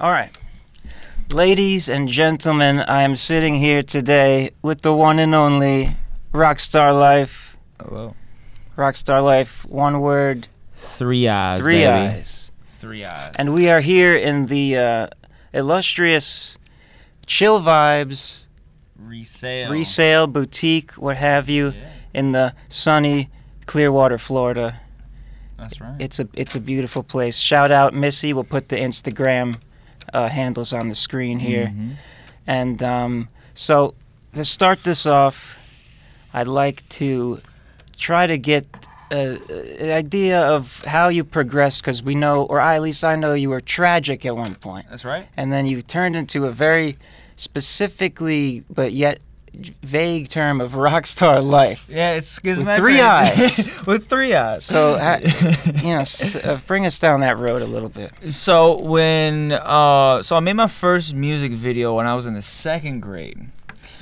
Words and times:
All 0.00 0.10
right. 0.10 0.36
Ladies 1.30 1.88
and 1.88 2.08
gentlemen, 2.08 2.80
I 2.80 3.02
am 3.02 3.16
sitting 3.16 3.56
here 3.56 3.82
today 3.82 4.50
with 4.62 4.82
the 4.82 4.92
one 4.92 5.18
and 5.18 5.34
only 5.34 5.96
Rockstar 6.32 6.98
Life. 6.98 7.56
Hello. 7.80 8.14
Rockstar 8.76 9.22
Life, 9.22 9.64
one 9.66 10.00
word, 10.00 10.48
Three 10.76 11.28
eyes. 11.28 11.60
three 11.60 11.76
baby. 11.78 11.86
eyes. 11.86 12.52
Three 12.72 13.04
eyes. 13.04 13.32
And 13.36 13.54
we 13.54 13.70
are 13.70 13.80
here 13.80 14.14
in 14.14 14.46
the 14.46 14.76
uh, 14.76 15.06
illustrious 15.52 16.58
Chill 17.26 17.60
Vibes 17.60 18.44
resale. 18.98 19.70
resale 19.70 20.26
boutique, 20.26 20.92
what 20.92 21.16
have 21.16 21.48
you, 21.48 21.68
Yeah, 21.68 21.88
in 22.12 22.28
the 22.30 22.54
sunny 22.68 23.30
Clearwater, 23.66 24.18
Florida. 24.18 24.80
that's 25.56 25.80
right. 25.80 25.96
It's 25.98 26.18
a 26.20 26.28
it's 26.34 26.54
a 26.54 26.60
beautiful 26.60 27.02
place. 27.02 27.38
Shout 27.38 27.70
out 27.70 27.94
Missy. 27.94 28.34
We'll 28.34 28.44
put 28.44 28.68
the 28.68 28.76
Instagram 28.76 29.56
uh, 30.12 30.28
handles 30.28 30.72
on 30.72 30.88
the 30.88 30.94
screen 30.94 31.38
here. 31.38 31.72
Mhm. 31.74 31.96
And 32.46 32.82
um, 32.82 33.28
so 33.54 33.94
to 34.34 34.44
start 34.44 34.84
this 34.84 35.06
off, 35.06 35.58
I'd 36.32 36.48
like 36.48 36.86
to 37.00 37.40
try 37.96 38.26
to 38.26 38.36
get 38.38 38.66
uh, 39.10 39.36
an 39.80 39.90
idea 39.92 40.40
of 40.40 40.84
how 40.84 41.08
you 41.08 41.22
progressed 41.24 41.82
because 41.82 42.02
we 42.02 42.14
know, 42.14 42.42
or 42.42 42.60
I, 42.60 42.74
at 42.74 42.82
least 42.82 43.04
I 43.04 43.14
know, 43.16 43.34
you 43.34 43.50
were 43.50 43.60
tragic 43.60 44.26
at 44.26 44.34
one 44.36 44.54
point, 44.56 44.86
That's 44.90 45.04
right. 45.04 45.26
and 45.36 45.52
then 45.52 45.66
you 45.66 45.82
turned 45.82 46.16
into 46.16 46.46
a 46.46 46.50
very 46.50 46.96
specifically 47.36 48.64
but 48.70 48.92
yet 48.92 49.18
vague 49.82 50.28
term 50.28 50.60
of 50.60 50.74
rock 50.76 51.06
star 51.06 51.40
life. 51.40 51.88
Yeah, 51.90 52.12
it's 52.12 52.42
With 52.42 52.64
three 52.76 53.00
eyes. 53.00 53.70
With 53.86 54.06
three 54.08 54.34
eyes. 54.34 54.64
So, 54.64 54.98
ha- 54.98 55.18
you 55.82 55.94
know, 55.94 56.00
s- 56.00 56.36
uh, 56.36 56.60
bring 56.66 56.86
us 56.86 56.98
down 56.98 57.20
that 57.20 57.38
road 57.38 57.62
a 57.62 57.66
little 57.66 57.88
bit. 57.88 58.12
So 58.32 58.80
when 58.82 59.52
uh, 59.52 60.22
so 60.22 60.36
I 60.36 60.40
made 60.40 60.54
my 60.54 60.66
first 60.66 61.14
music 61.14 61.52
video 61.52 61.96
when 61.96 62.06
I 62.06 62.14
was 62.14 62.26
in 62.26 62.34
the 62.34 62.42
second 62.42 63.00
grade. 63.00 63.48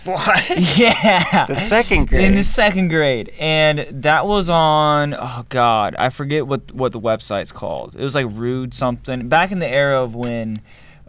What? 0.05 0.49
Yeah. 0.77 1.47
The 1.47 1.55
second 1.55 2.09
grade. 2.09 2.25
In 2.25 2.35
the 2.35 2.43
second 2.43 2.89
grade, 2.89 3.33
and 3.39 3.87
that 4.03 4.27
was 4.27 4.51
on 4.51 5.15
oh 5.15 5.45
god, 5.49 5.95
I 5.97 6.09
forget 6.11 6.47
what 6.47 6.73
what 6.73 6.91
the 6.93 6.99
website's 7.01 7.53
called. 7.53 7.95
It 7.95 8.03
was 8.03 8.15
like 8.17 8.27
Rude 8.31 8.75
something. 8.75 9.29
Back 9.29 9.53
in 9.53 9.61
the 9.61 9.69
era 9.69 10.03
of 10.03 10.17
when 10.17 10.61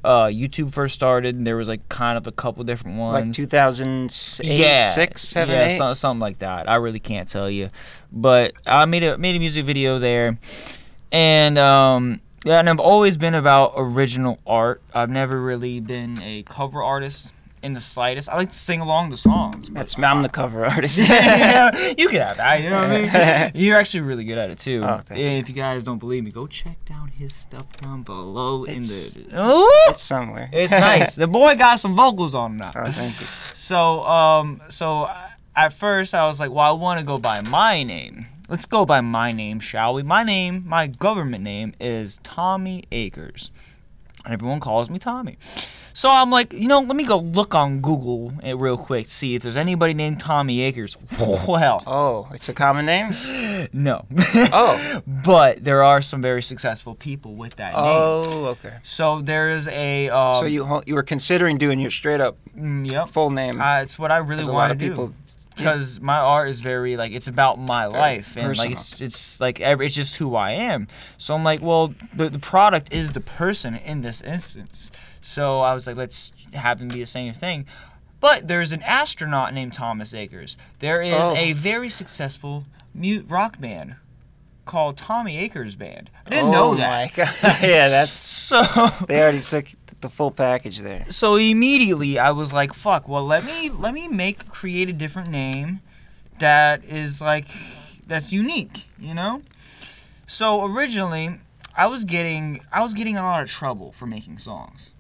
uh, 0.04 0.26
YouTube 0.26 0.74
first 0.74 0.94
started, 0.94 1.36
and 1.36 1.48
there 1.48 1.56
was 1.56 1.68
like 1.68 1.88
kind 1.90 2.18
of 2.18 2.28
a 2.28 2.32
couple 2.32 2.64
different 2.64 2.98
ones. 2.98 3.26
like 3.26 3.34
2008, 3.34 4.58
yeah, 4.58 4.88
6, 4.88 5.22
7, 5.22 5.54
yeah, 5.54 5.68
8? 5.68 5.78
so- 5.78 5.94
something 5.94 6.20
like 6.22 6.40
that. 6.40 6.70
I 6.70 6.76
really 6.76 7.00
can't 7.00 7.28
tell 7.30 7.50
you, 7.50 7.70
but 8.12 8.54
I 8.66 8.86
made 8.86 9.04
a 9.04 9.18
made 9.18 9.36
a 9.36 9.40
music 9.40 9.66
video 9.66 10.00
there, 10.00 10.38
and 11.12 11.58
um, 11.58 12.22
yeah, 12.46 12.60
and 12.60 12.70
I've 12.70 12.80
always 12.80 13.18
been 13.18 13.34
about 13.34 13.74
original 13.78 14.40
art. 14.46 14.82
I've 14.94 15.10
never 15.10 15.42
really 15.42 15.80
been 15.80 16.22
a 16.22 16.44
cover 16.44 16.84
artist 16.84 17.33
in 17.64 17.74
the 17.74 17.80
slightest. 17.82 18.30
I 18.30 18.36
like 18.36 18.50
to 18.50 18.56
sing 18.56 18.82
along 18.82 19.10
the 19.10 19.18
songs. 19.18 19.70
That's 19.70 19.98
I'm 19.98 20.22
the 20.22 20.30
cover 20.30 20.66
artist. 20.74 21.00
yeah, 21.00 21.76
you 21.98 22.08
can 22.10 22.22
have 22.22 22.38
that. 22.38 22.62
You 22.62 22.70
know 22.70 22.82
what 22.82 22.92
I 22.92 23.52
mean? 23.52 23.52
You're 23.64 23.78
actually 23.80 24.02
really 24.02 24.26
good 24.26 24.38
at 24.38 24.50
it 24.52 24.60
too. 24.60 24.82
Oh, 24.84 24.98
thank 24.98 25.20
you. 25.20 25.26
if 25.26 25.48
you 25.50 25.56
guys 25.56 25.84
don't 25.84 25.98
believe 26.00 26.24
me, 26.24 26.32
go 26.32 26.46
check 26.46 26.84
down 26.86 27.08
his 27.08 27.34
stuff 27.34 27.66
down 27.78 28.04
below 28.04 28.64
It's- 28.66 29.16
in 29.16 29.24
the. 29.24 29.30
Oh, 29.36 29.88
it's 29.90 30.04
somewhere. 30.04 30.50
it's 30.54 30.72
nice. 30.72 31.16
The 31.16 31.28
boy 31.28 31.56
got 31.56 31.80
some 31.80 31.96
vocals 31.96 32.36
on 32.36 32.52
him 32.52 32.58
now. 32.58 32.72
Oh, 32.76 32.92
thank 32.92 33.20
you. 33.22 33.28
So, 33.54 34.04
um, 34.04 34.62
so 34.70 35.04
uh, 35.04 35.30
at 35.56 35.72
first 35.74 36.14
I 36.14 36.28
was 36.28 36.40
like, 36.40 36.52
well, 36.52 36.66
I 36.66 36.72
want 36.72 37.00
to 37.00 37.06
go 37.06 37.18
by 37.18 37.42
my 37.42 37.82
name. 37.84 38.26
Let's 38.50 38.66
go 38.66 38.86
by 38.86 39.00
my 39.00 39.32
name, 39.32 39.62
shall 39.62 39.94
we? 39.94 40.04
My 40.04 40.24
name, 40.24 40.64
my 40.68 40.88
government 40.88 41.44
name 41.44 41.74
is 41.80 42.20
Tommy 42.24 42.84
Akers. 42.92 43.52
And 44.26 44.34
everyone 44.34 44.60
calls 44.60 44.90
me 44.90 45.00
Tommy. 45.00 45.38
So 45.96 46.10
I'm 46.10 46.32
like, 46.32 46.54
you 46.54 46.68
know, 46.68 46.80
let 46.80 46.96
me 46.96 47.04
go 47.04 47.20
look 47.20 47.54
on 47.54 47.80
Google 47.80 48.34
real 48.44 48.78
quick, 48.78 49.08
see 49.10 49.36
if 49.36 49.44
there's 49.44 49.56
anybody 49.56 49.94
named 49.94 50.20
Tommy 50.20 50.62
Akers. 50.62 50.98
Well, 51.48 51.84
Oh, 51.86 52.28
it's 52.34 52.50
a 52.50 52.54
common 52.54 52.86
name? 52.86 53.14
no. 53.74 54.06
Oh. 54.52 55.02
but 55.08 55.64
there 55.64 55.84
are 55.84 56.02
some 56.02 56.22
very 56.22 56.42
successful 56.42 56.96
people 56.96 57.36
with 57.36 57.56
that 57.58 57.74
name. 57.74 57.84
Oh, 57.86 58.46
okay. 58.48 58.78
So 58.84 59.22
there 59.22 59.50
is 59.50 59.68
a. 59.68 60.10
Um, 60.10 60.34
So 60.36 60.46
you 60.46 60.82
you 60.86 60.96
were 60.96 61.04
considering 61.04 61.58
doing 61.58 61.80
your 61.80 61.92
straight 61.92 62.22
up 62.22 62.38
mm, 62.58 62.90
yep. 62.90 63.10
full 63.10 63.30
name. 63.30 63.62
Uh, 63.62 63.82
it's 63.82 63.98
what 64.00 64.12
I 64.12 64.18
really 64.18 64.48
want 64.48 64.72
to 64.72 64.76
do. 64.78 64.90
people. 64.90 65.14
Because 65.54 66.00
my 66.02 66.18
art 66.20 66.50
is 66.50 66.62
very 66.62 66.98
like 66.98 67.12
it's 67.12 67.28
about 67.28 67.60
my 67.60 67.88
Very 67.88 68.00
life 68.00 68.38
and 68.38 68.58
like 68.58 68.72
it's 68.72 69.02
it's 69.02 69.40
like 69.42 69.60
every, 69.62 69.86
it's 69.88 69.96
just 69.96 70.18
who 70.18 70.36
I 70.36 70.52
am. 70.52 70.88
So 71.18 71.36
I'm 71.36 71.44
like, 71.44 71.62
well, 71.62 71.94
the 72.16 72.30
the 72.30 72.40
product 72.40 72.94
is 72.94 73.14
the 73.14 73.22
person 73.22 73.76
in 73.76 74.02
this 74.02 74.22
instance. 74.22 74.92
So 75.22 75.60
I 75.62 75.74
was 75.74 75.88
like, 75.88 75.96
let's 75.96 76.32
have 76.54 76.80
them 76.80 76.88
be 76.90 77.00
the 77.00 77.06
same 77.06 77.34
thing. 77.34 77.66
But 78.20 78.48
there's 78.48 78.72
an 78.72 78.82
astronaut 78.84 79.54
named 79.54 79.74
Thomas 79.74 80.14
Akers. 80.14 80.56
There 80.80 81.02
is 81.02 81.14
Oh. 81.14 81.36
a 81.36 81.52
very 81.54 81.90
successful 81.90 82.66
mute 82.94 83.26
rock 83.28 83.60
band 83.60 83.96
called 84.66 84.96
Tommy 84.96 85.38
Akers 85.40 85.76
Band. 85.76 86.10
I 86.26 86.30
didn't 86.30 86.52
know 86.52 86.70
oh 86.72 86.76
that. 86.76 86.90
My 86.90 87.12
God. 87.26 87.34
yeah, 87.62 87.90
that's 87.90 88.14
So 88.18 88.64
they 89.08 89.22
already 89.22 89.42
took 89.42 89.68
the 90.04 90.10
full 90.10 90.30
package 90.32 90.80
there. 90.80 91.06
so 91.10 91.36
immediately 91.36 92.20
I 92.20 92.30
was 92.32 92.54
like, 92.54 92.74
"Fuck! 92.76 93.08
Well, 93.10 93.26
let 93.26 93.44
me 93.44 93.70
let 93.72 93.94
me 93.96 94.08
make 94.08 94.48
create 94.50 94.88
a 94.90 94.94
different 94.94 95.30
name 95.30 95.82
that 96.40 96.86
is 96.86 97.20
like 97.22 97.48
that's 98.06 98.32
unique, 98.32 98.86
you 99.00 99.14
know." 99.16 99.42
So 100.28 100.64
originally, 100.66 101.40
I 101.76 101.88
was 101.88 102.06
getting 102.06 102.62
I 102.72 102.84
was 102.84 102.94
getting 102.94 103.18
a 103.18 103.24
lot 103.24 103.42
of 103.42 103.50
trouble 103.50 103.92
for 103.92 104.06
making 104.06 104.38
songs. 104.38 104.92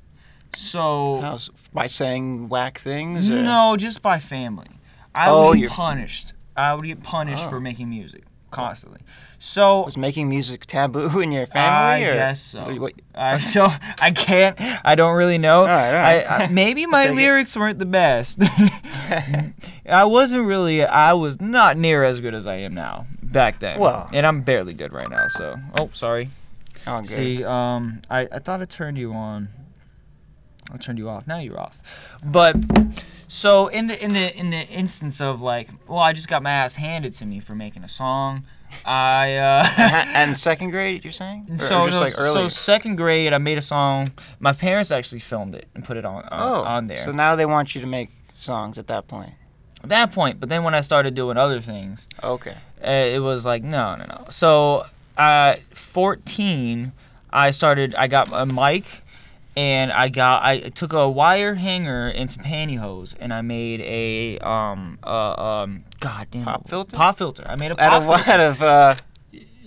So 0.56 1.38
by 1.74 1.88
saying 1.88 2.50
whack 2.50 2.78
things? 2.80 3.30
Or? 3.30 3.42
no, 3.42 3.76
just 3.78 4.02
by 4.02 4.20
family. 4.20 4.68
I 5.16 5.30
Oh, 5.30 5.48
would 5.50 5.60
you're- 5.60 5.70
get 5.70 5.76
punished. 5.76 6.34
I 6.56 6.74
would 6.76 6.86
get 6.86 7.02
punished 7.04 7.46
Oh. 7.46 7.50
for 7.50 7.60
making 7.60 7.90
music 7.90 8.24
constantly. 8.52 9.00
So 9.46 9.84
Was 9.84 9.98
making 9.98 10.30
music 10.30 10.66
taboo 10.66 11.20
in 11.20 11.34
your 11.34 11.44
I 11.44 11.46
family? 11.48 12.06
or? 12.06 12.14
guess 12.14 12.40
so. 12.42 12.64
What- 12.64 12.80
what- 12.80 12.94
I 13.14 13.38
so 13.40 13.68
I 14.00 14.12
can't. 14.12 14.56
I 14.86 14.96
don't 14.96 15.16
really 15.18 15.38
know. 15.38 15.60
All 15.60 15.66
right, 15.66 15.90
all 15.90 15.94
right. 15.96 16.26
I, 16.32 16.44
I, 16.46 16.48
maybe 16.48 16.86
my 16.88 17.04
take 17.04 17.12
it. 17.12 17.16
lyrics 17.16 17.58
weren't 17.58 17.78
the 17.78 17.86
best. 17.86 18.40
I 19.86 20.06
wasn't 20.06 20.46
really. 20.46 20.86
I 20.86 21.12
was 21.12 21.42
not 21.42 21.78
near 21.78 22.06
as 22.06 22.22
good 22.22 22.34
as 22.34 22.48
I 22.48 22.56
am 22.56 22.74
now 22.74 23.06
back 23.22 23.60
then. 23.60 23.80
Well. 23.80 24.10
and 24.14 24.26
I'm 24.26 24.42
barely 24.44 24.74
good 24.74 24.94
right 24.94 25.10
now. 25.10 25.28
So, 25.28 25.58
oh, 25.78 25.90
sorry. 25.92 26.30
oh, 26.88 27.00
good. 27.00 27.08
See, 27.10 27.44
um, 27.44 28.02
I 28.10 28.22
I 28.32 28.40
thought 28.40 28.62
I 28.62 28.66
turned 28.66 28.98
you 28.98 29.12
on. 29.12 29.50
I 30.72 30.78
turned 30.78 30.98
you 31.00 31.10
off. 31.10 31.28
Now 31.28 31.40
you're 31.40 31.60
off. 31.60 31.82
But 32.24 32.56
so 33.28 33.68
in 33.68 33.88
the 33.88 34.02
in 34.02 34.14
the 34.14 34.36
in 34.36 34.52
the 34.52 34.66
instance 34.70 35.20
of 35.20 35.42
like, 35.42 35.70
well, 35.88 36.00
I 36.00 36.14
just 36.14 36.30
got 36.30 36.42
my 36.42 36.52
ass 36.52 36.76
handed 36.76 37.12
to 37.14 37.26
me 37.26 37.42
for 37.42 37.54
making 37.56 37.84
a 37.84 37.90
song. 37.90 38.46
I 38.86 39.36
uh. 39.36 39.64
Ha- 39.66 40.12
and 40.16 40.38
second 40.38 40.72
grade, 40.72 41.04
you're 41.04 41.14
saying? 41.14 41.48
Or- 41.52 41.58
So, 41.58 41.86
just 41.88 41.98
no, 42.00 42.04
like 42.06 42.14
so 42.14 42.48
second 42.48 42.96
grade, 42.98 43.34
I 43.34 43.38
made 43.38 43.58
a 43.58 43.62
song. 43.62 44.12
My 44.40 44.54
parents 44.54 44.92
actually 44.92 45.20
filmed 45.20 45.56
it 45.56 45.68
and 45.76 45.84
put 45.84 45.98
it 45.98 46.06
on 46.06 46.24
on, 46.26 46.30
oh, 46.32 46.64
on 46.64 46.88
there. 46.88 47.00
So 47.00 47.12
now 47.12 47.36
they 47.36 47.46
want 47.46 47.76
you 47.76 47.82
to 47.82 47.88
make 47.88 48.10
songs 48.34 48.78
at 48.78 48.88
that 48.88 49.08
point. 49.08 49.34
At 49.84 49.90
that 49.90 50.12
point, 50.14 50.40
but 50.40 50.48
then 50.50 50.64
when 50.64 50.74
I 50.76 50.82
started 50.82 51.14
doing 51.14 51.36
other 51.38 51.60
things, 51.60 52.08
Okay. 52.24 52.56
uh, 52.84 52.90
it 52.90 53.20
was 53.22 53.46
like 53.46 53.64
no, 53.64 53.96
no, 53.96 54.06
no. 54.06 54.26
So 54.30 54.86
at 55.18 55.62
14, 55.76 56.92
I 57.32 57.52
started. 57.52 57.94
I 57.96 58.08
got 58.08 58.30
a 58.32 58.46
mic, 58.46 58.86
and 59.58 59.92
I 59.92 60.08
got. 60.10 60.44
I 60.44 60.70
took 60.70 60.94
a 60.94 61.10
wire 61.10 61.56
hanger 61.56 62.08
and 62.08 62.32
some 62.32 62.44
pantyhose, 62.44 63.16
and 63.20 63.34
I 63.34 63.42
made 63.42 63.82
a 63.82 64.40
um 64.40 65.00
uh, 65.04 65.34
um 65.64 65.84
god 66.04 66.28
damn 66.32 66.44
Pop 66.46 66.68
filter? 66.68 66.96
Pop 66.98 67.18
filter. 67.18 67.46
I 67.48 67.56
made 67.56 67.72
a 67.72 67.76
pop 67.76 67.86
Out 67.86 68.02
of 68.02 68.04
filter. 68.06 68.20
what? 68.20 68.28
Out 68.28 68.40
of 68.40 68.62
uh, 68.62 68.96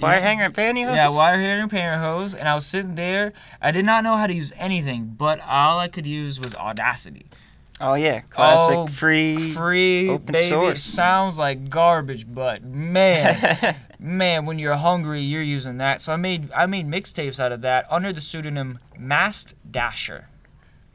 wire 0.00 0.20
hanger 0.20 0.44
and 0.44 0.54
pantyhose? 0.54 0.96
Yeah, 0.96 1.10
wire 1.10 1.36
hanger 1.36 1.62
and 1.62 1.70
pantyhose, 1.70 2.34
and 2.38 2.48
I 2.48 2.54
was 2.54 2.66
sitting 2.66 2.94
there. 2.94 3.32
I 3.62 3.70
did 3.70 3.84
not 3.86 4.04
know 4.04 4.16
how 4.16 4.26
to 4.26 4.34
use 4.34 4.52
anything, 4.56 5.14
but 5.18 5.40
all 5.40 5.78
I 5.78 5.88
could 5.88 6.06
use 6.06 6.38
was 6.40 6.54
Audacity. 6.54 7.26
Oh 7.78 7.92
yeah, 7.94 8.20
classic 8.20 8.74
Oh, 8.76 8.86
free. 8.86 9.52
Free, 9.52 10.08
Open 10.08 10.32
baby. 10.32 10.44
It 10.44 10.48
source. 10.48 10.82
sounds 10.82 11.36
like 11.38 11.68
garbage, 11.68 12.26
but 12.26 12.62
man, 12.64 13.76
man, 13.98 14.46
when 14.46 14.58
you're 14.58 14.76
hungry, 14.76 15.20
you're 15.20 15.42
using 15.42 15.76
that. 15.78 16.00
So 16.00 16.12
I 16.12 16.16
made 16.16 16.50
I 16.52 16.64
made 16.66 16.86
mixtapes 16.88 17.38
out 17.38 17.52
of 17.52 17.60
that 17.62 17.86
under 17.90 18.12
the 18.14 18.20
pseudonym 18.22 18.78
Mast 18.98 19.54
Dasher. 19.70 20.28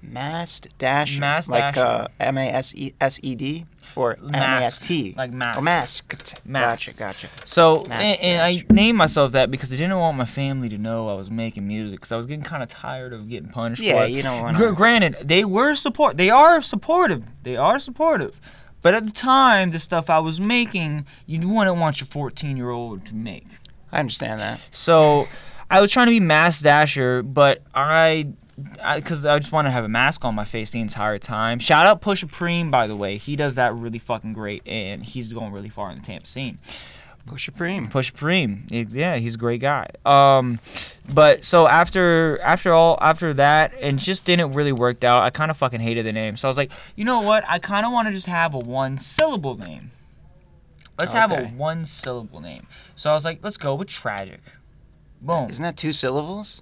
Mast 0.01 0.67
Dasher. 0.77 1.19
Mast 1.19 1.49
like 1.49 1.77
uh, 1.77 2.07
M 2.19 2.37
A 2.37 2.49
S 2.49 2.73
E 2.75 2.93
S 2.99 3.19
E 3.23 3.35
D 3.35 3.65
or 3.95 4.17
M 4.21 4.33
A 4.33 4.37
S 4.37 4.79
T. 4.79 5.13
like 5.17 5.31
masked. 5.31 5.59
Oh, 5.59 5.61
masked. 5.61 6.35
Masked. 6.45 6.97
Gotcha, 6.97 7.27
gotcha. 7.27 7.45
So 7.45 7.85
Mast 7.87 8.13
and, 8.13 8.21
and 8.21 8.41
I 8.41 8.63
named 8.73 8.97
myself 8.97 9.33
that 9.33 9.51
because 9.51 9.71
I 9.71 9.75
didn't 9.75 9.97
want 9.97 10.17
my 10.17 10.25
family 10.25 10.69
to 10.69 10.77
know 10.77 11.09
I 11.09 11.13
was 11.13 11.29
making 11.29 11.67
music 11.67 11.99
because 11.99 12.11
I 12.11 12.17
was 12.17 12.25
getting 12.25 12.43
kind 12.43 12.63
of 12.63 12.69
tired 12.69 13.13
of 13.13 13.29
getting 13.29 13.49
punished. 13.49 13.81
Yeah, 13.81 13.99
for 13.99 14.05
it. 14.05 14.11
you 14.11 14.23
don't 14.23 14.41
want 14.41 14.57
Gr- 14.57 14.67
to. 14.67 14.73
granted, 14.73 15.17
they 15.23 15.45
were 15.45 15.75
support. 15.75 16.17
They 16.17 16.29
are 16.29 16.61
supportive. 16.61 17.25
They 17.43 17.55
are 17.55 17.79
supportive. 17.79 18.39
But 18.81 18.95
at 18.95 19.05
the 19.05 19.11
time, 19.11 19.69
the 19.69 19.79
stuff 19.79 20.09
I 20.09 20.17
was 20.19 20.41
making, 20.41 21.05
you 21.27 21.47
wouldn't 21.47 21.77
want 21.77 22.01
your 22.01 22.07
14 22.07 22.57
year 22.57 22.71
old 22.71 23.05
to 23.05 23.15
make. 23.15 23.45
I 23.91 23.99
understand 23.99 24.39
that. 24.39 24.59
So 24.71 25.27
I 25.69 25.81
was 25.81 25.91
trying 25.91 26.07
to 26.07 26.11
be 26.11 26.19
Mass 26.19 26.61
Dasher, 26.61 27.21
but 27.21 27.61
I 27.75 28.29
because 28.95 29.25
I, 29.25 29.39
just 29.39 29.51
want 29.51 29.67
to 29.67 29.71
have 29.71 29.83
a 29.83 29.89
mask 29.89 30.25
on 30.25 30.35
my 30.35 30.43
face 30.43 30.71
the 30.71 30.81
entire 30.81 31.17
time. 31.17 31.59
Shout 31.59 31.85
out 31.85 32.01
Pusha 32.01 32.25
Preem, 32.25 32.71
by 32.71 32.87
the 32.87 32.95
way. 32.95 33.17
He 33.17 33.35
does 33.35 33.55
that 33.55 33.73
really 33.75 33.99
fucking 33.99 34.33
great, 34.33 34.65
and 34.67 35.03
he's 35.03 35.33
going 35.33 35.51
really 35.51 35.69
far 35.69 35.91
in 35.91 35.97
the 35.97 36.03
Tampa 36.03 36.27
scene. 36.27 36.59
Push 37.25 37.45
Supreme. 37.45 37.87
Push 37.87 38.13
Preem, 38.13 38.65
yeah, 38.93 39.17
he's 39.17 39.35
a 39.35 39.37
great 39.37 39.61
guy. 39.61 39.87
Um, 40.05 40.59
but 41.13 41.45
so 41.45 41.67
after 41.67 42.39
after 42.41 42.73
all 42.73 42.97
after 42.99 43.33
that, 43.35 43.73
and 43.79 43.99
just 43.99 44.25
didn't 44.25 44.53
really 44.53 44.71
worked 44.71 45.03
out. 45.03 45.23
I 45.23 45.29
kind 45.29 45.51
of 45.51 45.57
fucking 45.57 45.79
hated 45.79 46.05
the 46.05 46.13
name, 46.13 46.35
so 46.35 46.47
I 46.47 46.49
was 46.49 46.57
like, 46.57 46.71
you 46.95 47.05
know 47.05 47.21
what? 47.21 47.43
I 47.47 47.59
kind 47.59 47.85
of 47.85 47.91
want 47.91 48.07
to 48.07 48.13
just 48.13 48.27
have 48.27 48.53
a 48.53 48.59
one 48.59 48.97
syllable 48.97 49.57
name. 49.57 49.91
Let's 50.99 51.13
have 51.13 51.31
a 51.31 51.47
one 51.47 51.85
syllable 51.85 52.41
name. 52.41 52.67
So 52.95 53.09
I 53.09 53.13
was 53.13 53.25
like, 53.25 53.39
let's 53.43 53.57
go 53.57 53.75
with 53.75 53.87
tragic. 53.87 54.41
Boom. 55.21 55.49
Isn't 55.49 55.63
that 55.63 55.77
two 55.77 55.93
syllables? 55.93 56.61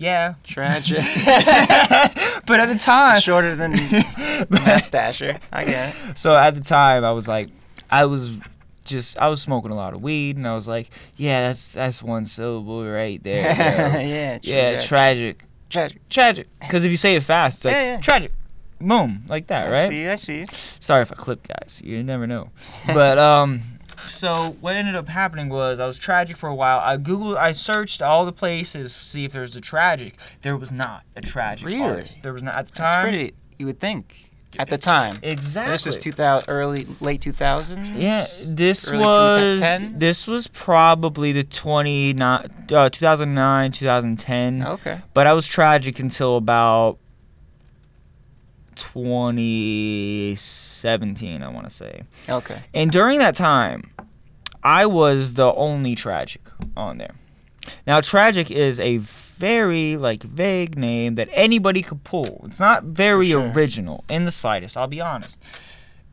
Yeah. 0.00 0.34
Tragic. 0.44 0.98
But 2.46 2.58
at 2.58 2.66
the 2.68 2.78
time, 2.78 3.20
Shorter 3.20 3.54
than 3.54 3.72
Mustacher. 4.50 5.38
I 5.52 5.64
get 5.64 5.94
it. 5.94 6.18
so 6.18 6.36
at 6.36 6.54
the 6.54 6.60
time 6.62 7.04
I 7.04 7.12
was 7.12 7.28
like, 7.28 7.48
I 7.90 8.06
was 8.06 8.36
just 8.84 9.16
I 9.18 9.28
was 9.28 9.40
smoking 9.40 9.70
a 9.70 9.74
lot 9.76 9.92
of 9.94 10.02
weed, 10.02 10.36
and 10.36 10.48
I 10.48 10.54
was 10.54 10.66
like, 10.66 10.90
yeah, 11.16 11.48
that's 11.48 11.68
that's 11.68 12.02
one 12.02 12.24
syllable 12.24 12.84
right 12.90 13.22
there. 13.22 13.36
yeah. 14.02 14.38
yeah, 14.42 14.80
tragic, 14.80 15.44
tragic. 15.68 16.00
tragic. 16.08 16.48
Because 16.60 16.84
if 16.84 16.90
you 16.90 16.96
say 16.96 17.14
it 17.14 17.22
fast, 17.22 17.58
it's 17.58 17.64
like 17.66 17.74
Yeah, 17.74 17.82
yeah. 17.94 18.00
tragic. 18.00 18.32
Boom, 18.80 19.24
like 19.28 19.46
that, 19.48 19.68
I 19.68 19.70
right? 19.70 19.88
see. 19.90 20.08
I 20.08 20.14
see. 20.16 20.46
Sorry 20.80 21.02
if 21.02 21.12
I 21.12 21.14
clip 21.14 21.46
guys. 21.46 21.82
You 21.84 22.02
never 22.02 22.26
know. 22.26 22.50
But 22.86 23.18
um 23.18 23.60
so 24.06 24.56
what 24.60 24.76
ended 24.76 24.94
up 24.94 25.08
happening 25.08 25.48
was 25.48 25.80
I 25.80 25.86
was 25.86 25.98
tragic 25.98 26.36
for 26.36 26.48
a 26.48 26.54
while. 26.54 26.78
I 26.80 26.96
googled 26.96 27.36
I 27.36 27.52
searched 27.52 28.02
all 28.02 28.24
the 28.26 28.32
places 28.32 28.96
to 28.96 29.04
see 29.04 29.24
if 29.24 29.32
there 29.32 29.42
was 29.42 29.56
a 29.56 29.60
tragic. 29.60 30.14
There 30.42 30.56
was 30.56 30.72
not 30.72 31.02
a 31.16 31.20
tragic 31.20 31.66
Really? 31.66 31.82
artist. 31.82 32.22
There 32.22 32.32
was 32.32 32.42
not 32.42 32.54
at 32.54 32.66
the 32.66 32.72
That's 32.72 32.94
time. 32.94 33.02
pretty. 33.02 33.34
You 33.58 33.66
would 33.66 33.80
think 33.80 34.30
at 34.58 34.68
the 34.68 34.78
time. 34.78 35.16
Exactly. 35.22 35.72
This 35.72 35.86
is 35.86 35.98
2000, 35.98 36.48
early, 36.48 36.86
late 37.00 37.20
2000s. 37.20 37.92
Yeah, 37.96 38.26
this 38.46 38.90
was 38.90 39.60
2010s? 39.60 39.98
this 39.98 40.26
was 40.26 40.46
probably 40.48 41.32
the 41.32 41.44
20 41.44 42.14
not, 42.14 42.50
uh, 42.72 42.88
2009 42.90 43.72
2010. 43.72 44.66
Okay. 44.66 45.00
But 45.14 45.26
I 45.26 45.32
was 45.34 45.46
tragic 45.46 45.98
until 46.00 46.36
about 46.36 46.98
2017, 48.80 51.42
I 51.42 51.48
want 51.48 51.68
to 51.68 51.74
say. 51.74 52.02
Okay. 52.28 52.62
And 52.74 52.90
during 52.90 53.18
that 53.20 53.34
time, 53.34 53.90
I 54.62 54.86
was 54.86 55.34
the 55.34 55.52
only 55.54 55.94
tragic 55.94 56.42
on 56.76 56.98
there. 56.98 57.14
Now, 57.86 58.00
tragic 58.00 58.50
is 58.50 58.80
a 58.80 58.98
very 58.98 59.96
like 59.96 60.22
vague 60.22 60.76
name 60.76 61.14
that 61.14 61.28
anybody 61.32 61.82
could 61.82 62.04
pull. 62.04 62.42
It's 62.44 62.60
not 62.60 62.84
very 62.84 63.30
sure. 63.30 63.50
original 63.50 64.04
in 64.08 64.24
the 64.24 64.32
slightest. 64.32 64.76
I'll 64.76 64.86
be 64.86 65.00
honest. 65.00 65.42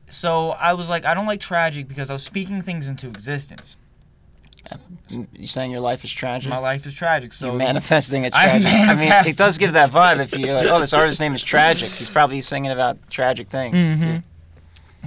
So 0.10 0.52
I 0.52 0.74
was 0.74 0.90
like, 0.90 1.06
I 1.06 1.14
don't 1.14 1.26
like 1.26 1.42
tragic 1.42 1.88
because 1.88 2.10
I 2.10 2.14
was 2.14 2.24
speaking 2.24 2.62
things 2.62 2.88
into 2.88 3.08
existence. 3.08 3.76
You 5.34 5.48
saying 5.48 5.72
your 5.72 5.80
life 5.80 6.04
is 6.04 6.12
tragic? 6.12 6.50
My 6.50 6.58
life 6.58 6.86
is 6.86 6.94
tragic. 6.94 7.34
So 7.34 7.48
You're 7.48 7.56
manifesting 7.56 8.26
a 8.26 8.30
I'm 8.34 8.62
tragic. 8.62 8.90
I 8.90 8.96
mean, 8.96 9.30
it 9.32 9.38
does 9.38 9.58
give 9.58 9.74
that 9.74 9.92
vibe. 9.92 10.20
If 10.20 10.34
you're 10.38 10.54
like, 10.54 10.68
oh, 10.68 10.80
this 10.80 10.94
artist's 10.94 11.22
name 11.22 11.34
is 11.34 11.44
tragic, 11.44 11.90
he's 11.92 12.10
probably 12.10 12.42
singing 12.42 12.72
about 12.72 12.98
tragic 13.10 13.50
things. 13.50 13.76
Mhm. 13.76 14.24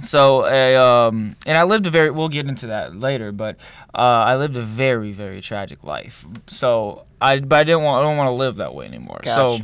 So, 0.01 0.43
I, 0.45 0.75
um, 1.07 1.35
and 1.45 1.57
I 1.57 1.63
lived 1.63 1.85
a 1.85 1.91
very. 1.91 2.09
We'll 2.09 2.29
get 2.29 2.47
into 2.47 2.67
that 2.67 2.95
later, 2.95 3.31
but 3.31 3.57
uh, 3.93 3.97
I 3.99 4.35
lived 4.37 4.55
a 4.55 4.61
very, 4.61 5.11
very 5.11 5.41
tragic 5.41 5.83
life. 5.83 6.25
So 6.47 7.03
I, 7.21 7.39
but 7.39 7.55
I 7.59 7.63
didn't 7.65 7.83
want. 7.83 8.03
I 8.03 8.07
don't 8.07 8.17
want 8.17 8.29
to 8.29 8.31
live 8.33 8.55
that 8.55 8.73
way 8.73 8.85
anymore. 8.85 9.19
So 9.25 9.59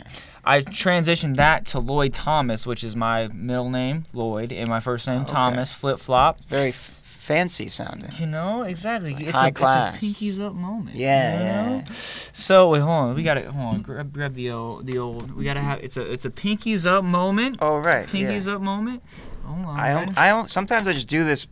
I 0.46 0.62
transitioned 0.62 1.38
that 1.38 1.66
to 1.68 1.80
Lloyd 1.80 2.14
Thomas, 2.14 2.68
which 2.68 2.84
is 2.84 2.96
my 2.96 3.28
middle 3.30 3.70
name, 3.72 4.06
Lloyd, 4.14 4.52
and 4.52 4.68
my 4.70 4.80
first 4.80 5.08
name 5.08 5.22
Okay. 5.22 5.32
Thomas. 5.32 5.72
Flip 5.74 6.00
flop. 6.00 6.40
Very 6.48 6.70
f- 6.70 6.92
fancy 7.28 7.68
sounding. 7.68 8.10
You 8.18 8.26
know 8.26 8.64
exactly. 8.64 9.14
It's, 9.14 9.38
high 9.38 9.50
a, 9.50 9.52
class. 9.52 9.98
it's 9.98 10.04
a 10.04 10.08
pinkies 10.08 10.40
up 10.40 10.54
moment. 10.54 10.96
Yeah, 10.96 11.40
you 11.40 11.76
yeah. 11.76 11.84
So 12.32 12.70
wait, 12.70 12.80
hold 12.80 12.92
on. 12.92 13.16
We 13.16 13.24
gotta 13.24 13.52
hold 13.52 13.76
on. 13.76 13.82
Grab, 13.82 14.14
grab 14.14 14.34
the 14.34 14.50
old, 14.52 14.88
the 14.88 14.98
old. 14.98 15.36
We 15.36 15.44
gotta 15.44 15.60
have. 15.60 15.84
It's 15.84 15.98
a, 15.98 16.10
it's 16.10 16.24
a 16.24 16.30
pinkies 16.30 16.86
up 16.86 17.04
moment. 17.04 17.58
Oh 17.62 17.80
right. 17.80 18.08
Pinkies 18.08 18.48
yeah. 18.48 18.56
up 18.56 18.62
moment. 18.62 19.04
Oh, 19.46 19.50
hold 19.50 19.66
on. 19.66 19.80
I 19.80 19.94
don't, 19.94 20.18
I 20.18 20.30
don't. 20.30 20.50
Sometimes 20.50 20.88
I 20.88 20.94
just 20.94 21.10
do 21.10 21.26
this 21.26 21.48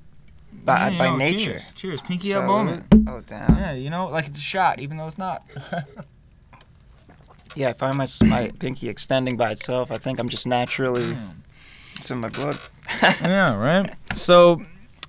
by, 0.64 0.90
Yeah, 0.90 0.98
by 0.98 1.10
no, 1.10 1.18
nature. 1.18 1.60
Cheers. 1.60 1.74
cheers. 1.74 2.02
Pinky 2.02 2.32
So, 2.32 2.40
up 2.40 2.48
moment. 2.48 2.86
Oh 3.08 3.22
damn. 3.28 3.58
Yeah, 3.58 3.74
you 3.74 3.90
know, 3.90 4.08
like 4.08 4.28
it's 4.28 4.40
a 4.40 4.42
shot, 4.42 4.80
even 4.80 4.96
though 4.96 5.08
it's 5.08 5.18
not. 5.18 5.44
Yeah, 7.58 7.70
I 7.70 7.74
find 7.74 7.98
my 7.98 8.06
my 8.26 8.52
pinky 8.60 8.90
extending 8.90 9.38
by 9.38 9.52
itself. 9.52 9.90
I 9.90 9.98
think 9.98 10.20
I'm 10.20 10.28
just 10.28 10.46
naturally. 10.46 11.14
Damn. 11.14 11.44
It's 12.02 12.12
in 12.12 12.18
my 12.18 12.28
blood. 12.28 12.60
yeah, 13.02 13.56
right. 13.56 13.96
So, 14.14 14.62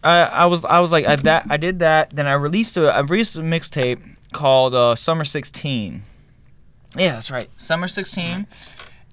I 0.06 0.22
I 0.24 0.46
was 0.46 0.64
I 0.64 0.80
was 0.80 0.92
like 0.92 1.06
I 1.06 1.16
that 1.16 1.46
I 1.50 1.56
did 1.56 1.80
that. 1.80 2.10
Then 2.14 2.26
I 2.26 2.32
released 2.34 2.76
a 2.76 2.88
I 2.92 3.00
released 3.00 3.36
a 3.36 3.40
mixtape 3.40 4.00
called 4.32 4.74
uh, 4.74 4.94
Summer 4.94 5.24
16. 5.24 6.02
Yeah, 6.96 7.12
that's 7.12 7.30
right. 7.30 7.48
Summer 7.56 7.88
16. 7.88 8.46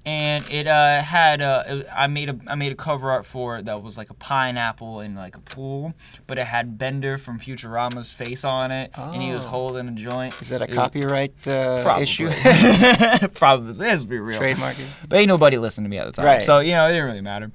And 0.05 0.43
it 0.51 0.67
uh, 0.67 1.01
had 1.01 1.41
uh, 1.41 1.63
it- 1.65 1.87
I 1.95 2.07
made 2.07 2.27
a 2.29 2.37
I 2.47 2.55
made 2.55 2.73
a 2.73 2.75
cover 2.75 3.09
art 3.09 3.25
for 3.25 3.57
it 3.59 3.65
that 3.65 3.81
was 3.81 3.97
like 3.97 4.09
a 4.09 4.13
pineapple 4.13 4.99
in 4.99 5.15
like 5.15 5.37
a 5.37 5.39
pool, 5.39 5.93
but 6.27 6.37
it 6.37 6.45
had 6.45 6.77
Bender 6.77 7.17
from 7.17 7.39
Futurama's 7.39 8.11
face 8.11 8.43
on 8.43 8.71
it, 8.71 8.91
and 8.97 9.21
he 9.21 9.31
was 9.31 9.45
Oh. 9.45 9.47
holding 9.47 9.87
a 9.87 9.91
joint. 9.91 10.35
Is 10.41 10.49
that 10.49 10.61
a 10.61 10.65
It- 10.65 10.73
copyright 10.73 11.47
uh, 11.47 11.81
Probably. 11.83 12.03
issue? 12.03 12.29
Probably. 13.33 13.73
Let's 13.75 14.03
be 14.03 14.19
real. 14.19 14.39
Trademark? 14.39 14.75
But 15.07 15.19
ain't 15.19 15.29
nobody 15.29 15.57
listened 15.57 15.85
to 15.85 15.89
me 15.89 15.97
at 15.99 16.05
the 16.05 16.11
time. 16.11 16.25
Right. 16.25 16.43
So, 16.43 16.59
you 16.59 16.71
know, 16.73 16.85
it 16.87 16.91
didn't 16.91 17.05
really 17.05 17.21
matter. 17.21 17.51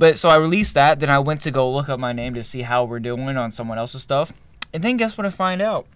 But 0.00 0.18
so 0.18 0.30
I 0.30 0.36
released 0.36 0.72
that. 0.74 0.98
Then 0.98 1.10
I 1.10 1.18
went 1.18 1.42
to 1.42 1.50
go 1.50 1.70
look 1.70 1.90
up 1.90 2.00
my 2.00 2.14
name 2.14 2.32
to 2.32 2.42
see 2.42 2.62
how 2.62 2.84
we're 2.84 3.00
doing 3.00 3.36
on 3.36 3.50
someone 3.50 3.76
else's 3.76 4.00
stuff. 4.00 4.32
And 4.72 4.82
then 4.82 4.96
guess 4.96 5.18
what 5.18 5.26
I 5.26 5.30
find 5.30 5.60
out? 5.60 5.86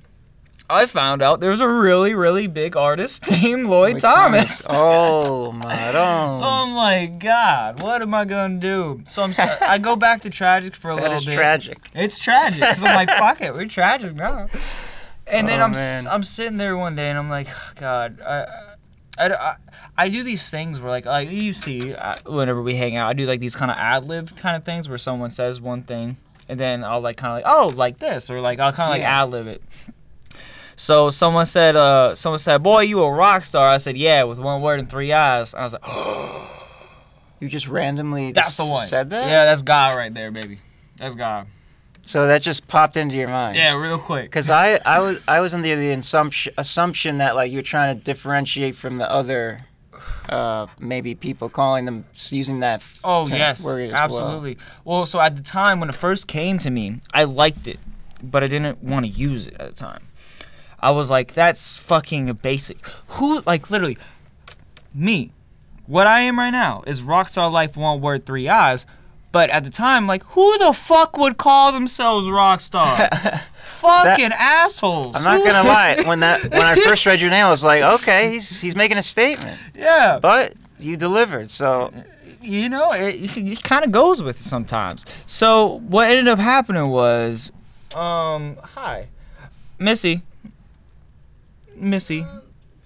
I 0.69 0.85
found 0.85 1.23
out 1.23 1.41
there's 1.41 1.61
a 1.61 1.69
really, 1.69 2.13
really 2.15 2.47
big 2.47 2.77
artist 2.77 3.31
named 3.31 3.65
Lloyd, 3.67 3.95
Lloyd 3.95 4.01
Thomas. 4.03 4.67
Oh 4.69 5.53
my 5.53 5.65
god! 5.93 6.35
So 6.39 6.45
I'm 6.45 6.75
like, 6.75 7.19
God, 7.19 7.83
what 7.83 8.03
am 8.03 8.13
I 8.13 8.27
gonna 8.27 8.59
do? 8.61 9.03
So 9.07 9.23
I'm, 9.23 9.33
I 9.63 9.79
go 9.79 9.97
back 9.97 10.21
to 10.23 10.31
tragic 10.31 10.75
for 10.77 10.91
a 10.91 10.97
That 10.97 11.03
little 11.03 11.17
is 11.19 11.25
bit. 11.25 11.35
tragic. 11.37 11.79
It's 11.95 12.19
tragic 12.19 12.63
I'm 12.63 12.83
like, 12.83 13.09
fuck 13.09 13.41
it, 13.41 13.55
we're 13.55 13.69
tragic 13.69 14.15
now. 14.15 14.49
And 15.27 15.49
then 15.49 15.61
Oh, 15.61 15.65
I'm 15.65 15.73
man. 15.73 16.07
I'm 16.09 16.23
sitting 16.23 16.59
there 16.59 16.77
one 16.77 16.95
day 16.95 17.09
and 17.09 17.19
I'm 17.19 17.31
like, 17.31 17.49
God, 17.77 18.21
I, 18.21 18.74
I, 19.19 19.29
I, 19.29 19.57
I 19.97 20.09
do 20.09 20.23
these 20.23 20.51
things 20.51 20.81
where 20.81 20.91
like 20.91 21.07
like 21.07 21.31
you 21.31 21.53
see 21.53 21.95
uh, 21.95 22.17
whenever 22.27 22.63
we 22.63 22.75
hang 22.75 22.97
out, 22.97 23.09
I 23.09 23.13
do 23.13 23.27
like 23.27 23.41
these 23.41 23.55
kind 23.57 23.71
of 23.71 23.77
ad 23.77 24.05
lib 24.07 24.37
kind 24.37 24.57
of 24.57 24.65
things 24.65 24.89
where 24.89 24.99
someone 24.99 25.31
says 25.31 25.61
one 25.61 25.83
thing 25.83 26.17
and 26.49 26.59
then 26.59 26.83
I'll 26.85 27.01
like 27.01 27.17
kind 27.17 27.31
of 27.33 27.37
like 27.45 27.55
oh 27.55 27.73
like 27.77 27.99
this 27.99 28.29
or 28.31 28.41
like 28.41 28.59
I'll 28.59 28.73
kind 28.73 28.89
of 28.89 28.93
like 28.95 29.03
Yeah. 29.03 29.23
ad 29.23 29.31
lib 29.31 29.47
it. 29.47 29.63
So 30.77 31.11
someone 31.11 31.47
said, 31.47 31.77
uh, 31.77 32.17
someone 32.17 32.41
said, 32.41 32.61
"Boy, 32.63 32.81
you 32.81 33.01
a 33.05 33.13
rock 33.13 33.45
star." 33.45 33.69
I 33.69 33.77
said, 33.77 33.97
"Yeah," 33.97 34.25
with 34.25 34.41
one 34.41 34.61
word 34.61 34.81
and 34.81 34.91
three 34.91 35.13
eyes. 35.13 35.55
I 35.55 35.63
was 35.63 35.73
like, 35.73 35.83
oh 35.87 36.51
You 37.41 37.49
just 37.49 37.69
randomly 37.69 38.33
"That's 38.33 38.49
just 38.49 38.59
the 38.59 38.65
one." 38.67 38.81
said 38.81 39.11
that? 39.11 39.29
Yeah, 39.29 39.45
that's 39.45 39.63
God 39.63 39.97
right 39.97 40.13
there, 40.13 40.33
baby. 40.33 40.59
That's 40.97 41.15
God. 41.15 41.47
So 42.07 42.27
that 42.27 42.43
just 42.43 42.69
popped 42.69 42.97
into 42.97 43.17
your 43.17 43.29
mind. 43.29 43.57
Yeah, 43.57 43.75
real 43.77 43.99
quick. 43.99 44.25
Because 44.25 44.51
I, 44.51 44.79
I 44.85 45.01
was 45.01 45.21
I 45.27 45.41
was 45.41 45.55
under 45.55 45.75
the 45.75 45.91
assumption 45.91 46.53
assumption 46.59 47.19
that 47.19 47.35
like 47.35 47.51
you're 47.51 47.63
trying 47.63 47.97
to 47.97 48.05
differentiate 48.05 48.77
from 48.77 48.99
the 48.99 49.11
other, 49.11 49.65
uh, 50.29 50.67
maybe 50.79 51.15
people 51.15 51.49
calling 51.49 51.87
them 51.87 52.05
using 52.29 52.61
that. 52.61 52.83
Oh 53.03 53.25
term- 53.25 53.39
yes, 53.39 53.65
word 53.65 53.81
as 53.85 53.93
well. 53.93 54.03
absolutely. 54.03 54.59
Well. 54.85 55.07
so 55.07 55.21
at 55.21 55.35
the 55.37 55.43
time 55.43 55.81
when 55.81 55.89
it 55.89 55.95
first 55.95 56.27
came 56.27 56.59
to 56.59 56.71
me, 56.71 57.01
I 57.13 57.25
liked 57.25 57.67
it, 57.67 57.79
but 58.23 58.45
I 58.45 58.49
didn't 58.49 58.83
want 58.83 59.07
to 59.07 59.11
use 59.11 59.47
it 59.47 59.57
at 59.59 59.71
the 59.71 59.77
time. 59.77 60.09
I 60.79 60.91
was 60.91 61.09
like, 61.11 61.33
"That's 61.33 61.79
fucking 61.79 62.31
basic." 62.35 62.85
Who 63.09 63.41
like 63.47 63.71
literally 63.71 63.97
me? 64.93 65.33
What 65.87 66.07
I 66.07 66.21
am 66.21 66.39
right 66.39 66.51
now 66.51 66.83
is 66.87 67.03
rockstar 67.03 67.51
life, 67.51 67.77
one 67.77 68.01
word, 68.01 68.27
three 68.27 68.49
eyes. 68.49 68.85
But 69.35 69.51
at 69.51 69.65
the 69.65 69.71
time, 69.71 70.07
like, 70.07 70.23
who 70.27 70.57
the 70.59 70.73
fuck 70.73 71.19
would 71.19 71.39
call 71.39 71.73
themselves 71.73 72.29
rockstar? 72.29 73.41
Fucking 73.57 74.31
assholes. 74.31 75.17
I'm 75.17 75.25
not 75.25 75.45
gonna 75.45 75.67
lie. 75.69 76.05
When 76.07 76.21
that 76.21 76.41
when 76.53 76.63
I 76.63 76.77
first 76.77 77.05
read 77.05 77.21
your 77.21 77.31
name, 77.31 77.45
I 77.45 77.51
was 77.51 77.65
like, 77.65 77.83
okay, 77.83 78.31
he's 78.31 78.61
he's 78.61 78.77
making 78.77 78.97
a 78.97 79.03
statement, 79.03 79.59
yeah. 79.75 80.21
but 80.23 80.55
you 80.79 80.97
delivered. 80.97 81.51
So 81.51 81.93
you 82.43 82.69
know, 82.69 82.93
it, 82.93 83.37
it 83.37 83.65
kind 83.65 83.85
of 83.85 83.91
goes 83.91 84.23
with 84.23 84.39
it 84.39 84.45
sometimes. 84.45 85.05
So 85.27 85.81
what 85.81 86.09
ended 86.09 86.29
up 86.29 86.39
happening 86.39 86.87
was, 86.87 87.51
um, 87.93 88.57
hi, 88.63 89.09
Missy. 89.81 90.23
Missy, 91.75 92.21
Um, 92.21 92.43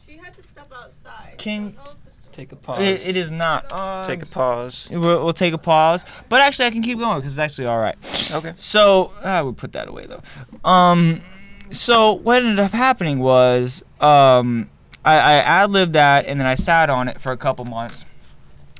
she 0.07 0.17
had 0.17 0.35
to 0.35 0.43
step 0.43 0.73
outside. 0.75 1.35
Can- 1.37 1.77
I 1.79 1.85
don't 2.39 2.51
know 2.53 2.59
if 2.59 2.79
this- 2.79 2.79
take 2.79 2.99
a 2.99 3.01
pause. 3.01 3.07
it, 3.07 3.09
it 3.09 3.17
is 3.17 3.31
not. 3.31 3.67
Uh, 3.71 4.05
Take 4.05 4.23
a 4.23 4.27
pause. 4.27 4.89
We'll, 4.93 5.25
we'll 5.25 5.33
take 5.33 5.55
a 5.55 5.59
pause, 5.59 6.05
but 6.29 6.41
actually 6.41 6.67
I 6.67 6.71
can 6.71 6.83
keep 6.83 6.99
going 6.99 7.19
because 7.19 7.33
it's 7.35 7.39
actually 7.39 7.67
all 7.67 7.79
right. 7.79 7.97
Okay. 8.33 8.53
So 8.57 9.13
I 9.23 9.43
would 9.43 9.57
put 9.57 9.73
that 9.73 9.89
away 9.89 10.07
though. 10.07 10.23
Um, 10.69 11.21
so 11.71 12.13
what 12.13 12.43
ended 12.43 12.61
up 12.61 12.73
happening 12.73 13.19
was, 13.19 13.83
um, 14.01 14.71
I, 15.05 15.15
I 15.15 15.35
ad 15.37 15.71
libbed 15.71 15.93
that, 15.95 16.27
and 16.27 16.41
then 16.41 16.47
I 16.47 16.55
sat 16.55 16.91
on 16.91 17.09
it 17.09 17.21
for 17.21 17.33
a 17.33 17.37
couple 17.37 17.65
months, 17.65 18.05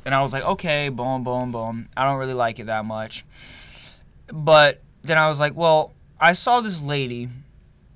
and 0.05 0.15
I 0.15 0.23
was 0.23 0.33
like, 0.33 0.43
okay, 0.45 0.89
boom, 0.89 1.23
boom, 1.25 1.53
boom. 1.53 1.89
I 1.97 2.05
don't 2.05 2.19
really 2.19 2.35
like 2.35 2.59
it 2.59 2.67
that 2.67 2.85
much, 2.85 3.25
but 4.33 4.83
then 5.03 5.19
I 5.19 5.29
was 5.29 5.39
like, 5.41 5.55
well, 5.55 5.93
I 6.21 6.33
saw 6.33 6.61
this 6.61 6.81
lady 6.83 7.29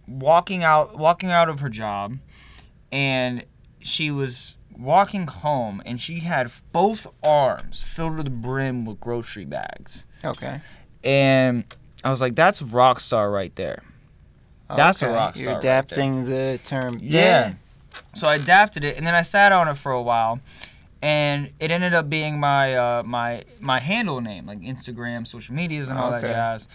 walking 0.07 0.63
out, 0.63 0.97
walking 0.99 1.31
out 1.31 1.49
of 1.49 1.61
her 1.61 1.69
job, 1.69 2.19
and 2.91 3.45
she 3.81 4.11
was 4.11 4.57
walking 4.79 5.27
home, 5.27 5.83
and 5.87 6.01
she 6.01 6.21
had 6.21 6.51
both 6.73 7.07
arms 7.25 7.83
filled 7.83 8.17
to 8.19 8.23
the 8.23 8.31
brim 8.31 8.85
with 8.85 9.01
grocery 9.01 9.45
bags, 9.45 10.07
Okay. 10.25 10.61
and 11.05 11.65
I 12.05 12.11
was 12.11 12.21
like, 12.21 12.35
that's 12.35 12.61
rock 12.63 13.01
star 13.01 13.31
right 13.31 13.55
there. 13.57 13.83
That's 14.75 15.03
a 15.03 15.07
Okay, 15.07 15.15
rock 15.15 15.37
You're 15.37 15.45
star 15.45 15.55
right 15.55 15.61
there. 15.63 15.73
adapting 15.79 16.25
the 16.25 16.61
term. 16.65 16.99
Yeah. 17.01 17.55
So 18.15 18.27
I 18.27 18.37
adapted 18.37 18.85
it, 18.85 18.97
and 18.97 19.07
then 19.07 19.15
I 19.15 19.23
sat 19.23 19.53
on 19.53 19.69
it 19.69 19.75
for 19.77 19.93
a 19.93 20.01
while, 20.03 20.41
and 21.03 21.51
it 21.61 21.71
ended 21.71 21.93
up 21.95 22.09
being 22.09 22.41
my 22.41 22.75
uh, 22.75 23.03
my 23.03 23.45
my 23.61 23.79
handle 23.81 24.21
name, 24.21 24.47
like 24.47 24.61
Instagram, 24.61 25.27
social 25.27 25.55
medias, 25.55 25.89
and 25.91 25.99
all 25.99 26.11
that 26.11 26.25
Okay. 26.25 26.33
jazz. 26.33 26.69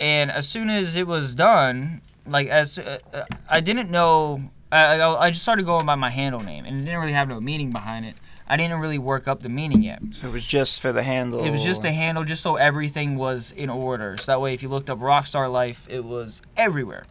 And 0.00 0.30
as 0.30 0.48
soon 0.48 0.68
as 0.68 0.96
it 0.96 1.06
was 1.06 1.34
done, 1.34 2.00
like 2.26 2.48
as 2.48 2.78
uh, 2.78 2.98
uh, 3.14 3.24
I 3.48 3.60
didn't 3.60 3.90
know, 3.90 4.50
I, 4.72 4.98
I 4.98 5.26
I 5.26 5.30
just 5.30 5.42
started 5.42 5.64
going 5.66 5.86
by 5.86 5.94
my 5.94 6.10
handle 6.10 6.40
name, 6.40 6.64
and 6.64 6.76
it 6.76 6.84
didn't 6.84 7.00
really 7.00 7.12
have 7.12 7.28
no 7.28 7.40
meaning 7.40 7.70
behind 7.70 8.04
it. 8.06 8.16
I 8.48 8.56
didn't 8.56 8.78
really 8.78 8.98
work 8.98 9.26
up 9.26 9.42
the 9.42 9.48
meaning 9.48 9.82
yet. 9.82 10.00
So 10.12 10.28
it 10.28 10.32
was 10.32 10.46
just 10.46 10.80
for 10.80 10.92
the 10.92 11.02
handle. 11.02 11.44
It 11.44 11.50
was 11.50 11.64
just 11.64 11.82
the 11.82 11.90
handle, 11.90 12.22
just 12.24 12.42
so 12.42 12.56
everything 12.56 13.16
was 13.16 13.50
in 13.50 13.68
order. 13.68 14.16
So 14.16 14.32
that 14.32 14.40
way, 14.40 14.54
if 14.54 14.62
you 14.62 14.68
looked 14.68 14.88
up 14.88 15.00
Rockstar 15.00 15.50
Life, 15.50 15.86
it 15.90 16.04
was 16.04 16.42
everywhere. 16.56 17.04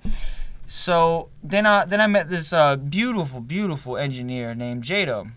So 0.67 1.29
then, 1.43 1.65
I 1.65 1.85
then 1.85 2.01
I 2.01 2.07
met 2.07 2.29
this 2.29 2.53
uh, 2.53 2.77
beautiful, 2.77 3.41
beautiful 3.41 3.97
engineer 3.97 4.55
named 4.55 4.83
Jado, 4.83 5.29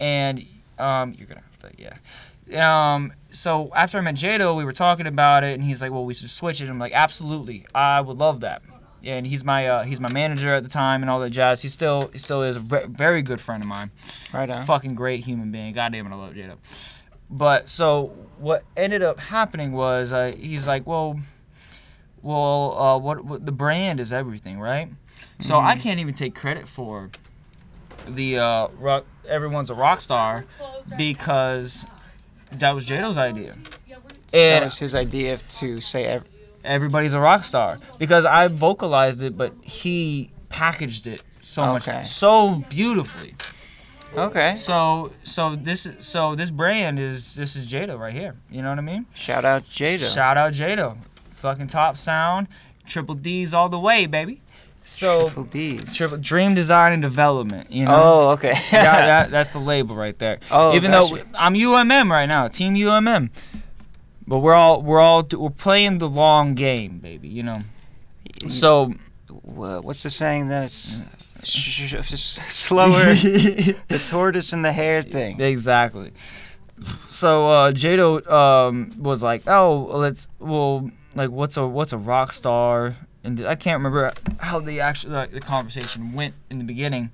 and 0.00 0.44
um, 0.78 1.14
you're 1.16 1.26
gonna 1.26 1.42
have 1.42 1.70
to, 1.70 1.82
yeah. 1.82 2.94
Um, 2.94 3.12
so 3.30 3.70
after 3.74 3.98
I 3.98 4.00
met 4.00 4.16
Jado, 4.16 4.56
we 4.56 4.64
were 4.64 4.72
talking 4.72 5.06
about 5.06 5.44
it, 5.44 5.54
and 5.54 5.62
he's 5.62 5.80
like, 5.80 5.92
"Well, 5.92 6.04
we 6.04 6.14
should 6.14 6.30
switch 6.30 6.60
it." 6.60 6.64
And 6.64 6.72
I'm 6.72 6.78
like, 6.78 6.92
"Absolutely, 6.92 7.64
I 7.74 8.00
would 8.00 8.18
love 8.18 8.40
that." 8.40 8.62
And 9.04 9.26
he's 9.26 9.44
my 9.44 9.66
uh, 9.68 9.82
he's 9.84 10.00
my 10.00 10.10
manager 10.12 10.52
at 10.54 10.64
the 10.64 10.68
time 10.70 11.02
and 11.02 11.10
all 11.10 11.20
that 11.20 11.30
jazz. 11.30 11.62
He 11.62 11.68
still 11.68 12.10
he 12.12 12.18
still 12.18 12.42
is 12.42 12.56
a 12.56 12.60
ve- 12.60 12.86
very 12.88 13.22
good 13.22 13.40
friend 13.40 13.62
of 13.62 13.68
mine 13.68 13.90
right 14.32 14.50
on. 14.50 14.64
fucking 14.66 14.94
great 14.96 15.20
human 15.20 15.52
being. 15.52 15.72
God 15.72 15.92
damn 15.92 16.06
it, 16.06 16.12
I 16.12 16.16
love 16.16 16.34
Jado. 16.34 16.56
But 17.30 17.68
so 17.68 18.06
what 18.38 18.64
ended 18.76 19.02
up 19.02 19.20
happening 19.20 19.72
was 19.72 20.12
uh, 20.12 20.32
he's 20.36 20.66
like, 20.66 20.86
well, 20.86 21.18
well, 22.22 22.78
uh, 22.78 22.98
what, 22.98 23.24
what 23.24 23.46
the 23.46 23.52
brand 23.52 24.00
is 24.00 24.12
everything, 24.12 24.58
right? 24.58 24.88
So 25.40 25.58
I 25.58 25.76
can't 25.76 26.00
even 26.00 26.14
take 26.14 26.34
credit 26.34 26.66
for 26.66 27.10
the 28.08 28.38
uh, 28.38 28.68
rock. 28.78 29.04
Everyone's 29.28 29.70
a 29.70 29.74
rock 29.74 30.00
star 30.00 30.44
because 30.96 31.86
that 32.52 32.70
was 32.74 32.86
Jado's 32.86 33.16
idea, 33.18 33.54
That 34.32 34.34
and 34.36 34.64
was 34.64 34.78
his 34.78 34.94
idea 34.94 35.36
to 35.36 35.80
say 35.80 36.04
ev- 36.06 36.24
everybody's 36.68 37.14
a 37.14 37.20
rock 37.20 37.44
star 37.44 37.78
because 37.98 38.24
I 38.24 38.48
vocalized 38.48 39.22
it, 39.22 39.36
but 39.36 39.52
he 39.62 40.30
packaged 40.48 41.06
it 41.06 41.22
so 41.42 41.64
Okay. 41.76 41.92
much 41.98 42.06
so 42.06 42.62
beautifully. 42.68 43.34
Okay. 44.16 44.54
So 44.56 45.12
so 45.24 45.54
this 45.56 45.88
so 46.00 46.34
this 46.34 46.50
brand 46.50 46.98
is 46.98 47.34
this 47.34 47.56
is 47.56 47.66
Jado 47.70 47.98
right 47.98 48.12
here. 48.12 48.36
You 48.50 48.62
know 48.62 48.70
what 48.70 48.78
I 48.78 48.82
mean? 48.82 49.06
Shout 49.14 49.44
out 49.44 49.64
Jada. 49.68 50.14
Shout 50.14 50.36
out 50.36 50.52
Jado, 50.52 50.96
fucking 51.36 51.66
top 51.66 51.96
sound, 51.98 52.48
triple 52.86 53.14
D's 53.14 53.52
all 53.52 53.68
the 53.68 53.78
way, 53.78 54.06
baby. 54.06 54.40
So 54.82 55.20
Triple 55.26 55.44
D's. 55.44 55.94
triple 55.94 56.16
dream 56.16 56.54
design 56.54 56.94
and 56.94 57.02
development. 57.02 57.70
You 57.70 57.84
know. 57.84 58.02
Oh, 58.02 58.28
okay. 58.30 58.52
that, 58.70 59.06
that, 59.06 59.30
that's 59.34 59.50
the 59.50 59.58
label 59.58 59.94
right 59.94 60.18
there. 60.18 60.38
Oh, 60.50 60.74
Even 60.74 60.92
gotcha. 60.92 61.16
though 61.16 61.22
I'm 61.34 61.52
UMM 61.54 62.10
right 62.10 62.24
now, 62.24 62.48
Team 62.48 62.74
UMM, 62.74 63.28
but 64.28 64.40
we're 64.40 64.54
all 64.54 64.82
we're 64.82 65.00
all 65.00 65.26
we're 65.32 65.48
playing 65.48 65.98
the 65.98 66.08
long 66.08 66.54
game, 66.54 66.98
baby. 66.98 67.28
You 67.28 67.42
know. 67.44 67.62
So 68.46 68.92
what's 69.42 70.02
the 70.02 70.10
saying 70.10 70.48
that 70.48 70.64
it's 70.64 71.00
sh- 71.42 71.88
sh- 71.88 71.94
sh- 72.02 72.38
slower? 72.48 73.14
the 73.14 74.04
tortoise 74.06 74.52
and 74.52 74.62
the 74.64 74.72
hare 74.72 75.00
thing. 75.02 75.40
Exactly. 75.40 76.12
So 77.06 77.48
uh, 77.48 77.72
Jado 77.72 78.30
um, 78.30 78.92
was 78.98 79.22
like, 79.22 79.42
"Oh, 79.48 79.90
let's 79.94 80.28
well, 80.38 80.90
like, 81.14 81.30
what's 81.30 81.56
a 81.56 81.66
what's 81.66 81.94
a 81.94 81.98
rock 81.98 82.32
star?" 82.32 82.94
And 83.24 83.44
I 83.46 83.54
can't 83.54 83.82
remember 83.82 84.12
how 84.38 84.60
the 84.60 84.80
actual 84.80 85.12
like, 85.12 85.32
the 85.32 85.40
conversation 85.40 86.12
went 86.12 86.34
in 86.50 86.58
the 86.58 86.64
beginning, 86.64 87.10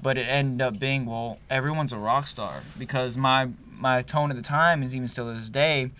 but 0.00 0.18
it 0.18 0.28
ended 0.28 0.60
up 0.60 0.78
being, 0.78 1.06
"Well, 1.06 1.38
everyone's 1.48 1.92
a 1.92 1.98
rock 1.98 2.26
star," 2.26 2.60
because 2.78 3.16
my 3.16 3.48
my 3.72 4.02
tone 4.02 4.30
at 4.30 4.36
the 4.36 4.42
time 4.42 4.82
is 4.82 4.94
even 4.94 5.08
still 5.08 5.32
to 5.32 5.38
this 5.38 5.50
day 5.50 5.90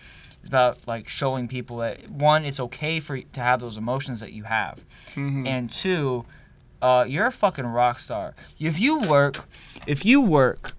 is 0.43 0.49
about 0.49 0.79
like 0.87 1.07
showing 1.07 1.47
people 1.47 1.77
that 1.77 2.09
one, 2.09 2.45
it's 2.45 2.59
okay 2.59 2.99
for 2.99 3.19
to 3.19 3.39
have 3.39 3.59
those 3.59 3.77
emotions 3.77 4.19
that 4.19 4.33
you 4.33 4.43
have, 4.43 4.79
Mhm. 5.15 5.47
and 5.47 5.69
two, 5.69 6.25
uh, 6.81 7.05
you're 7.07 7.27
a 7.27 7.31
fucking 7.31 7.65
rock 7.65 7.99
star. 7.99 8.35
If 8.59 8.79
you 8.79 8.99
work, 8.99 9.47
if 9.85 10.05
you 10.05 10.21
work 10.21 10.73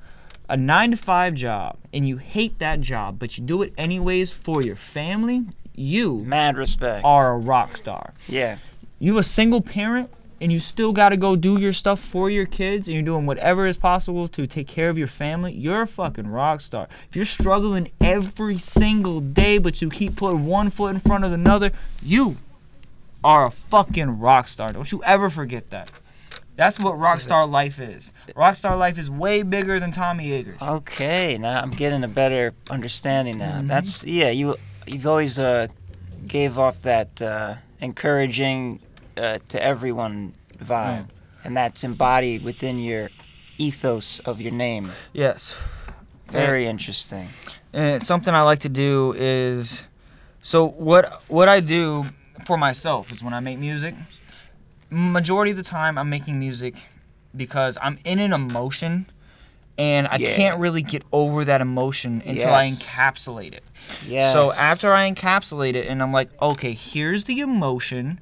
a 0.48 0.56
nine 0.56 0.90
to 0.90 0.96
five 0.96 1.34
job 1.34 1.76
and 1.92 2.08
you 2.08 2.16
hate 2.16 2.58
that 2.58 2.80
job, 2.80 3.18
but 3.18 3.38
you 3.38 3.44
do 3.44 3.62
it 3.62 3.72
anyways 3.78 4.32
for 4.32 4.62
your 4.62 4.76
family, 4.76 5.44
you 5.76 6.22
Mad 6.26 6.56
respect. 6.56 7.04
are 7.04 7.34
a 7.34 7.38
rock 7.38 7.76
star. 7.76 8.12
Yeah. 8.28 8.56
You 8.98 9.16
a 9.18 9.22
single 9.22 9.60
parent 9.60 10.10
and 10.40 10.50
you 10.50 10.58
still 10.58 10.92
got 10.92 11.10
to 11.10 11.16
go 11.16 11.36
do 11.36 11.60
your 11.60 11.72
stuff 11.72 12.00
for 12.00 12.30
your 12.30 12.46
kids 12.46 12.88
and 12.88 12.94
you're 12.94 13.02
doing 13.02 13.26
whatever 13.26 13.66
is 13.66 13.76
possible 13.76 14.26
to 14.28 14.46
take 14.46 14.66
care 14.66 14.88
of 14.88 14.96
your 14.96 15.06
family, 15.06 15.52
you're 15.52 15.82
a 15.82 15.86
fucking 15.86 16.28
rock 16.28 16.60
star. 16.60 16.88
If 17.08 17.16
you're 17.16 17.24
struggling 17.24 17.92
every 18.00 18.56
single 18.58 19.20
day 19.20 19.58
but 19.58 19.82
you 19.82 19.90
keep 19.90 20.16
putting 20.16 20.46
one 20.46 20.70
foot 20.70 20.94
in 20.94 21.00
front 21.00 21.24
of 21.24 21.32
another, 21.32 21.72
you 22.02 22.36
are 23.22 23.46
a 23.46 23.50
fucking 23.50 24.18
rock 24.18 24.48
star. 24.48 24.72
Don't 24.72 24.90
you 24.90 25.02
ever 25.04 25.28
forget 25.28 25.70
that. 25.70 25.90
That's 26.56 26.78
what 26.78 26.98
rock 26.98 27.20
star 27.20 27.46
life 27.46 27.80
is. 27.80 28.12
Rock 28.36 28.54
star 28.54 28.76
life 28.76 28.98
is 28.98 29.10
way 29.10 29.42
bigger 29.42 29.80
than 29.80 29.92
Tommy 29.92 30.32
Akers. 30.32 30.60
Okay, 30.60 31.38
now 31.38 31.58
I'm 31.60 31.70
getting 31.70 32.04
a 32.04 32.08
better 32.08 32.52
understanding 32.68 33.38
now. 33.38 33.58
Mm-hmm. 33.58 33.66
That's 33.66 34.04
yeah. 34.04 34.28
You 34.28 34.56
you've 34.86 35.06
always 35.06 35.38
uh, 35.38 35.68
gave 36.26 36.58
off 36.58 36.82
that 36.82 37.22
uh, 37.22 37.54
encouraging 37.80 38.80
uh, 39.20 39.38
to 39.48 39.62
everyone 39.62 40.34
vibe, 40.58 41.06
and 41.44 41.56
that's 41.56 41.84
embodied 41.84 42.42
within 42.44 42.78
your 42.78 43.10
ethos 43.58 44.18
of 44.20 44.40
your 44.40 44.52
name. 44.52 44.90
Yes. 45.12 45.56
Very 46.28 46.66
interesting. 46.66 47.28
And 47.72 48.02
something 48.02 48.34
I 48.34 48.42
like 48.42 48.60
to 48.60 48.68
do 48.68 49.14
is 49.18 49.86
so 50.42 50.66
what 50.66 51.22
what 51.28 51.48
I 51.48 51.60
do 51.60 52.06
for 52.46 52.56
myself 52.56 53.12
is 53.12 53.22
when 53.22 53.34
I 53.34 53.40
make 53.40 53.58
music, 53.58 53.94
majority 54.90 55.50
of 55.52 55.56
the 55.56 55.62
time 55.62 55.98
I'm 55.98 56.08
making 56.10 56.38
music 56.38 56.74
because 57.36 57.78
I'm 57.82 57.98
in 58.04 58.18
an 58.18 58.32
emotion 58.32 59.06
and 59.78 60.08
I 60.08 60.16
Yeah. 60.16 60.34
can't 60.36 60.58
really 60.58 60.82
get 60.82 61.02
over 61.12 61.44
that 61.44 61.60
emotion 61.60 62.22
until 62.26 62.52
I 62.54 62.66
encapsulate 62.66 63.52
it. 63.54 63.64
Yeah. 64.06 64.32
So 64.32 64.52
after 64.52 64.92
I 64.92 65.10
encapsulate 65.10 65.74
it 65.74 65.86
and 65.86 66.02
I'm 66.02 66.12
like, 66.12 66.28
okay, 66.42 66.72
here's 66.72 67.24
the 67.24 67.40
emotion. 67.40 68.20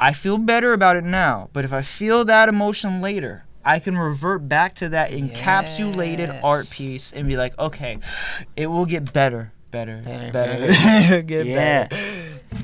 I 0.00 0.12
feel 0.14 0.38
better 0.38 0.72
about 0.72 0.96
it 0.96 1.04
now, 1.04 1.50
but 1.52 1.64
if 1.64 1.72
I 1.72 1.82
feel 1.82 2.24
that 2.24 2.48
emotion 2.48 3.00
later, 3.02 3.44
I 3.64 3.78
can 3.78 3.98
revert 3.98 4.48
back 4.48 4.74
to 4.76 4.88
that 4.88 5.10
encapsulated 5.10 6.40
art 6.42 6.70
piece 6.70 7.12
and 7.12 7.28
be 7.28 7.36
like, 7.36 7.58
okay, 7.58 7.98
it 8.56 8.66
will 8.68 8.86
get 8.86 9.12
better, 9.12 9.52
better, 9.70 10.00
Better, 10.04 10.32
better, 10.32 10.66
better. 10.68 11.22
get 11.26 11.46
Yeah. 11.46 11.86
better. 11.88 12.02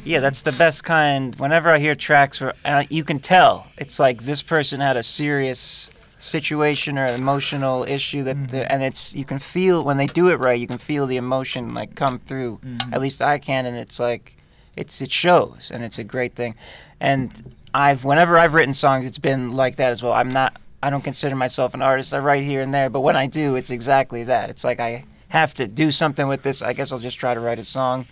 Yeah, 0.05 0.21
that's 0.21 0.43
the 0.43 0.53
best 0.53 0.83
kind. 0.85 1.35
Whenever 1.37 1.71
I 1.71 1.79
hear 1.79 1.95
tracks 1.95 2.41
where 2.41 2.55
uh, 2.65 2.85
you 2.91 3.05
can 3.05 3.21
tell 3.21 3.67
it's 3.77 3.99
like 4.01 4.23
this 4.25 4.43
person 4.43 4.81
had 4.81 4.97
a 4.97 5.03
serious 5.03 5.91
situation 6.19 6.99
or 6.99 7.05
an 7.05 7.15
emotional 7.15 7.85
issue 7.85 8.23
that, 8.25 8.37
Mm-hmm. 8.37 8.63
and 8.71 8.83
it's 8.83 9.15
you 9.15 9.25
can 9.25 9.39
feel 9.39 9.85
when 9.85 9.97
they 9.99 10.07
do 10.07 10.29
it 10.29 10.37
right. 10.41 10.59
You 10.59 10.67
can 10.67 10.79
feel 10.79 11.07
the 11.07 11.17
emotion 11.19 11.75
like 11.75 11.95
come 11.95 12.19
through. 12.19 12.59
Mm-hmm. 12.65 12.95
At 12.95 13.01
least 13.01 13.21
I 13.23 13.39
can, 13.39 13.67
and 13.67 13.77
it's 13.77 14.01
like 14.01 14.37
it's 14.77 15.01
it 15.01 15.13
shows, 15.13 15.71
and 15.73 15.85
it's 15.85 15.99
a 15.99 16.05
great 16.05 16.35
thing. 16.35 16.55
And 17.01 17.31
I've 17.75 18.05
whenever 18.05 18.39
I've 18.39 18.55
written 18.55 18.75
songs, 18.75 19.07
it's 19.07 19.19
been 19.19 19.53
like 19.55 19.77
that 19.77 19.91
as 19.91 20.03
well. 20.03 20.13
I'm 20.13 20.33
not. 20.33 20.57
I 20.83 20.91
don't 20.91 21.03
consider 21.03 21.35
myself 21.35 21.75
an 21.75 21.83
artist. 21.83 22.15
I 22.15 22.19
write 22.19 22.45
here 22.45 22.61
and 22.61 22.73
there, 22.73 22.91
but 22.91 23.01
when 23.01 23.17
I 23.17 23.27
do, 23.27 23.57
it's 23.57 23.71
exactly 23.71 24.25
that. 24.25 24.51
It's 24.51 24.63
like 24.65 24.79
I 24.79 25.05
have 25.29 25.55
to 25.55 25.67
do 25.67 25.91
something 25.91 26.29
with 26.29 26.43
this. 26.43 26.63
I 26.63 26.73
guess 26.73 26.93
I'll 26.93 26.99
just 26.99 27.19
try 27.19 27.35
to 27.35 27.41
write 27.41 27.59
a 27.59 27.65
song 27.65 28.07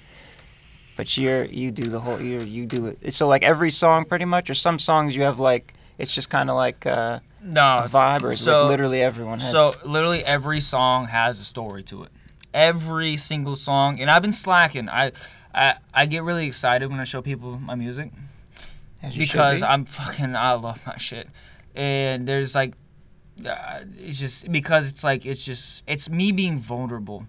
but 0.97 1.17
you're 1.17 1.45
you 1.47 1.73
do 1.73 1.91
the 1.91 1.99
whole 1.99 2.21
you 2.21 2.39
you 2.41 2.67
do 2.67 2.87
it 2.87 3.13
so 3.13 3.27
like 3.27 3.43
every 3.43 3.69
song 3.69 4.05
pretty 4.05 4.25
much 4.25 4.49
or 4.49 4.55
some 4.55 4.79
songs 4.79 5.17
you 5.17 5.25
have 5.25 5.41
like 5.41 5.75
it's 5.99 6.13
just 6.13 6.31
kind 6.31 6.51
of 6.51 6.57
like 6.57 6.87
uh, 6.87 7.21
No, 7.43 7.81
a 7.85 7.89
vibe 7.89 8.23
or 8.23 8.35
so 8.35 8.63
like 8.63 8.71
literally 8.71 9.03
everyone 9.03 9.41
has 9.41 9.51
So 9.51 9.75
literally 9.85 10.25
every 10.25 10.61
song 10.61 11.07
has 11.07 11.39
a 11.39 11.45
story 11.45 11.83
to 11.85 12.05
it. 12.05 12.11
Every 12.53 13.17
single 13.17 13.57
song, 13.57 14.01
and 14.01 14.11
I've 14.11 14.23
been 14.23 14.33
slacking. 14.33 14.89
I, 14.89 15.11
I, 15.53 15.75
I 15.93 16.07
get 16.07 16.23
really 16.23 16.47
excited 16.47 16.89
when 16.89 17.01
I 17.01 17.05
show 17.05 17.21
people 17.21 17.59
my 17.59 17.75
music 17.75 18.11
as 18.13 18.13
you 18.13 18.15
should 18.15 18.34
because 19.17 19.61
be. 19.61 19.67
I'm 19.67 19.85
fucking 19.85 20.37
I 20.37 20.53
love 20.53 20.87
my 20.87 20.97
shit. 20.99 21.29
And 21.75 22.27
there's 22.27 22.55
like 22.55 22.75
uh, 23.45 23.81
it's 23.99 24.21
just 24.21 24.51
because 24.51 24.89
it's 24.89 25.03
like 25.03 25.27
it's 25.27 25.45
just 25.45 25.83
it's 25.87 26.09
me 26.09 26.33
being 26.33 26.59
vulnerable 26.59 27.27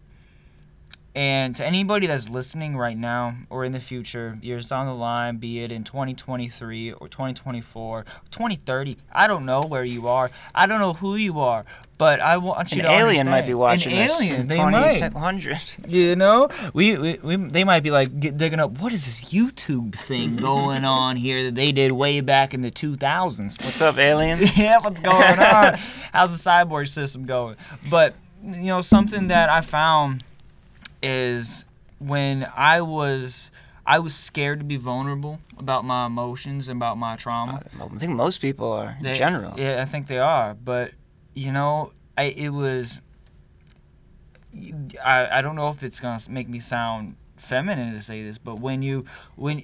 and 1.16 1.56
to 1.56 1.66
anybody 1.66 2.08
that's 2.08 2.30
listening 2.30 2.76
right 2.76 2.98
now 2.98 3.34
or 3.50 3.64
in 3.64 3.72
the 3.72 3.80
future 3.80 4.38
years 4.42 4.68
down 4.70 4.86
the 4.86 4.94
line 4.94 5.38
be 5.38 5.60
it 5.62 5.72
in 5.72 5.84
2023 5.84 6.92
or 6.92 7.08
2024 7.08 8.04
2030 8.32 8.98
i 9.14 9.26
don't 9.26 9.46
know 9.46 9.62
where 9.62 9.86
you 9.86 10.08
are 10.08 10.30
i 10.54 10.66
don't 10.68 10.80
know 10.80 10.94
who 10.94 11.16
you 11.16 11.40
are 11.40 11.66
but 11.98 12.20
i 12.20 12.36
want 12.38 12.74
you 12.74 12.82
An 12.82 12.88
to 12.88 12.92
alien 12.92 13.30
might 13.30 13.46
be 13.46 13.54
watching 13.54 13.94
An 13.94 14.00
this 14.00 14.22
alien, 14.22 14.42
in 14.42 14.48
they 14.48 14.58
might. 14.58 14.98
2100. 14.98 15.58
You 15.88 16.16
know, 16.18 16.50
we, 16.74 16.98
we, 16.98 17.14
we 17.24 17.36
they 17.38 17.64
might 17.64 17.82
be 17.84 17.92
like 17.92 18.20
digging 18.20 18.60
up. 18.60 18.80
What 18.82 18.92
is 18.92 19.06
this 19.06 19.32
YouTube 19.34 19.96
thing 19.96 20.36
going 20.52 20.84
on 20.84 21.16
here 21.16 21.46
that 21.46 21.56
they 21.56 21.72
did 21.72 21.94
way 21.94 22.20
back 22.20 22.54
in 22.54 22.62
the 22.62 22.72
2000s? 22.72 23.64
What's 23.64 23.80
up, 23.82 23.98
aliens? 23.98 24.58
yeah, 24.58 24.78
what's 24.82 25.00
going 25.00 25.40
on? 25.40 25.76
How's 26.12 26.32
the 26.32 26.50
cyborg 26.50 26.90
system 26.90 27.26
going? 27.26 27.56
But 27.90 28.16
you 28.44 28.66
know, 28.66 28.82
something 28.82 29.28
that 29.28 29.50
I 29.50 29.62
found 29.62 30.24
is 31.06 31.66
when 32.00 32.48
I 32.56 32.82
was 32.82 33.52
I 33.86 34.00
was 34.00 34.16
scared 34.16 34.60
to 34.60 34.66
be 34.66 34.78
vulnerable 34.78 35.40
about 35.58 35.86
my 35.86 36.08
emotions 36.08 36.68
and 36.68 36.78
about 36.78 36.98
my 36.98 37.16
trauma. 37.16 37.62
Uh, 37.80 37.86
I 37.94 37.98
think 37.98 38.14
most 38.14 38.40
people 38.42 38.72
are 38.72 38.96
in 38.98 39.04
They- 39.04 39.18
general. 39.18 39.60
Yeah, 39.60 39.82
I 39.82 39.86
think 39.86 40.08
they 40.08 40.18
are. 40.20 40.54
But 40.56 40.92
you 41.34 41.52
know, 41.52 41.92
I 42.18 42.24
it 42.26 42.50
was. 42.50 43.00
I 45.04 45.40
I 45.40 45.42
don't 45.42 45.56
know 45.56 45.68
if 45.70 45.84
it's 45.84 46.00
gonna 46.00 46.20
make 46.30 46.48
me 46.48 46.60
sound 46.60 47.16
feminine 47.38 47.94
to 47.94 48.02
say 48.02 48.24
this, 48.24 48.38
but 48.38 48.60
when 48.60 48.82
you 48.82 49.06
when 49.36 49.62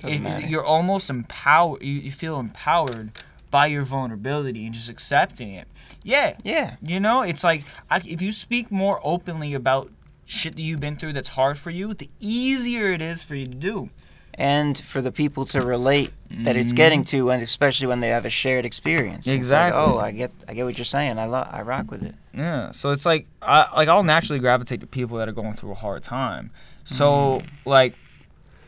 you're 0.48 0.66
almost 0.66 1.10
empowered, 1.10 1.82
you, 1.82 1.94
you 1.94 2.12
feel 2.12 2.40
empowered 2.40 3.12
by 3.50 3.66
your 3.68 3.84
vulnerability 3.84 4.66
and 4.66 4.74
just 4.74 4.90
accepting 4.90 5.52
it. 5.54 5.68
Yeah, 6.04 6.36
Yeah. 6.44 6.76
you 6.82 7.00
know, 7.00 7.22
it's 7.22 7.44
like 7.44 7.64
I, 7.90 7.98
if 8.06 8.22
you 8.22 8.32
speak 8.32 8.72
more 8.72 9.00
openly 9.04 9.54
about 9.54 9.90
shit 10.32 10.56
that 10.56 10.62
you've 10.62 10.80
been 10.80 10.96
through 10.96 11.14
that's 11.14 11.30
hard 11.30 11.58
for 11.58 11.70
you, 11.70 11.94
the 11.94 12.10
easier 12.20 12.92
it 12.92 13.02
is 13.02 13.22
for 13.22 13.36
you 13.36 13.46
to 13.46 13.56
do. 13.56 13.90
And 14.34 14.80
for 14.80 15.02
the 15.02 15.12
people 15.12 15.44
to 15.48 15.62
relate 15.62 16.12
that 16.30 16.56
it's 16.56 16.72
getting 16.72 17.04
to, 17.06 17.32
and 17.32 17.44
especially 17.44 17.88
when 17.88 18.00
they 18.00 18.08
have 18.08 18.24
a 18.24 18.30
shared 18.30 18.64
experience. 18.64 19.28
It's 19.28 19.28
like, 19.28 19.36
Exactly. 19.36 19.82
oh, 19.82 19.98
I 19.98 20.12
get, 20.12 20.32
I 20.48 20.54
get 20.54 20.64
what 20.64 20.78
you're 20.78 20.86
saying. 20.86 21.20
I 21.20 21.26
lo- 21.26 21.48
I 21.52 21.62
rock 21.64 21.92
with 21.92 22.02
it. 22.02 22.16
Yeah, 22.34 22.72
so 22.72 22.92
it's 22.92 23.06
like 23.06 23.28
I 23.42 23.68
like 23.76 23.90
I'll 23.90 24.04
naturally 24.04 24.40
gravitate 24.40 24.80
to 24.82 24.88
people 24.88 25.18
that 25.18 25.28
are 25.28 25.34
going 25.34 25.54
through 25.54 25.72
a 25.72 25.76
hard 25.76 26.02
time. 26.02 26.52
So 26.86 27.42
mm. 27.44 27.46
like, 27.66 27.96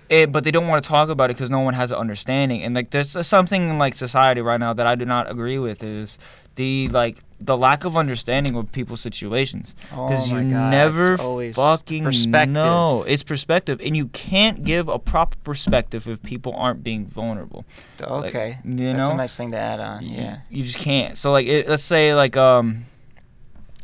it, 0.09 0.33
but 0.33 0.43
they 0.43 0.51
don't 0.51 0.67
want 0.67 0.83
to 0.83 0.87
talk 0.87 1.07
about 1.07 1.31
it 1.31 1.37
because 1.37 1.49
no 1.49 1.61
one 1.61 1.75
has 1.75 1.91
an 1.91 1.97
understanding. 1.97 2.61
And 2.61 2.75
like, 2.75 2.89
there's 2.89 3.25
something 3.25 3.69
in 3.69 3.77
like 3.79 3.95
society 3.95 4.41
right 4.41 4.59
now 4.59 4.73
that 4.73 4.85
I 4.85 4.95
do 4.95 5.05
not 5.05 5.31
agree 5.31 5.59
with 5.59 5.81
is 5.81 6.19
the 6.55 6.87
like 6.89 7.23
the 7.39 7.57
lack 7.57 7.83
of 7.83 7.97
understanding 7.97 8.55
of 8.55 8.71
people's 8.71 9.01
situations 9.01 9.75
Oh 9.91 10.07
because 10.07 10.31
my 10.31 10.41
you 10.41 10.49
God, 10.51 10.71
never 10.71 11.13
it's 11.13 11.21
always 11.21 11.55
fucking 11.55 12.03
perspective. 12.03 12.53
know. 12.53 13.03
It's 13.07 13.23
perspective, 13.23 13.81
and 13.83 13.97
you 13.97 14.07
can't 14.07 14.63
give 14.63 14.87
a 14.87 14.97
proper 14.97 15.35
perspective 15.43 16.07
if 16.07 16.23
people 16.23 16.53
aren't 16.55 16.83
being 16.83 17.05
vulnerable. 17.05 17.65
Okay, 18.01 18.59
you 18.63 18.93
that's 18.93 19.09
know? 19.09 19.13
a 19.13 19.17
nice 19.17 19.35
thing 19.35 19.51
to 19.51 19.57
add 19.57 19.79
on. 19.81 20.03
you- 20.05 20.15
Yeah. 20.17 20.37
you 20.49 20.63
just 20.63 20.77
can't 20.79 21.17
so 21.17 21.31
like 21.31 21.47
it, 21.47 21.67
let's 21.67 21.83
say 21.83 22.13
like 22.15 22.37
um 22.37 22.85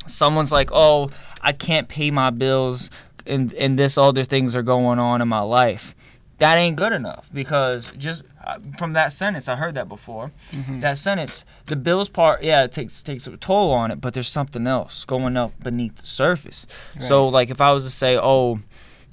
someone's 0.08 0.52
like 0.52 0.70
oh 0.72 1.10
i 1.42 1.54
can't 1.54 1.88
pay 1.88 2.10
my 2.12 2.30
bills 2.30 2.90
and 3.26 3.54
and 3.54 3.78
this 3.78 3.98
other 3.98 4.24
things 4.24 4.56
are 4.56 4.64
going 4.64 4.98
on 5.00 5.22
in 5.22 5.28
my 5.28 5.40
life 5.42 5.94
that 6.40 6.56
ain't 6.56 6.76
good 6.78 6.94
enough 6.94 7.30
because 7.34 7.92
just 7.98 8.24
from 8.78 8.94
that 8.94 9.12
sentence 9.14 9.48
i 9.48 9.56
heard 9.56 9.76
that 9.76 9.88
before 9.90 10.32
Mhm. 10.54 10.82
that 10.82 10.98
sentence 10.98 11.44
the 11.68 11.76
bills 11.76 12.10
part 12.10 12.42
yeah 12.44 12.64
it 12.64 12.72
takes 12.72 13.04
takes 13.04 13.28
a 13.28 13.38
toll 13.38 13.72
on 13.72 13.92
it 13.92 14.00
but 14.02 14.14
there's 14.14 14.28
something 14.30 14.66
else 14.68 15.06
going 15.06 15.36
up 15.38 15.52
beneath 15.62 15.98
the 15.98 16.06
surface 16.08 16.66
so 17.00 17.28
like 17.28 17.50
if 17.50 17.60
i 17.62 17.72
was 17.72 17.84
to 17.84 17.90
say 17.90 18.18
oh 18.18 18.60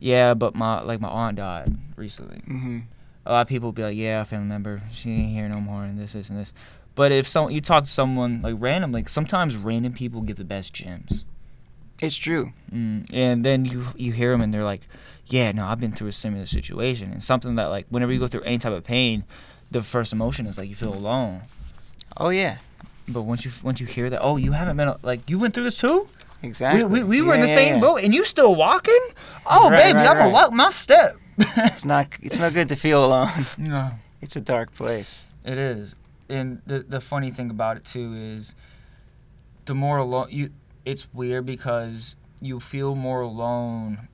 yeah 0.00 0.33
but 0.35 0.55
my 0.55 0.81
like 0.81 1.00
my 1.00 1.09
aunt 1.09 1.37
died 1.37 1.74
recently 1.96 2.38
hmm 2.46 2.81
a 3.29 3.33
lot 3.33 3.40
of 3.40 3.48
people 3.48 3.66
will 3.66 3.72
be 3.72 3.83
like, 3.83 3.96
"Yeah, 3.96 4.22
family 4.22 4.46
member, 4.46 4.83
she 4.92 5.11
ain't 5.11 5.33
here 5.33 5.48
no 5.48 5.61
more, 5.61 5.83
and 5.83 5.98
this, 5.98 6.12
this, 6.12 6.31
and 6.31 6.38
this." 6.38 6.53
But 6.94 7.11
if 7.11 7.29
some 7.29 7.50
you 7.50 7.61
talk 7.61 7.83
to 7.83 7.90
someone 7.90 8.40
like 8.40 8.55
random, 8.57 8.92
like 8.92 9.09
sometimes 9.09 9.57
random 9.57 9.94
people 9.94 10.20
give 10.20 10.37
the 10.37 10.44
best 10.44 10.72
gems, 10.72 11.24
It's 12.00 12.14
true. 12.14 12.53
mm, 12.72 13.05
and 13.12 13.44
then 13.44 13.64
you 13.64 13.87
you 13.96 14.12
hear 14.12 14.31
them 14.31 14.42
and 14.42 14.55
they're 14.55 14.62
like, 14.62 14.83
"Yeah, 15.28 15.52
no, 15.52 15.66
I've 15.66 15.80
been 15.80 15.92
through 15.92 16.08
a 16.08 16.12
similar 16.12 16.46
situation," 16.46 17.12
and 17.12 17.22
something 17.22 17.54
that 17.56 17.66
like 17.66 17.86
whenever 17.88 18.12
you 18.12 18.18
go 18.18 18.26
through 18.28 18.42
any 18.42 18.58
type 18.58 18.72
of 18.72 18.84
pain, 18.84 19.24
the 19.70 19.82
first 19.82 20.12
emotion 20.12 20.46
is 20.46 20.58
like 20.58 20.68
you 20.68 20.76
feel 20.76 20.94
alone. 20.94 21.42
Oh 22.16 22.28
yeah, 22.30 22.58
But 23.08 23.22
once 23.22 23.44
you 23.44 23.50
once 23.62 23.80
you 23.80 23.86
hear 23.86 24.08
that, 24.10 24.20
oh, 24.22 24.36
you 24.36 24.52
haven't 24.52 24.76
been 24.76 24.94
like 25.02 25.28
you 25.30 25.38
went 25.38 25.54
through 25.54 25.64
this 25.64 25.76
too. 25.76 26.08
exactly. 26.42 26.84
We, 26.84 27.02
we, 27.02 27.20
we 27.20 27.22
were 27.22 27.34
in 27.34 27.40
the 27.40 27.48
yeah, 27.48 27.54
same 27.54 27.74
yeah. 27.76 27.80
boat, 27.80 28.02
and 28.02 28.14
you 28.14 28.24
still 28.24 28.54
walking. 28.54 28.98
Oh, 29.46 29.70
Right, 29.70 29.84
baby, 29.84 29.96
right, 29.98 30.06
I'm 30.08 30.16
gonna 30.16 30.24
right. 30.26 30.32
walk 30.32 30.52
my 30.52 30.70
step. 30.70 31.16
It's 31.38 31.84
not. 31.84 32.08
It's 32.22 32.38
no 32.38 32.50
good 32.50 32.68
to 32.70 32.76
feel 32.76 33.04
alone. 33.04 33.46
no. 33.58 33.90
It's 34.22 34.36
a 34.36 34.40
dark 34.40 34.74
place. 34.74 35.26
It 35.44 35.58
is, 35.58 35.94
and 36.28 36.62
the 36.66 36.80
the 36.80 37.00
funny 37.00 37.30
thing 37.30 37.50
about 37.50 37.76
it 37.76 37.84
too 37.84 38.14
is, 38.14 38.54
the 39.66 39.74
more 39.74 39.98
alone 39.98 40.28
you, 40.30 40.50
it's 40.84 41.06
weird 41.12 41.44
because 41.46 42.16
you 42.40 42.58
feel 42.60 42.94
more 42.94 43.20
alone, 43.20 44.08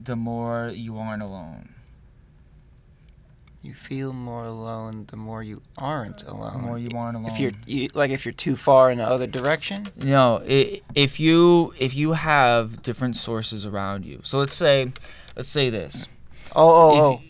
the 0.00 0.16
more 0.16 0.70
you 0.74 0.98
aren't 0.98 1.22
alone. 1.22 1.74
You 3.62 3.74
feel 3.74 4.12
more 4.12 4.44
alone 4.44 5.06
the 5.08 5.16
more 5.16 5.42
you 5.42 5.60
aren't 5.76 6.22
alone. 6.22 6.52
The 6.52 6.58
more 6.60 6.78
you 6.78 6.90
aren't 6.96 7.16
alone. 7.16 7.32
if 7.32 7.40
you're 7.40 7.50
you, 7.66 7.88
like 7.94 8.10
if 8.12 8.24
you're 8.24 8.32
too 8.32 8.54
far 8.54 8.92
in 8.92 8.98
the 8.98 9.04
other 9.04 9.26
direction. 9.26 9.88
no, 9.96 10.40
i 10.48 10.80
if 10.94 11.18
you 11.18 11.74
if 11.78 11.94
you 11.96 12.12
have 12.12 12.82
different 12.82 13.16
sources 13.16 13.66
around 13.66 14.04
you. 14.04 14.20
So 14.22 14.38
let's 14.38 14.54
say, 14.54 14.92
let's 15.34 15.48
say 15.48 15.68
this. 15.70 16.06
Oh 16.54 16.70
oh 16.70 16.92
If 17.14 17.20
oh. 17.20 17.22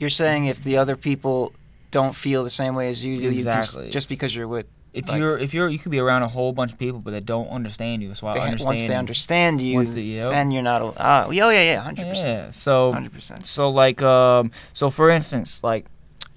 You're 0.00 0.10
saying 0.10 0.46
if 0.46 0.60
the 0.62 0.76
other 0.78 0.96
people 0.96 1.52
don't 1.92 2.14
feel 2.14 2.42
the 2.44 2.50
same 2.50 2.74
way 2.74 2.88
as 2.88 3.04
you 3.04 3.16
do, 3.16 3.22
you 3.22 3.30
Exactly. 3.30 3.88
just 3.90 4.08
because 4.08 4.34
you're 4.34 4.48
with 4.48 4.66
If 4.96 5.08
Like- 5.10 5.18
you're 5.18 5.36
if 5.36 5.52
you're 5.52 5.68
you 5.68 5.78
could 5.78 5.92
be 5.92 5.98
around 5.98 6.22
a 6.22 6.28
whole 6.28 6.52
bunch 6.54 6.72
of 6.72 6.78
people, 6.78 7.00
but 7.00 7.10
they 7.10 7.20
don't 7.20 7.48
understand 7.48 8.02
you. 8.02 8.14
So 8.14 8.26
I 8.28 8.38
understand. 8.38 8.66
once 8.66 8.84
they 8.86 8.94
understand 8.96 9.60
you, 9.60 9.74
Once 9.76 9.92
they- 9.94 10.00
yep. 10.00 10.30
then 10.30 10.50
you're 10.50 10.62
not. 10.62 10.94
Ah, 10.98 11.26
oh 11.26 11.30
yeah, 11.30 11.50
yeah, 11.50 11.80
hundred 11.80 12.08
percent, 12.08 12.28
Yeah. 12.46 12.50
So 12.50 12.92
hundred 12.92 13.12
percent. 13.12 13.44
So 13.46 13.68
like 13.68 14.00
um 14.00 14.50
so 14.72 14.88
for 14.88 15.10
instance 15.10 15.62
like 15.62 15.84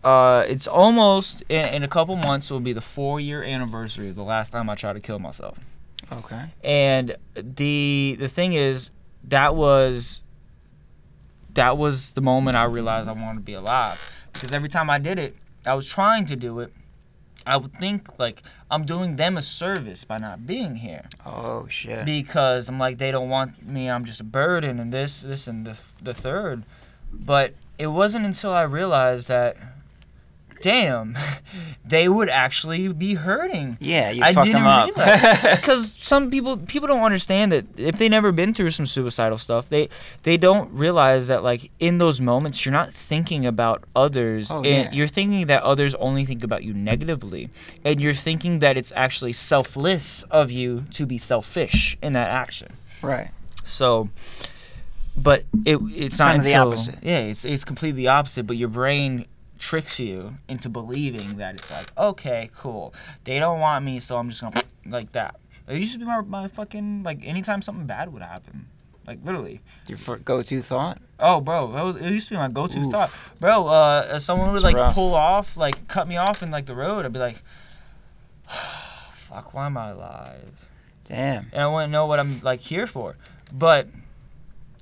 uh 0.04 0.43
it's 0.48 0.67
almost 0.67 1.41
in, 1.48 1.65
in 1.76 1.84
a 1.84 1.88
couple 1.88 2.17
months 2.17 2.52
will 2.52 2.60
be 2.60 2.74
the 2.74 2.82
four 2.82 3.22
year 3.22 3.41
anniversary 3.43 4.10
of 4.10 4.15
the 4.15 4.24
last 4.24 4.50
time 4.52 4.69
I 4.69 4.76
tried 4.76 4.93
to 4.93 5.00
kill 5.00 5.19
myself. 5.19 5.58
Okay. 6.12 6.43
And 6.62 7.15
the 7.36 8.17
the 8.19 8.28
thing 8.28 8.52
is 8.54 8.91
that 9.24 9.56
was 9.56 10.22
that 11.54 11.78
was 11.78 12.12
the 12.12 12.22
moment 12.22 12.58
I 12.58 12.65
realized 12.65 13.08
I 13.08 13.13
wanted 13.13 13.36
to 13.39 13.43
be 13.45 13.54
alive 13.54 14.00
because 14.34 14.52
every 14.52 14.69
time 14.69 14.89
I 14.89 14.98
did 14.98 15.17
it 15.17 15.36
I 15.65 15.76
was 15.76 15.88
trying 15.88 16.26
to 16.28 16.36
do 16.36 16.60
it 16.60 16.74
I 17.45 17.58
would 17.58 17.73
think 17.73 18.19
like 18.19 18.43
I'm 18.69 18.86
doing 18.86 19.15
them 19.15 19.38
a 19.38 19.41
service 19.41 20.04
by 20.04 20.17
not 20.17 20.45
being 20.45 20.75
here 20.75 21.06
Oh 21.25 21.67
shit. 21.67 22.06
because 22.06 22.69
I'm 22.69 22.78
like 22.80 22.97
they 22.97 23.12
don't 23.12 23.30
want 23.30 23.65
me. 23.65 23.89
I'm 23.89 24.06
just 24.06 24.19
a 24.19 24.23
burden 24.25 24.80
and 24.80 24.91
this, 24.91 25.21
this, 25.21 25.47
and 25.47 25.65
the 25.65 25.80
the 26.04 26.13
third. 26.13 26.63
But 27.12 27.54
it 27.78 27.88
wasn't 27.88 28.25
until 28.25 28.54
I 28.54 28.63
realized 28.63 29.28
that, 29.30 29.58
damn, 30.62 31.17
they 31.86 32.08
would 32.10 32.30
actually 32.30 32.88
be 32.89 33.15
hurting. 33.15 33.78
yeah, 33.80 34.10
you 34.12 34.24
I 34.24 34.34
fuck 34.34 34.43
didn't 34.43 34.63
them 34.63 34.67
up. 34.67 35.56
Because 35.60 35.93
some 36.00 36.30
people 36.32 36.58
people 36.58 36.88
don't 36.88 37.02
understand 37.02 37.52
that 37.52 37.65
if 37.78 37.98
they 37.98 38.10
never 38.10 38.32
been 38.32 38.54
through 38.54 38.69
some 38.72 38.86
suicidal 38.86 39.38
stuff, 39.38 39.69
they 39.69 39.89
they 40.24 40.38
don't 40.38 40.72
realize 40.72 41.28
that 41.28 41.43
like 41.43 41.72
in 41.80 41.98
those 41.98 42.19
moments 42.22 42.65
you're 42.65 42.74
not 42.74 42.89
thinking 42.89 43.45
about 43.45 43.84
others, 43.95 44.52
Oh, 44.52 44.58
and 44.58 44.65
yeah. 44.65 44.91
you're 44.91 45.08
thinking 45.08 45.48
that 45.48 45.63
others 45.63 45.95
only 45.95 46.26
think 46.26 46.43
about 46.43 46.63
you 46.63 46.74
negatively, 46.74 47.50
and 47.84 48.00
you're 48.02 48.13
thinking 48.13 48.60
that 48.60 48.78
it's 48.78 48.91
actually 48.95 49.34
selfless 49.34 50.24
of 50.24 50.52
you 50.52 50.86
to 50.93 51.06
be 51.06 51.17
selfish 51.17 51.98
in 52.02 52.13
that 52.13 52.30
action. 52.30 52.74
right. 53.02 53.30
So, 53.63 54.10
but 55.15 55.43
it 55.65 55.78
it's 55.95 56.17
not 56.17 56.32
Kinda 56.32 56.45
the 56.45 56.56
opposite. 56.56 56.95
yeah, 57.04 57.19
it's 57.19 57.45
it's 57.45 57.63
completely 57.65 58.04
the 58.04 58.08
opposite. 58.08 58.48
But 58.48 58.58
your 58.58 58.69
brain 58.69 59.26
tricks 59.60 60.00
you 60.00 60.36
into 60.48 60.69
believing 60.69 61.38
that 61.38 61.56
it's 61.56 61.69
like 61.69 61.91
okay, 61.98 62.50
cool. 62.56 62.93
They 63.26 63.38
don't 63.38 63.60
want 63.60 63.86
me, 63.86 64.00
so 64.00 64.17
I'm 64.17 64.30
just 64.30 64.41
gonna 64.41 64.62
like 64.86 65.12
that. 65.12 65.36
It 65.67 65.78
used 65.78 65.93
to 65.93 66.00
be 66.00 66.06
my, 66.06 66.22
my 66.22 66.48
fucking 66.48 67.04
like 67.04 67.24
anytime 67.24 67.62
something 67.62 67.86
bad 67.86 68.12
would 68.12 68.24
happen, 68.24 68.65
like 69.06 69.19
literally. 69.24 69.62
Your 69.88 70.17
go-to 70.17 70.62
thought. 70.62 71.00
Oh, 71.19 71.41
bro, 71.41 71.89
it 71.89 72.12
used 72.12 72.30
to 72.30 72.36
be 72.36 72.38
my 72.38 72.48
go-to 72.48 72.80
Oof. 72.80 72.91
thought, 72.91 73.12
bro. 73.39 73.67
Uh, 73.67 74.17
someone 74.19 74.52
would 74.52 74.63
like 74.63 74.78
rough. 74.78 74.95
pull 74.95 75.13
off, 75.13 75.58
like 75.58 75.88
cut 75.88 76.08
me 76.08 76.17
off 76.17 76.41
in 76.41 76.50
like 76.50 76.65
the 76.65 76.76
road, 76.76 77.06
I'd 77.06 77.13
be 77.13 77.19
like, 77.19 77.41
oh, 78.50 79.12
fuck, 79.13 79.54
why 79.54 79.67
am 79.67 79.78
I 79.78 79.89
alive? 79.89 80.65
Damn. 81.04 81.48
and 81.52 81.63
I 81.63 81.67
wouldn't 81.67 81.91
know 81.91 82.06
what 82.06 82.19
I'm 82.19 82.39
like 82.41 82.62
here 82.62 82.88
for. 82.88 83.17
But 83.52 83.88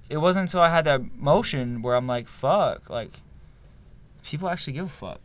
it 0.10 0.18
wasn't 0.18 0.44
until 0.44 0.62
I 0.62 0.70
had 0.70 0.86
that 0.86 1.16
motion 1.16 1.82
where 1.82 1.96
I'm 1.96 2.08
like, 2.08 2.28
fuck, 2.28 2.90
like 2.90 3.12
people 4.28 4.50
actually 4.50 4.74
give 4.74 4.86
a 4.86 4.90
fuck. 4.90 5.20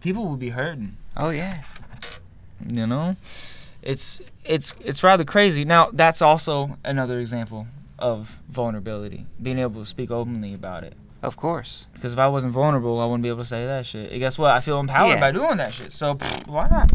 People 0.00 0.24
will 0.28 0.36
be 0.36 0.50
hurting, 0.50 0.96
Oh 1.16 1.30
yeah. 1.30 1.62
you 2.68 2.86
know. 2.86 3.16
It's 3.82 4.20
it's 4.44 4.74
it's 4.84 5.02
rather 5.02 5.24
crazy. 5.24 5.64
Now 5.64 5.90
that's 5.92 6.22
also 6.22 6.76
another 6.84 7.18
example 7.18 7.66
of 7.98 8.38
vulnerability, 8.48 9.26
being 9.40 9.58
able 9.58 9.80
to 9.80 9.86
speak 9.86 10.10
openly 10.10 10.54
about 10.54 10.84
it. 10.84 10.94
Of 11.22 11.36
course. 11.36 11.86
Because 11.94 12.12
if 12.12 12.18
I 12.18 12.28
wasn't 12.28 12.52
vulnerable, 12.52 13.00
I 13.00 13.04
wouldn't 13.06 13.22
be 13.22 13.28
able 13.28 13.42
to 13.42 13.48
say 13.48 13.64
that 13.64 13.86
shit. 13.86 14.10
And 14.10 14.18
guess 14.20 14.36
what? 14.38 14.50
I 14.52 14.60
feel 14.60 14.80
empowered 14.80 15.14
Yeah. 15.14 15.20
by 15.20 15.30
doing 15.32 15.56
that 15.56 15.72
shit. 15.72 15.92
So 15.92 16.14
pff, 16.14 16.46
why 16.48 16.68
not? 16.68 16.90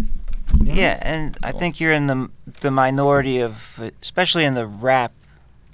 Yeah, 0.64 0.98
and 1.02 1.38
I 1.44 1.52
think 1.52 1.80
you're 1.80 1.94
in 1.94 2.08
the 2.08 2.30
the 2.62 2.72
minority 2.72 3.40
of, 3.40 3.80
especially 4.02 4.44
in 4.46 4.54
the 4.54 4.66
rap, 4.66 5.12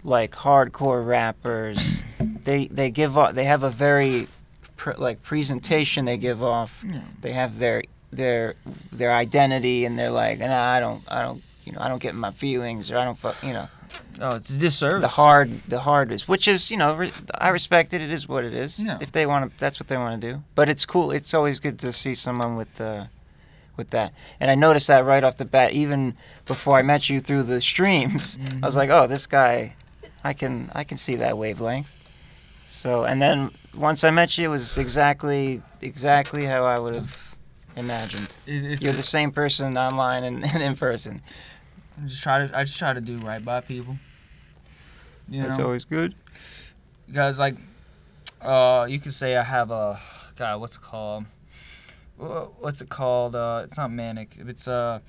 like 0.04 0.32
hardcore 0.32 1.06
rappers. 1.06 2.02
They 2.20 2.68
they 2.68 2.90
give 2.92 3.18
off. 3.18 3.34
They 3.34 3.46
have 3.46 3.64
a 3.64 3.70
very, 3.70 4.28
pr- 4.78 4.94
like 4.98 5.22
presentation 5.24 6.06
they 6.06 6.18
give 6.18 6.42
off. 6.44 6.84
Yeah. 6.88 7.02
They 7.22 7.34
have 7.34 7.60
their 7.60 7.84
their 8.12 8.56
their 8.92 9.12
identity, 9.14 9.86
and 9.86 9.98
they're 9.98 10.12
like, 10.12 10.40
nah, 10.40 10.72
I 10.76 10.80
don't 10.80 11.02
I 11.08 11.22
don't 11.22 11.42
you 11.66 11.72
know 11.74 11.80
I 11.82 11.88
don't 11.90 12.02
get 12.02 12.14
in 12.14 12.20
my 12.20 12.32
feelings, 12.32 12.92
or 12.92 12.98
I 12.98 13.04
don't 13.06 13.18
fuck 13.18 13.42
you 13.44 13.54
know 13.54 13.68
Oh, 14.20 14.36
it's 14.38 14.50
a 14.50 14.58
disservice. 14.58 15.02
the 15.02 15.08
hard 15.08 15.50
the 15.68 15.80
hard 15.80 16.12
is 16.12 16.28
which 16.28 16.48
is 16.48 16.72
you 16.72 16.78
know 16.78 16.96
re- 16.96 17.14
I 17.40 17.50
respect 17.50 17.94
it. 17.94 18.02
It 18.02 18.12
is 18.12 18.28
what 18.28 18.44
it 18.44 18.54
is. 18.54 18.84
Yeah. 18.84 18.98
If 19.02 19.12
they 19.12 19.26
want 19.26 19.52
to, 19.52 19.60
that's 19.60 19.80
what 19.80 19.88
they 19.88 19.98
want 19.98 20.20
to 20.20 20.32
do. 20.34 20.44
But 20.56 20.68
it's 20.70 20.86
cool. 20.86 21.12
It's 21.12 21.34
always 21.34 21.60
good 21.60 21.78
to 21.80 21.94
see 21.94 22.16
someone 22.16 22.56
with 22.56 22.80
uh, 22.82 23.06
with 23.78 23.90
that. 23.92 24.14
And 24.40 24.50
I 24.52 24.56
noticed 24.56 24.88
that 24.88 25.06
right 25.06 25.24
off 25.24 25.38
the 25.38 25.46
bat, 25.46 25.74
even 25.74 26.16
before 26.46 26.78
I 26.80 26.82
met 26.82 27.10
you 27.10 27.20
through 27.20 27.44
the 27.44 27.62
streams. 27.62 28.38
I 28.64 28.66
was 28.66 28.76
like, 28.76 28.90
oh, 28.90 29.06
this 29.08 29.26
guy, 29.28 29.76
I 30.24 30.34
can 30.34 30.72
I 30.76 30.84
can 30.84 30.98
see 30.98 31.16
that 31.18 31.38
wavelength. 31.38 31.92
So 32.68 33.04
and 33.06 33.22
then 33.22 33.52
once 33.76 34.04
I 34.04 34.12
met 34.12 34.38
you, 34.38 34.46
it 34.46 34.50
was 34.50 34.78
exactly 34.78 35.62
exactly 35.82 36.46
how 36.46 36.66
I 36.66 36.80
would 36.80 36.96
have 36.96 37.36
imagined. 37.76 38.36
It- 38.46 38.64
it's 38.66 38.82
You're 38.84 38.94
the 38.94 39.04
same 39.04 39.32
person 39.32 39.78
online 39.78 40.24
and, 40.24 40.46
and 40.54 40.62
in 40.64 40.76
person. 40.76 41.22
I 42.02 42.06
just 42.08 42.24
try 42.24 42.48
to 42.48 42.58
I 42.58 42.64
just 42.64 42.78
try 42.80 42.94
to 42.94 43.02
do 43.02 43.20
right 43.20 43.44
by 43.44 43.62
people. 43.62 43.98
You 45.30 45.44
know, 45.44 45.64
always 45.66 45.86
good. 45.86 46.16
because 47.08 47.40
like, 47.40 47.56
uh, 48.42 48.86
you 48.90 49.00
could 49.00 49.14
say 49.14 49.38
I 49.38 49.44
have 49.44 49.72
a 49.72 50.00
God. 50.36 50.60
What's 50.60 50.76
it 50.76 50.82
called? 50.82 51.26
What's 52.18 52.82
it 52.82 52.90
called? 52.90 53.36
Uh, 53.36 53.62
it's 53.66 53.78
not 53.78 53.92
manic. 53.92 54.36
It's 54.38 54.68
uh, 54.68 55.00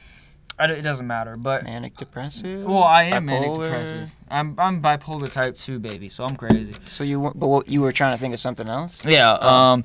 I 0.58 0.66
don't- 0.66 0.78
it 0.78 0.82
doesn't 0.82 1.06
matter. 1.06 1.36
But 1.36 1.64
Manic 1.64 1.96
depressive. 1.96 2.64
well, 2.64 2.82
I 2.84 3.04
am 3.04 3.26
manic 3.26 3.52
depressive. 3.52 4.10
I'm 4.30 4.54
I'm 4.58 4.80
bipolar 4.82 5.30
type 5.30 5.56
two, 5.56 5.78
baby. 5.78 6.08
So 6.08 6.24
I'm 6.24 6.36
crazy. 6.36 6.74
So 6.86 7.02
you 7.04 7.20
were, 7.20 7.32
but 7.34 7.46
what, 7.48 7.68
you 7.68 7.80
were 7.80 7.92
trying 7.92 8.14
to 8.14 8.20
think 8.20 8.34
of 8.34 8.40
something 8.40 8.68
else? 8.68 9.04
Yeah. 9.04 9.36
Oh. 9.40 9.48
Um, 9.48 9.84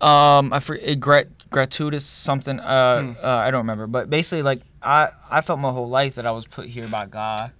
um, 0.00 0.52
I 0.52 0.60
forget 0.60 0.98
grat 1.00 1.26
gratuitous 1.50 2.04
something. 2.06 2.60
Uh, 2.60 3.02
Hmm. 3.02 3.12
uh, 3.24 3.28
I 3.28 3.50
don't 3.50 3.58
remember. 3.60 3.86
But 3.86 4.08
basically, 4.10 4.42
like 4.42 4.60
I 4.82 5.08
I 5.30 5.40
felt 5.40 5.58
my 5.58 5.70
whole 5.72 5.88
life 5.88 6.14
that 6.16 6.26
I 6.26 6.30
was 6.30 6.46
put 6.46 6.66
here 6.66 6.86
by 6.88 7.06
God. 7.06 7.52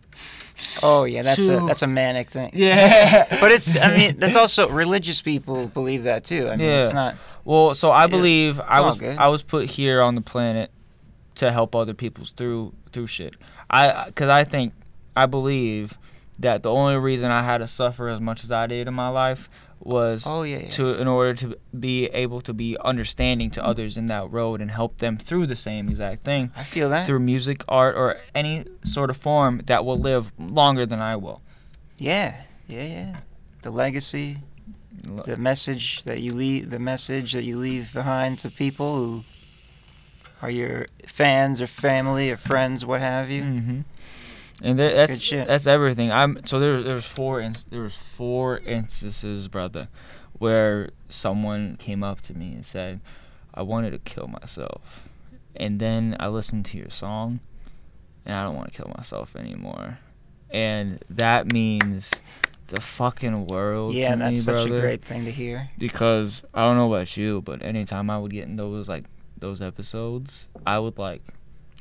Oh 0.82 1.04
yeah, 1.04 1.22
that's 1.22 1.48
a 1.48 1.60
that's 1.66 1.82
a 1.82 1.86
manic 1.86 2.30
thing. 2.30 2.50
Yeah. 2.52 3.26
But 3.40 3.52
it's 3.52 3.76
I 3.76 3.96
mean 3.96 4.18
that's 4.18 4.36
also 4.42 4.68
religious 4.68 5.20
people 5.22 5.66
believe 5.66 6.04
that 6.04 6.24
too. 6.24 6.48
I 6.48 6.56
mean 6.56 6.66
Yeah. 6.66 6.80
it's 6.84 6.92
not 6.92 7.14
Well, 7.44 7.74
so 7.74 7.90
I 7.90 8.02
Yeah, 8.02 8.06
believe 8.08 8.60
I 8.60 8.80
was 8.80 8.96
good. 8.98 9.16
I 9.16 9.28
was 9.28 9.42
put 9.42 9.66
here 9.66 10.02
on 10.02 10.14
the 10.14 10.20
planet 10.20 10.70
to 11.40 11.50
help 11.50 11.74
other 11.74 11.94
people's 11.94 12.30
through 12.30 12.72
through 12.92 13.06
shit. 13.06 13.34
I 13.68 14.04
because 14.06 14.28
I 14.28 14.44
think 14.44 14.74
I 15.16 15.26
believe 15.26 15.98
that 16.38 16.62
the 16.62 16.70
only 16.70 16.96
reason 16.96 17.30
I 17.30 17.42
had 17.42 17.58
to 17.58 17.66
suffer 17.66 18.08
as 18.08 18.20
much 18.20 18.44
as 18.44 18.52
I 18.52 18.66
did 18.66 18.88
in 18.88 18.94
my 18.94 19.08
life 19.08 19.50
was 19.80 20.26
oh 20.26 20.42
yeah, 20.42 20.58
yeah. 20.58 20.68
to 20.68 21.00
in 21.00 21.08
order 21.08 21.32
to 21.34 21.58
be 21.78 22.06
able 22.06 22.42
to 22.42 22.52
be 22.52 22.76
understanding 22.78 23.50
to 23.52 23.64
others 23.64 23.96
in 23.96 24.06
that 24.06 24.30
road 24.30 24.60
and 24.60 24.70
help 24.70 24.98
them 24.98 25.16
through 25.16 25.46
the 25.46 25.56
same 25.56 25.88
exact 25.88 26.24
thing 26.24 26.52
I 26.54 26.62
feel 26.62 26.90
that. 26.90 27.06
through 27.06 27.20
music, 27.20 27.64
art, 27.66 27.96
or 27.96 28.18
any 28.34 28.66
sort 28.84 29.08
of 29.08 29.16
form 29.16 29.62
that 29.66 29.84
will 29.86 29.98
live 29.98 30.32
longer 30.38 30.84
than 30.84 31.00
I 31.00 31.16
will. 31.16 31.40
Yeah, 31.96 32.42
yeah, 32.68 32.84
yeah. 32.84 33.16
The 33.62 33.70
legacy, 33.70 34.38
the 35.24 35.38
message 35.38 36.04
that 36.04 36.20
you 36.20 36.34
leave, 36.34 36.68
the 36.68 36.78
message 36.78 37.32
that 37.32 37.44
you 37.44 37.56
leave 37.56 37.94
behind 37.94 38.38
to 38.40 38.50
people 38.50 38.96
who 38.96 39.24
are 40.42 40.50
your 40.50 40.86
fans 41.06 41.60
or 41.60 41.66
family 41.66 42.30
or 42.30 42.36
friends, 42.36 42.84
what 42.84 43.00
have 43.00 43.30
you. 43.30 43.42
hmm 43.42 43.80
And 44.62 44.78
th- 44.78 44.94
That's 44.94 45.00
that's 45.00 45.14
good 45.18 45.22
shit. 45.22 45.48
that's 45.48 45.66
everything. 45.66 46.10
I'm 46.12 46.38
so 46.46 46.58
there. 46.60 46.82
There's 46.82 47.06
four. 47.06 47.42
There 47.70 47.82
was 47.82 47.96
four 47.96 48.58
instances, 48.58 49.48
brother, 49.48 49.88
where 50.38 50.90
someone 51.08 51.76
came 51.76 52.02
up 52.02 52.20
to 52.22 52.34
me 52.34 52.52
and 52.54 52.64
said, 52.64 53.00
"I 53.54 53.62
wanted 53.62 53.90
to 53.92 53.98
kill 53.98 54.28
myself," 54.28 55.08
and 55.56 55.80
then 55.80 56.16
I 56.20 56.28
listened 56.28 56.66
to 56.66 56.78
your 56.78 56.90
song, 56.90 57.40
and 58.26 58.34
I 58.34 58.42
don't 58.44 58.56
want 58.56 58.72
to 58.72 58.76
kill 58.76 58.92
myself 58.96 59.34
anymore, 59.36 59.98
and 60.50 61.02
that 61.10 61.52
means 61.52 62.10
the 62.68 62.80
fucking 62.80 63.46
world. 63.46 63.94
Yeah, 63.94 64.14
that's 64.16 64.32
me, 64.32 64.38
such 64.38 64.54
brother 64.54 64.76
a 64.76 64.80
great 64.80 65.02
thing 65.02 65.24
to 65.24 65.30
hear. 65.32 65.70
because 65.78 66.42
I 66.54 66.62
don't 66.66 66.76
know 66.76 66.92
about 66.92 67.16
you, 67.16 67.40
but 67.42 67.62
anytime 67.62 68.10
I 68.10 68.18
would 68.18 68.30
get 68.32 68.44
in 68.46 68.56
those 68.56 68.88
like 68.90 69.04
those 69.40 69.60
episodes, 69.60 70.48
I 70.66 70.78
would 70.78 70.98
like 70.98 71.22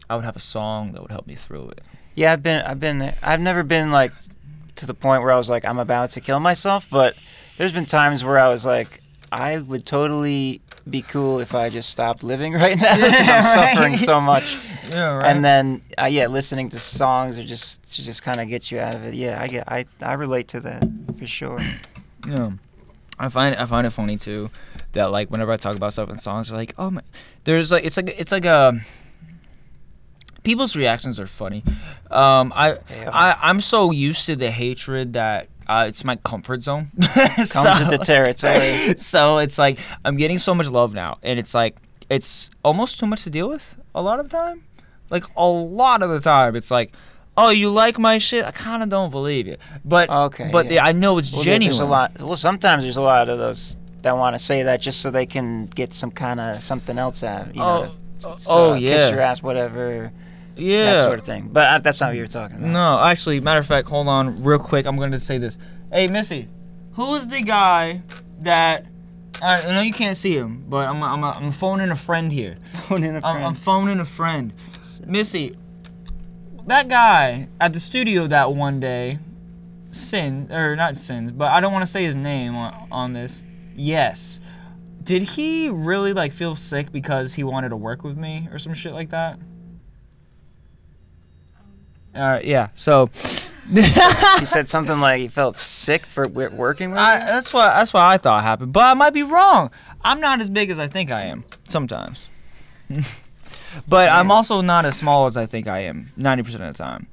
I 0.10 0.16
would 0.16 0.26
have 0.26 0.36
a 0.36 0.42
song 0.42 0.94
that 0.94 1.02
would 1.02 1.12
help 1.12 1.28
me 1.28 1.36
through 1.36 1.70
it. 1.70 1.82
Yeah, 2.16 2.34
I've 2.34 2.44
been 2.44 2.66
I've 2.66 2.80
been 2.80 2.98
there. 2.98 3.16
I've 3.22 3.40
never 3.40 3.64
been 3.64 3.92
like 3.92 4.14
to 4.76 4.86
the 4.86 4.94
point 4.94 5.22
where 5.22 5.32
I 5.32 5.38
was 5.38 5.50
like 5.50 5.66
I'm 5.66 5.80
about 5.80 6.12
to 6.12 6.22
kill 6.22 6.40
myself, 6.40 6.88
but 6.90 7.16
there's 7.58 7.74
been 7.74 7.86
times 7.86 8.24
where 8.24 8.40
I 8.40 8.50
was 8.50 8.66
like 8.66 9.02
I 9.32 9.60
would 9.60 9.86
totally 9.86 10.62
be 10.90 11.04
cool 11.04 11.40
if 11.40 11.54
I 11.54 11.70
just 11.70 11.90
stopped 11.92 12.24
living 12.24 12.54
right 12.66 12.80
now 12.80 12.96
because 12.96 13.30
I'm 13.30 13.44
suffering 13.76 13.98
so 13.98 14.20
much. 14.20 14.58
Yeah, 14.90 15.18
right. 15.18 15.26
And 15.28 15.46
then 15.46 15.84
uh, 16.02 16.06
yeah, 16.06 16.26
listening 16.26 16.70
to 16.70 16.80
songs 16.80 17.38
or 17.38 17.44
just 17.44 17.94
to 17.94 18.04
just 18.04 18.24
kind 18.24 18.42
of 18.42 18.48
get 18.48 18.72
you 18.72 18.80
out 18.80 18.96
of 18.96 19.04
it. 19.06 19.14
Yeah, 19.14 19.40
I 19.40 19.46
get 19.46 19.72
I 19.72 19.86
I 20.02 20.14
relate 20.14 20.48
to 20.48 20.62
that 20.62 20.84
for 21.20 21.28
sure. 21.28 21.60
Yeah. 22.28 22.54
I 23.20 23.30
find 23.30 23.56
I 23.56 23.66
find 23.66 23.86
it 23.86 23.92
funny 23.92 24.18
too 24.18 24.50
that 24.94 25.12
like 25.12 25.30
whenever 25.30 25.52
I 25.52 25.58
talk 25.58 25.76
about 25.76 25.94
stuff 25.94 26.10
in 26.10 26.18
songs, 26.18 26.50
they're 26.50 26.58
like, 26.58 26.74
oh 26.78 26.90
my, 26.92 27.02
there's 27.44 27.72
like 27.72 27.86
it's 27.86 27.98
like 27.98 28.16
it's 28.20 28.32
like 28.32 28.46
a 28.46 28.80
people's 30.44 30.76
reactions 30.76 31.20
are 31.20 31.28
funny. 31.28 31.64
Um, 32.12 32.52
I. 32.56 32.78
I 33.08 33.36
I'm 33.42 33.62
so 33.62 33.92
used 33.92 34.26
to 34.28 34.36
the 34.36 34.52
hatred 34.52 35.14
that. 35.14 35.48
Uh, 35.68 35.86
it's 35.88 36.04
my 36.04 36.16
comfort 36.16 36.64
zone. 36.64 36.88
Comes 37.00 37.80
with 37.80 37.90
the 37.92 38.00
territory. 38.04 38.96
so 38.98 39.38
it's 39.38 39.60
like 39.60 39.78
I'm 40.04 40.18
getting 40.18 40.40
so 40.40 40.56
much 40.56 40.68
love 40.68 40.96
now, 40.96 41.20
and 41.22 41.38
it's 41.38 41.54
like 41.54 41.76
it's 42.10 42.50
almost 42.66 43.00
too 43.00 43.06
much 43.06 43.22
to 43.26 43.30
deal 43.30 43.48
with 43.50 43.76
a 43.94 44.02
lot 44.02 44.20
of 44.20 44.28
the 44.28 44.36
time. 44.36 44.64
Like 45.12 45.26
a 45.38 45.46
lot 45.46 46.02
of 46.02 46.10
the 46.10 46.20
time, 46.22 46.56
it's 46.56 46.72
like, 46.72 46.92
oh, 47.38 47.50
you 47.50 47.70
like 47.70 48.00
my 48.00 48.18
shit? 48.18 48.46
I 48.46 48.50
kind 48.50 48.82
of 48.82 48.90
don't 48.90 49.12
believe 49.12 49.46
you, 49.46 49.58
but 49.86 50.10
Okay, 50.10 50.50
but 50.52 50.66
yeah. 50.66 50.70
the- 50.70 50.80
I 50.80 50.92
know 50.92 51.20
it's 51.20 51.32
Well, 51.32 51.44
genuine. 51.44 51.68
there's 51.78 51.80
a 51.82 51.86
lot. 51.86 52.20
Well, 52.20 52.36
sometimes 52.36 52.82
there's 52.82 52.98
a 52.98 53.04
lot 53.04 53.30
of 53.30 53.38
those 53.38 53.78
that 54.04 54.18
want 54.18 54.36
to 54.36 54.40
say 54.40 54.64
that 54.64 54.82
just 54.82 55.02
so 55.02 55.12
they 55.12 55.26
can 55.26 55.66
get 55.68 55.94
some 55.94 56.12
kind 56.12 56.40
of 56.40 56.64
something 56.64 56.98
else 56.98 57.24
out. 57.24 57.48
You 57.56 57.62
know, 57.62 57.92
Oh, 58.26 58.38
oh, 58.48 58.72
uh, 58.72 58.76
yeah. 58.76 58.98
kiss 58.98 59.12
your 59.12 59.22
ass, 59.22 59.42
whatever. 59.42 60.12
Yeah. 60.58 60.94
that 60.94 61.04
sort 61.04 61.20
of 61.20 61.26
thing. 61.26 61.50
But 61.52 61.68
uh, 61.68 61.78
that's 61.80 62.02
not 62.02 62.08
what 62.08 62.18
you're 62.18 62.28
talking 62.28 62.58
about. 62.58 62.70
No, 62.70 63.00
actually, 63.00 63.40
matter 63.40 63.60
of 63.62 63.66
fact, 63.66 63.88
hold 63.88 64.08
on, 64.10 64.44
real 64.44 64.60
quick. 64.60 64.86
I'm 64.86 64.98
going 64.98 65.12
to 65.12 65.20
say 65.20 65.38
this. 65.38 65.58
Hey, 65.92 66.08
Missy, 66.08 66.48
who 66.94 67.16
is 67.16 67.28
the 67.28 67.42
guy 67.42 68.02
that? 68.42 68.86
I 69.42 69.64
know 69.72 69.80
you 69.80 69.94
can't 69.94 70.18
see 70.18 70.36
him, 70.36 70.66
but 70.68 70.86
I'm 70.86 71.02
I'm 71.02 71.24
I'm 71.24 71.52
phoning 71.54 71.92
a 71.92 71.96
friend 71.96 72.30
here. 72.32 72.58
Phone 72.90 73.06
in 73.06 73.16
a 73.16 73.22
I'm, 73.24 73.42
I'm 73.44 73.56
phoning 73.56 74.02
a 74.02 74.06
friend. 74.06 74.52
Missy, 75.06 75.56
that 76.68 76.90
guy 76.90 77.48
at 77.62 77.72
the 77.72 77.80
studio 77.80 78.28
that 78.28 78.52
one 78.54 78.82
day, 78.82 79.18
sin 79.92 80.50
or 80.52 80.76
not 80.76 80.98
sins, 80.98 81.32
but 81.32 81.52
I 81.52 81.62
don't 81.62 81.72
want 81.72 81.84
to 81.84 81.88
say 81.92 82.04
his 82.04 82.18
name 82.18 82.54
on, 82.56 82.88
on 82.92 83.14
this. 83.14 83.44
Yes, 83.80 84.42
did 85.04 85.24
he 85.24 85.70
really 85.70 86.12
like 86.12 86.34
feel 86.34 86.56
sick 86.58 86.92
because 86.92 87.34
he 87.34 87.46
wanted 87.46 87.70
to 87.70 87.78
work 87.78 88.04
with 88.04 88.18
me 88.18 88.50
or 88.52 88.60
some 88.60 88.74
shit 88.74 88.94
like 88.94 89.12
that? 89.12 89.36
Um. 91.58 91.70
All 92.14 92.28
right, 92.28 92.44
yeah. 92.44 92.70
So. 92.76 93.10
he 93.72 94.46
said 94.46 94.68
something 94.68 95.00
like 95.00 95.20
he 95.20 95.28
felt 95.28 95.56
sick 95.58 96.06
for 96.08 96.26
w- 96.26 96.50
working 96.56 96.90
with. 96.90 97.00
I, 97.00 97.20
that's 97.20 97.54
what 97.54 97.72
that's 97.76 97.94
what 97.94 98.02
I 98.02 98.18
thought 98.18 98.42
happened, 98.42 98.74
but 98.74 98.84
I 98.84 98.96
might 98.96 99.12
be 99.12 99.22
wrong. 99.22 99.70
I'm 100.04 100.20
not 100.20 100.42
as 100.42 100.50
big 100.50 100.72
as 100.72 100.80
I 100.80 100.88
think 100.88 101.12
I 101.12 101.26
am 101.26 101.44
sometimes, 101.68 102.28
but 103.88 104.10
I'm 104.10 104.32
also 104.32 104.62
not 104.62 104.86
as 104.86 104.98
small 104.98 105.28
as 105.28 105.38
I 105.38 105.46
think 105.46 105.68
I 105.68 105.82
am 105.82 106.12
90% 106.18 106.56
of 106.56 106.60
the 106.62 106.74
time, 106.74 107.06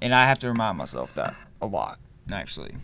and 0.00 0.14
I 0.14 0.26
have 0.26 0.38
to 0.40 0.48
remind 0.48 0.76
myself 0.76 1.14
that 1.14 1.34
a 1.62 1.66
lot, 1.66 1.98
actually. 2.30 2.74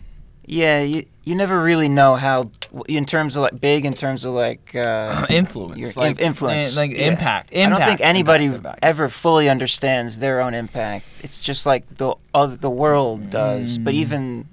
Yeah, 0.51 0.81
you 0.81 1.05
you 1.23 1.35
never 1.35 1.61
really 1.61 1.89
know 1.89 2.15
how 2.15 2.49
in 2.87 3.05
terms 3.05 3.35
of 3.35 3.43
like 3.43 3.61
big 3.61 3.85
in 3.85 3.93
terms 3.93 4.25
of 4.25 4.33
like 4.33 4.73
uh, 4.75 5.27
influence, 5.29 5.95
like 5.95 6.17
in- 6.19 6.25
influence, 6.25 6.75
eh, 6.75 6.81
like 6.81 6.91
yeah. 6.91 7.11
impact, 7.11 7.55
I 7.55 7.69
don't 7.69 7.79
think 7.79 8.01
anybody 8.01 8.45
impact, 8.45 8.57
impact. 8.65 8.79
ever 8.81 9.09
fully 9.09 9.47
understands 9.47 10.19
their 10.19 10.41
own 10.41 10.55
impact. 10.55 11.05
It's 11.21 11.43
just 11.43 11.67
like 11.67 11.85
the 11.97 12.15
other, 12.33 12.55
the 12.57 12.69
world 12.69 13.29
does. 13.29 13.77
But 13.77 13.93
Mm. 13.93 13.97
even 13.97 14.47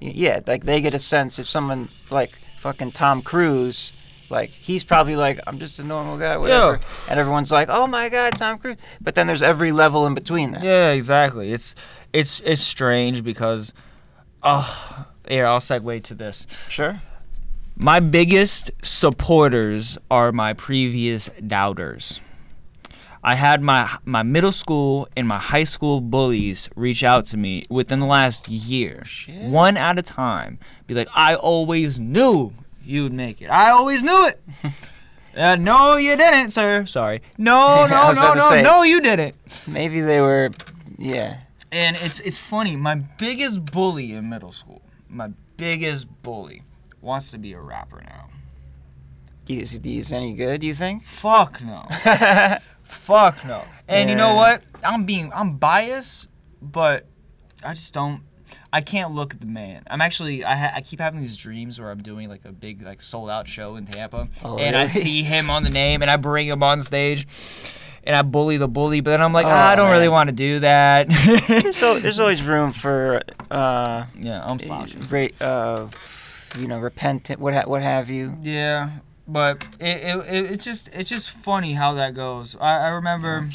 yeah, 0.00 0.40
like 0.44 0.64
they 0.64 0.80
get 0.80 0.92
a 0.94 0.98
sense 0.98 1.38
if 1.38 1.46
someone 1.48 1.88
like 2.10 2.32
fucking 2.58 2.90
Tom 2.92 3.22
Cruise 3.22 3.92
Like 4.30 4.50
he's 4.50 4.82
probably 4.82 5.14
like, 5.16 5.38
I'm 5.46 5.58
just 5.60 5.78
a 5.78 5.84
normal 5.84 6.18
guy, 6.18 6.36
whatever. 6.36 6.80
And 7.08 7.18
everyone's 7.20 7.52
like, 7.52 7.68
Oh 7.70 7.86
my 7.86 8.08
God, 8.08 8.36
Tom 8.36 8.58
Cruise. 8.58 8.76
But 9.00 9.14
then 9.14 9.26
there's 9.28 9.42
every 9.42 9.70
level 9.72 10.04
in 10.06 10.14
between 10.14 10.50
that. 10.52 10.64
Yeah, 10.64 10.90
exactly. 10.90 11.52
It's 11.52 11.74
it's 12.12 12.40
it's 12.44 12.60
strange 12.62 13.22
because, 13.22 13.72
oh, 14.42 15.06
here 15.28 15.46
I'll 15.46 15.60
segue 15.60 16.02
to 16.04 16.14
this. 16.14 16.46
Sure. 16.68 17.02
My 17.76 18.00
biggest 18.00 18.70
supporters 18.82 19.98
are 20.10 20.32
my 20.32 20.52
previous 20.52 21.30
doubters. 21.46 22.20
I 23.22 23.34
had 23.34 23.62
my 23.62 23.98
my 24.04 24.22
middle 24.22 24.52
school 24.52 25.08
and 25.16 25.26
my 25.26 25.38
high 25.38 25.64
school 25.64 26.00
bullies 26.00 26.68
reach 26.76 27.02
out 27.02 27.26
to 27.26 27.36
me 27.36 27.64
within 27.68 27.98
the 28.00 28.06
last 28.06 28.48
year, 28.48 29.04
Shit. 29.04 29.42
one 29.42 29.76
at 29.76 29.98
a 29.98 30.02
time. 30.02 30.58
Be 30.86 30.94
like, 30.94 31.08
I 31.14 31.34
always 31.34 31.98
knew 32.00 32.52
you'd 32.84 33.12
make 33.12 33.42
it. 33.42 33.48
I 33.48 33.70
always 33.70 34.02
knew 34.02 34.26
it. 34.26 34.40
uh, 35.36 35.56
no, 35.56 35.96
you 35.96 36.16
didn't, 36.16 36.50
sir. 36.50 36.86
Sorry. 36.86 37.22
No, 37.36 37.86
no, 37.90 38.12
no, 38.12 38.34
no, 38.34 38.48
say. 38.48 38.62
no, 38.62 38.82
you 38.82 39.00
didn't. 39.00 39.34
Maybe 39.66 40.00
they 40.00 40.20
were, 40.20 40.50
yeah. 40.96 41.40
And 41.70 41.96
it's 41.96 42.20
it's 42.20 42.40
funny. 42.40 42.76
My 42.76 42.94
biggest 42.94 43.64
bully 43.66 44.14
in 44.14 44.28
middle 44.28 44.52
school, 44.52 44.80
my 45.08 45.30
biggest 45.56 46.06
bully, 46.22 46.62
wants 47.00 47.30
to 47.30 47.38
be 47.38 47.52
a 47.52 47.60
rapper 47.60 48.02
now. 48.06 48.26
Is 49.48 49.80
is 49.82 50.12
any 50.12 50.34
good? 50.34 50.62
You 50.62 50.74
think? 50.74 51.04
Fuck 51.04 51.62
no. 51.62 51.86
Fuck 52.84 53.44
no. 53.46 53.64
And 53.88 54.10
you 54.10 54.16
know 54.16 54.34
what? 54.34 54.62
I'm 54.84 55.04
being 55.04 55.32
I'm 55.34 55.56
biased, 55.56 56.28
but 56.60 57.06
I 57.64 57.74
just 57.74 57.94
don't. 57.94 58.22
I 58.72 58.82
can't 58.82 59.14
look 59.14 59.32
at 59.32 59.40
the 59.40 59.46
man. 59.46 59.84
I'm 59.90 60.00
actually 60.02 60.44
I, 60.44 60.54
ha- 60.56 60.72
I 60.76 60.80
keep 60.82 61.00
having 61.00 61.20
these 61.20 61.36
dreams 61.36 61.80
where 61.80 61.90
I'm 61.90 62.02
doing 62.02 62.28
like 62.28 62.44
a 62.44 62.52
big 62.52 62.82
like 62.82 63.00
sold 63.00 63.30
out 63.30 63.48
show 63.48 63.76
in 63.76 63.86
Tampa, 63.86 64.28
Oh, 64.44 64.58
and 64.58 64.76
I 64.76 64.88
see 64.88 65.22
him 65.22 65.48
on 65.48 65.64
the 65.64 65.70
name, 65.70 66.02
and 66.02 66.10
I 66.10 66.16
bring 66.16 66.46
him 66.48 66.62
on 66.62 66.82
stage, 66.82 67.26
and 68.04 68.16
I 68.16 68.22
bully 68.22 68.56
the 68.56 68.68
bully. 68.68 69.00
But 69.00 69.10
then 69.10 69.22
I'm 69.22 69.32
like, 69.32 69.46
Oh, 69.46 69.50
ah, 69.50 69.70
I 69.70 69.76
don't 69.76 69.90
really 69.90 70.08
want 70.08 70.28
to 70.28 70.34
do 70.34 70.60
that. 70.60 71.10
so 71.72 71.98
there's 71.98 72.20
always 72.20 72.42
room 72.42 72.72
for, 72.72 73.20
uh, 73.50 74.06
yeah, 74.18 74.44
I'm 74.44 74.58
slouching. 74.58 75.00
re- 75.08 75.34
uh, 75.40 75.88
you 76.58 76.66
know, 76.66 76.78
repentant, 76.78 77.40
what 77.40 77.54
ha- 77.54 77.64
what 77.66 77.82
have 77.82 78.08
you. 78.10 78.34
Yeah, 78.40 78.90
but 79.26 79.66
it, 79.78 79.98
it, 79.98 80.16
it 80.16 80.50
it's 80.52 80.64
just 80.64 80.88
it's 80.94 81.10
just 81.10 81.30
funny 81.30 81.72
how 81.74 81.94
that 81.94 82.14
goes. 82.14 82.56
I, 82.60 82.86
I 82.86 82.88
remember 82.88 83.48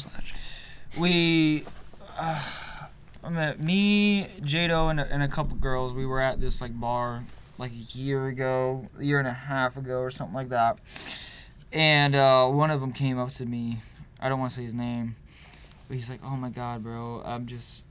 we, 0.96 1.64
uh, 2.16 2.40
I 3.24 3.28
mean, 3.30 3.54
me, 3.64 4.28
Jado, 4.42 4.90
and 4.90 5.00
a, 5.00 5.12
and 5.12 5.22
a 5.22 5.28
couple 5.28 5.56
girls. 5.56 5.92
We 5.92 6.06
were 6.06 6.20
at 6.20 6.40
this 6.40 6.60
like 6.60 6.78
bar 6.78 7.24
like 7.58 7.72
a 7.72 7.98
year 7.98 8.28
ago, 8.28 8.88
a 8.98 9.04
year 9.04 9.18
and 9.18 9.28
a 9.28 9.32
half 9.32 9.76
ago, 9.76 9.98
or 10.00 10.10
something 10.10 10.34
like 10.34 10.50
that. 10.50 10.78
And 11.72 12.14
uh, 12.14 12.48
one 12.48 12.70
of 12.70 12.80
them 12.80 12.92
came 12.92 13.18
up 13.18 13.30
to 13.32 13.46
me. 13.46 13.78
I 14.20 14.28
don't 14.28 14.38
want 14.38 14.50
to 14.52 14.56
say 14.56 14.64
his 14.64 14.74
name, 14.74 15.16
but 15.88 15.94
he's 15.96 16.08
like, 16.08 16.20
"Oh 16.24 16.36
my 16.36 16.50
God, 16.50 16.82
bro, 16.82 17.22
I'm 17.24 17.46
just 17.46 17.84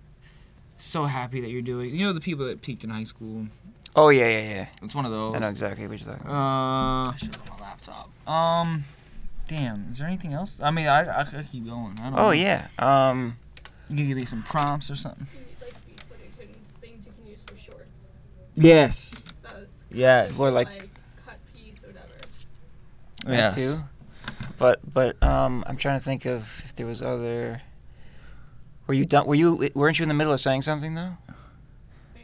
so 0.78 1.04
happy 1.06 1.42
that 1.42 1.50
you're 1.50 1.62
doing." 1.62 1.94
You 1.96 2.06
know 2.08 2.14
the 2.14 2.22
people 2.22 2.46
that 2.48 2.62
peaked 2.62 2.84
in 2.84 2.90
high 2.90 3.04
school. 3.04 3.48
Oh 3.96 4.10
yeah, 4.10 4.28
yeah, 4.28 4.50
yeah. 4.56 4.68
It's 4.82 4.96
one 4.96 5.06
of 5.06 5.12
those. 5.12 5.36
I 5.36 5.40
know 5.40 5.50
exactly 5.50 5.86
what 5.88 6.00
you're 6.00 6.08
talking 6.14 6.26
about. 6.28 6.36
Uh, 6.36 7.12
I 7.12 7.16
should 7.18 7.36
have 7.36 7.50
my 7.50 7.60
laptop. 7.62 8.10
Um, 8.28 8.84
damn. 9.48 9.88
Is 9.90 10.00
there 10.00 10.08
anything 10.08 10.34
else? 10.34 10.60
I 10.62 10.72
mean, 10.72 10.88
I 10.88 11.20
I 11.20 11.24
could 11.26 11.46
keep 11.52 11.66
going. 11.68 11.98
I 12.00 12.04
don't 12.04 12.16
know. 12.16 12.18
Oh 12.28 12.32
yeah. 12.32 12.68
Um, 12.80 13.38
You 13.90 13.98
can 13.98 14.08
give 14.08 14.18
me 14.18 14.26
some 14.26 14.42
prompts 14.44 14.90
or 14.90 14.96
something. 14.96 15.28
Like 15.62 15.74
footage 16.10 16.48
and 16.48 16.66
things 16.82 17.06
you 17.06 17.12
can 17.12 17.30
use 17.30 17.44
for 17.46 17.56
shorts. 17.58 18.08
Yes. 18.56 19.24
Yes. 19.92 20.40
Or 20.40 20.50
like- 20.50 20.68
cut 21.24 21.38
piece 21.56 21.84
or 21.84 21.88
whatever. 21.90 22.14
that 23.26 23.32
Yes. 23.32 23.56
too. 23.56 23.84
But 24.64 24.80
but 24.94 25.22
um, 25.22 25.66
I'm 25.68 25.76
trying 25.76 26.00
to 26.00 26.06
think 26.06 26.24
of 26.24 26.62
if 26.64 26.74
there 26.76 26.86
was 26.86 27.02
other. 27.02 27.62
Were 28.88 28.94
you 28.94 29.04
done? 29.04 29.26
Were 29.26 29.36
you? 29.36 29.70
Weren't 29.76 30.00
you 30.00 30.04
in 30.04 30.08
the 30.08 30.16
middle 30.16 30.32
of 30.32 30.40
saying 30.40 30.62
something 30.62 30.96
though? 30.96 31.18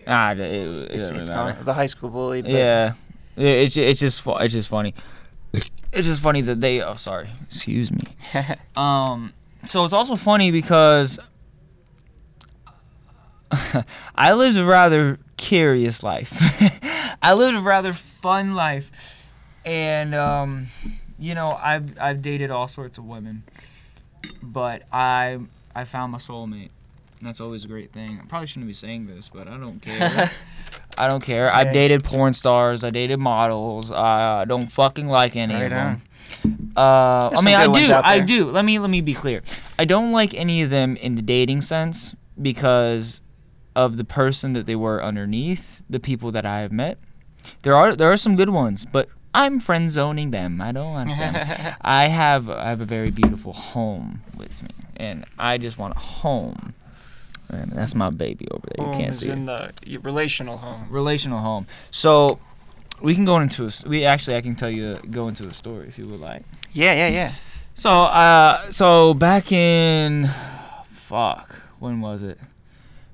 Ah, 0.07 0.31
it, 0.31 0.39
it, 0.39 0.43
it 0.45 0.91
It's, 0.91 1.09
it's 1.09 1.27
gone. 1.27 1.57
The 1.59 1.73
high 1.73 1.87
school 1.87 2.09
bully. 2.09 2.41
But 2.41 2.51
Yeah. 2.51 2.93
It, 3.35 3.43
it's 3.45 3.75
it's 3.75 3.99
just 3.99 4.23
it's 4.25 4.53
just 4.53 4.69
funny. 4.69 4.93
It's 5.51 6.07
just 6.07 6.21
funny 6.21 6.39
that 6.39 6.61
they. 6.61 6.81
Oh, 6.81 6.95
sorry. 6.95 7.29
Excuse 7.43 7.91
me. 7.91 8.03
Um, 8.77 9.33
so 9.65 9.83
it's 9.83 9.91
also 9.91 10.15
funny 10.15 10.49
because 10.49 11.19
I 14.15 14.31
lived 14.31 14.55
a 14.55 14.63
rather 14.63 15.19
curious 15.35 16.03
life. 16.03 16.31
I 17.21 17.33
lived 17.33 17.57
a 17.57 17.59
rather 17.59 17.91
fun 17.91 18.55
life, 18.55 19.25
and 19.65 20.15
um, 20.15 20.67
you 21.19 21.35
know, 21.35 21.57
I've 21.61 21.99
I've 21.99 22.21
dated 22.21 22.51
all 22.51 22.67
sorts 22.67 22.97
of 22.97 23.05
women, 23.05 23.43
but 24.41 24.83
I 24.91 25.39
I 25.75 25.85
found 25.85 26.11
my 26.11 26.17
soulmate. 26.17 26.69
And 27.19 27.27
that's 27.27 27.41
always 27.41 27.65
a 27.65 27.67
great 27.67 27.91
thing. 27.91 28.17
I 28.23 28.25
probably 28.27 28.47
shouldn't 28.47 28.67
be 28.67 28.73
saying 28.73 29.07
this, 29.07 29.27
but 29.27 29.49
I 29.49 29.57
don't 29.57 29.81
care. 29.81 30.31
I 30.97 31.07
don't 31.07 31.21
care. 31.21 31.53
I've 31.53 31.73
dated 31.73 32.03
porn 32.03 32.33
stars. 32.33 32.83
I 32.83 32.91
dated 32.91 33.19
models. 33.19 33.91
I 33.91 34.45
don't 34.45 34.71
fucking 34.71 35.07
like 35.07 35.35
any 35.35 35.53
Right 35.53 35.63
of 35.63 35.69
them. 35.69 36.71
Uh, 36.77 37.29
I 37.35 37.41
mean, 37.43 37.55
I 37.55 37.65
do. 37.67 37.93
I 37.93 38.19
do. 38.21 38.45
Let 38.45 38.63
me 38.63 38.79
let 38.79 38.89
me 38.89 39.01
be 39.01 39.13
clear. 39.13 39.41
I 39.77 39.85
don't 39.85 40.13
like 40.13 40.33
any 40.33 40.61
of 40.61 40.69
them 40.69 40.95
in 40.95 41.15
the 41.15 41.21
dating 41.21 41.61
sense 41.61 42.15
because 42.41 43.21
of 43.75 43.97
the 43.97 44.05
person 44.05 44.53
that 44.53 44.65
they 44.65 44.75
were 44.75 45.03
underneath, 45.03 45.81
the 45.89 45.99
people 45.99 46.31
that 46.31 46.45
I 46.45 46.59
have 46.59 46.71
met. 46.71 46.97
There 47.63 47.75
are 47.75 47.95
there 47.95 48.11
are 48.11 48.17
some 48.17 48.35
good 48.35 48.49
ones, 48.49 48.85
but 48.85 49.09
I'm 49.33 49.59
friend 49.59 49.91
zoning 49.91 50.31
them. 50.31 50.59
I 50.61 50.71
don't 50.71 50.91
want 50.91 51.09
them. 51.09 51.75
I 51.81 52.07
have 52.07 52.49
I 52.49 52.69
have 52.69 52.81
a 52.81 52.85
very 52.85 53.11
beautiful 53.11 53.53
home 53.53 54.21
with 54.37 54.61
me, 54.63 54.69
and 54.97 55.25
I 55.37 55.57
just 55.57 55.77
want 55.77 55.95
a 55.95 55.99
home. 55.99 56.73
And 57.51 57.71
that's 57.71 57.95
my 57.95 58.09
baby 58.11 58.47
over 58.51 58.67
there. 58.75 58.85
You 58.85 58.91
Home 58.91 58.99
can't 59.01 59.11
is 59.11 59.19
see 59.19 59.29
it 59.29 59.33
in 59.33 59.45
the 59.45 59.71
relational 60.01 60.57
home. 60.57 60.85
relational 60.89 61.39
home. 61.39 61.65
So 61.89 62.39
we 63.01 63.15
can 63.15 63.25
go 63.25 63.37
into 63.39 63.65
a, 63.65 63.71
we 63.87 64.05
actually 64.05 64.37
I 64.37 64.41
can 64.41 64.55
tell 64.55 64.69
you 64.69 64.99
go 65.09 65.27
into 65.27 65.47
a 65.47 65.53
story 65.53 65.87
if 65.87 65.97
you 65.97 66.07
would 66.07 66.19
like. 66.19 66.43
Yeah, 66.73 66.93
yeah, 66.93 67.07
yeah. 67.07 67.31
So 67.73 67.91
uh 68.03 68.69
so 68.71 69.13
back 69.15 69.51
in 69.51 70.29
fuck 70.91 71.55
when 71.79 72.01
was 72.01 72.21
it? 72.21 72.37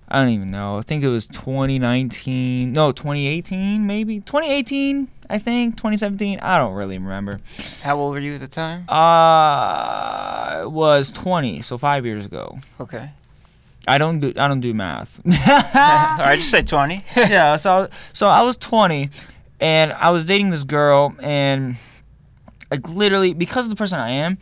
I 0.08 0.22
don't 0.22 0.34
even 0.34 0.52
know. 0.52 0.78
I 0.78 0.82
think 0.82 1.04
it 1.04 1.10
was 1.10 1.28
2019. 1.28 2.72
No, 2.72 2.92
2018 2.92 3.86
maybe. 3.88 4.20
2018, 4.20 5.08
I 5.30 5.40
think. 5.40 5.78
2017. 5.78 6.40
I 6.40 6.58
don't 6.58 6.74
really 6.74 6.98
remember. 6.98 7.40
How 7.82 7.98
old 7.98 8.14
were 8.14 8.20
you 8.20 8.36
at 8.36 8.40
the 8.40 8.48
time? 8.48 8.86
Uh 8.88 10.62
it 10.62 10.72
was 10.72 11.12
20, 11.12 11.62
so 11.62 11.78
5 11.78 12.06
years 12.06 12.26
ago. 12.26 12.58
Okay. 12.80 13.10
I 13.88 13.98
don't 13.98 14.20
do 14.20 14.34
I 14.36 14.48
don't 14.48 14.62
do 14.62 14.74
math. 14.74 15.20
All 15.26 15.32
right, 16.26 16.38
just 16.38 16.50
say 16.52 16.64
twenty. 16.64 17.04
yeah, 17.16 17.56
so 17.56 17.88
so 18.14 18.28
I 18.28 18.42
was 18.42 18.58
20 18.58 19.10
and 19.60 19.94
I 19.94 20.10
was 20.12 20.26
dating 20.26 20.50
this 20.50 20.64
girl 20.64 21.16
and 21.20 21.76
like 22.72 22.88
literally 22.90 23.34
because 23.34 23.66
of 23.66 23.70
the 23.70 23.76
person 23.76 24.00
I 24.00 24.10
am, 24.10 24.38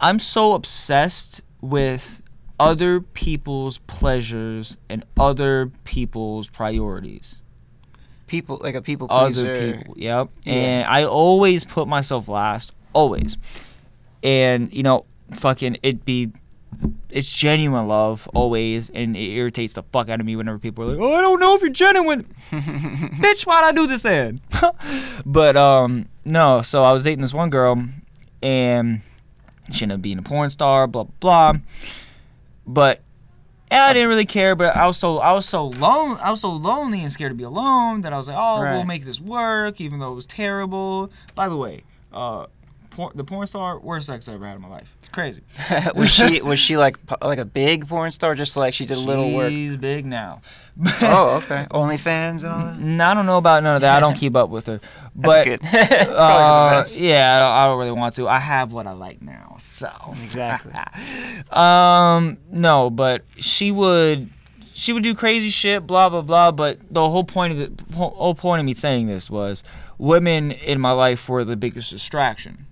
I'm 0.00 0.18
so 0.18 0.54
obsessed 0.54 1.40
with 1.60 2.19
other 2.60 3.00
people's 3.00 3.78
pleasures 3.78 4.76
and 4.88 5.04
other 5.18 5.70
people's 5.84 6.48
priorities. 6.48 7.40
people 8.26 8.60
like 8.62 8.74
a 8.74 8.82
people 8.82 9.06
Other 9.10 9.74
people, 9.78 9.94
yep. 9.96 10.28
Yeah. 10.44 10.52
And 10.52 10.86
I 10.86 11.04
always 11.04 11.64
put 11.64 11.88
myself 11.88 12.28
last, 12.28 12.72
always. 12.92 13.38
And 14.22 14.72
you 14.72 14.82
know, 14.82 15.06
fucking 15.32 15.78
it 15.82 16.04
be 16.04 16.30
it's 17.10 17.32
genuine 17.32 17.88
love 17.88 18.28
always 18.34 18.90
and 18.90 19.16
it 19.16 19.30
irritates 19.32 19.74
the 19.74 19.82
fuck 19.82 20.08
out 20.08 20.20
of 20.20 20.26
me 20.26 20.36
whenever 20.36 20.58
people 20.58 20.84
are 20.84 20.94
like, 20.94 21.00
"Oh, 21.00 21.14
I 21.14 21.20
don't 21.20 21.40
know 21.40 21.54
if 21.56 21.62
you're 21.62 21.70
genuine." 21.70 22.26
bitch, 22.50 23.46
why'd 23.46 23.64
I 23.64 23.72
do 23.72 23.86
this 23.86 24.02
then? 24.02 24.40
but 25.26 25.56
um, 25.56 26.08
no. 26.24 26.62
So 26.62 26.84
I 26.84 26.92
was 26.92 27.02
dating 27.04 27.22
this 27.22 27.34
one 27.34 27.50
girl, 27.50 27.84
and 28.42 29.00
she 29.72 29.84
ended 29.84 29.96
up 29.96 30.02
being 30.02 30.18
a 30.18 30.22
porn 30.22 30.50
star. 30.50 30.86
Blah 30.86 31.04
blah. 31.04 31.52
blah. 31.52 31.60
But 32.72 33.00
yeah, 33.70 33.84
I 33.86 33.92
didn't 33.92 34.08
really 34.08 34.26
care. 34.26 34.54
But 34.54 34.76
I 34.76 34.86
was 34.86 34.96
so 34.96 35.18
I 35.18 35.32
was 35.32 35.46
so 35.46 35.66
lone. 35.66 36.18
I 36.20 36.30
was 36.30 36.40
so 36.40 36.50
lonely 36.50 37.02
and 37.02 37.12
scared 37.12 37.30
to 37.30 37.36
be 37.36 37.44
alone 37.44 38.02
that 38.02 38.12
I 38.12 38.16
was 38.16 38.28
like, 38.28 38.36
oh, 38.38 38.62
we'll 38.62 38.84
make 38.84 39.04
this 39.04 39.20
work, 39.20 39.80
even 39.80 39.98
though 39.98 40.12
it 40.12 40.16
was 40.16 40.26
terrible. 40.26 41.10
By 41.34 41.48
the 41.48 41.56
way, 41.56 41.84
uh, 42.12 42.46
por- 42.90 43.12
the 43.14 43.24
porn 43.24 43.46
star 43.46 43.78
worst 43.78 44.06
sex 44.06 44.28
I 44.28 44.34
ever 44.34 44.46
had 44.46 44.56
in 44.56 44.62
my 44.62 44.68
life. 44.68 44.96
It's 45.00 45.08
crazy. 45.08 45.42
was 45.94 46.10
she 46.10 46.40
was 46.42 46.58
she 46.58 46.76
like 46.76 46.98
like 47.22 47.38
a 47.38 47.44
big 47.44 47.88
porn 47.88 48.10
star? 48.10 48.34
Just 48.34 48.56
like 48.56 48.74
she 48.74 48.84
did 48.86 48.96
a 48.96 49.00
little 49.00 49.32
work. 49.32 49.50
She's 49.50 49.76
big 49.76 50.06
now. 50.06 50.42
Oh, 51.02 51.42
okay. 51.42 51.66
OnlyFans 51.72 52.42
and 52.44 52.52
all 52.52 52.58
that. 52.58 52.78
Mm, 52.78 53.00
I 53.00 53.12
don't 53.12 53.26
know 53.26 53.36
about 53.36 53.62
none 53.62 53.74
of 53.76 53.82
that. 53.82 53.96
I 53.96 54.00
don't 54.00 54.16
keep 54.16 54.34
up 54.34 54.48
with 54.48 54.66
her. 54.66 54.80
That's 55.14 55.44
good. 55.44 55.60
Uh, 56.10 56.84
yeah, 56.96 57.36
I 57.36 57.40
don't, 57.40 57.52
I 57.52 57.66
don't 57.66 57.78
really 57.78 57.92
want 57.92 58.14
to. 58.14 58.26
I 58.28 58.38
have 58.38 58.72
what 58.72 58.86
I 58.86 58.92
like 58.92 59.20
now, 59.20 59.56
so 59.58 59.90
Exactly. 60.24 60.72
um, 61.50 62.38
no, 62.50 62.88
but 62.88 63.24
she 63.36 63.70
would, 63.72 64.30
she 64.72 64.92
would 64.94 65.02
do 65.02 65.14
crazy 65.14 65.50
shit, 65.50 65.86
blah 65.86 66.08
blah 66.08 66.22
blah. 66.22 66.50
But 66.50 66.78
the 66.90 67.08
whole 67.10 67.24
point 67.24 67.52
of 67.58 67.76
the 67.76 67.94
whole 67.96 68.34
point 68.34 68.60
of 68.60 68.66
me 68.66 68.72
saying 68.72 69.06
this 69.06 69.28
was 69.28 69.62
women 69.98 70.52
in 70.52 70.80
my 70.80 70.92
life 70.92 71.28
were 71.28 71.44
the 71.44 71.56
biggest 71.56 71.90
distraction 71.90 72.66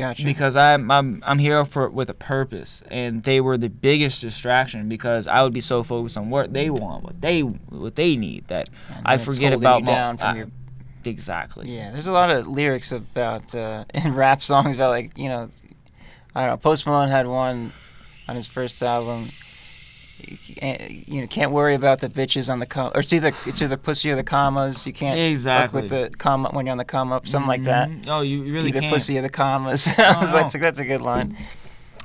Gotcha. 0.00 0.24
because 0.24 0.56
I'm 0.56 0.90
I'm 0.90 1.22
I'm 1.26 1.38
here 1.38 1.64
for 1.64 1.88
with 1.88 2.10
a 2.10 2.14
purpose, 2.14 2.82
and 2.90 3.22
they 3.22 3.40
were 3.40 3.56
the 3.58 3.68
biggest 3.68 4.20
distraction 4.20 4.88
because 4.88 5.26
I 5.26 5.42
would 5.42 5.52
be 5.52 5.60
so 5.60 5.82
focused 5.82 6.16
on 6.18 6.30
what 6.30 6.52
they 6.52 6.70
want, 6.70 7.04
what 7.04 7.20
they 7.20 7.40
what 7.42 7.94
they 7.96 8.16
need 8.16 8.48
that 8.48 8.68
And 8.88 9.06
I 9.06 9.18
forget 9.18 9.52
about 9.52 9.80
you 9.80 9.86
my- 9.86 9.92
down 9.92 10.16
from 10.16 10.28
I- 10.28 10.36
your 10.38 10.48
exactly. 11.04 11.74
Yeah, 11.74 11.90
there's 11.92 12.06
a 12.06 12.12
lot 12.12 12.30
of 12.30 12.46
lyrics 12.46 12.92
about 12.92 13.54
uh, 13.54 13.84
in 13.94 14.14
rap 14.14 14.42
songs 14.42 14.74
about 14.74 14.90
like 14.90 15.16
you 15.16 15.28
know, 15.28 15.48
I 16.34 16.40
don't 16.42 16.50
know. 16.50 16.56
Post 16.56 16.86
Malone 16.86 17.08
had 17.08 17.26
one 17.26 17.72
on 18.28 18.36
his 18.36 18.46
first 18.46 18.82
album. 18.82 19.30
You 20.28 20.54
can't, 20.54 21.08
know, 21.08 21.26
can't 21.26 21.50
worry 21.52 21.74
about 21.74 22.00
the 22.00 22.08
bitches 22.08 22.50
on 22.52 22.58
the 22.58 22.66
com, 22.66 22.92
or 22.94 23.00
it's 23.00 23.12
either 23.12 23.32
it's 23.46 23.60
either 23.62 23.76
pussy 23.76 24.10
or 24.10 24.16
the 24.16 24.22
commas. 24.24 24.86
You 24.86 24.92
can't 24.92 25.18
Exactly. 25.18 25.82
fuck 25.82 25.90
with 25.90 26.10
the 26.12 26.16
comma 26.18 26.50
when 26.52 26.66
you're 26.66 26.72
on 26.72 26.78
the 26.78 26.84
come 26.84 27.12
up, 27.12 27.26
something 27.28 27.48
like 27.48 27.64
that. 27.64 27.88
Mhm. 27.88 28.06
Oh, 28.08 28.20
you 28.20 28.42
really 28.52 28.68
either 28.70 28.80
can't. 28.80 28.92
pussy 28.92 29.18
or 29.18 29.22
the 29.22 29.28
commas. 29.28 29.88
I 29.98 30.20
was 30.20 30.32
Oh, 30.32 30.36
like, 30.36 30.52
that's 30.52 30.78
a 30.80 30.84
good 30.84 31.00
line. 31.00 31.36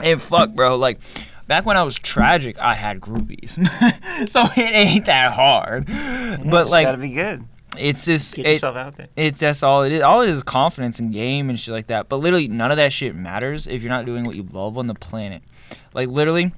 And 0.01 0.21
fuck, 0.21 0.51
bro. 0.51 0.75
Like, 0.75 0.99
back 1.47 1.65
when 1.65 1.77
I 1.77 1.83
was 1.83 1.95
tragic, 1.97 2.57
I 2.59 2.73
had 2.75 2.99
groupies, 3.01 3.51
so 4.29 4.43
it 4.55 4.57
ain't 4.75 5.05
that 5.05 5.33
hard. 5.33 5.87
Yeah, 5.89 6.37
but 6.45 6.67
like, 6.67 6.85
gotta 6.85 6.97
be 6.97 7.09
good. 7.09 7.45
it's 7.77 8.05
just 8.05 8.35
Get 8.35 8.45
it, 8.45 8.49
yourself 8.53 8.75
out 8.75 8.95
there. 8.95 9.07
it's 9.15 9.39
that's 9.39 9.63
all 9.63 9.83
it 9.83 9.91
is. 9.91 10.01
All 10.01 10.21
it 10.21 10.29
is 10.29 10.43
confidence 10.43 10.99
and 10.99 11.13
game 11.13 11.49
and 11.49 11.59
shit 11.59 11.73
like 11.73 11.87
that. 11.87 12.09
But 12.09 12.17
literally, 12.17 12.47
none 12.47 12.71
of 12.71 12.77
that 12.77 12.91
shit 12.93 13.15
matters 13.15 13.67
if 13.67 13.81
you're 13.83 13.91
not 13.91 14.05
doing 14.05 14.23
what 14.23 14.35
you 14.35 14.43
love 14.51 14.77
on 14.77 14.87
the 14.87 14.93
planet. 14.95 15.41
Like 15.93 16.09
literally, 16.09 16.51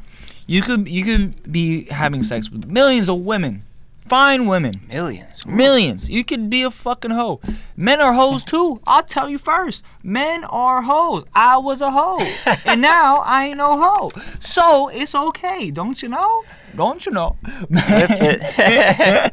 you 0.47 0.62
could 0.62 0.88
you 0.88 1.03
could 1.03 1.51
be 1.51 1.86
having 1.86 2.23
sex 2.23 2.49
with 2.49 2.65
millions 2.67 3.07
of 3.10 3.19
women, 3.19 3.63
fine 4.01 4.45
women, 4.47 4.73
Millions. 4.88 5.45
millions. 5.45 6.10
You 6.10 6.23
could 6.23 6.49
be 6.49 6.63
a 6.63 6.71
fucking 6.71 7.12
hoe. 7.12 7.39
Men 7.75 7.99
are 8.01 8.13
hoes 8.13 8.43
too. 8.43 8.79
I'll 8.88 9.03
tell 9.03 9.29
you 9.29 9.38
first. 9.38 9.83
Men 10.03 10.43
are 10.45 10.81
hoes. 10.81 11.23
I 11.36 11.57
was 11.57 11.81
a 11.81 11.91
hoe, 11.91 12.25
and 12.65 12.81
now 12.81 13.17
I 13.25 13.47
ain't 13.47 13.57
no 13.57 13.77
hoe. 13.77 14.12
So 14.39 14.88
it's 14.89 15.13
okay. 15.13 15.69
Don't 15.71 16.01
you 16.01 16.10
know? 16.10 16.43
Don't 16.75 17.05
you 17.05 17.12
know? 17.12 17.36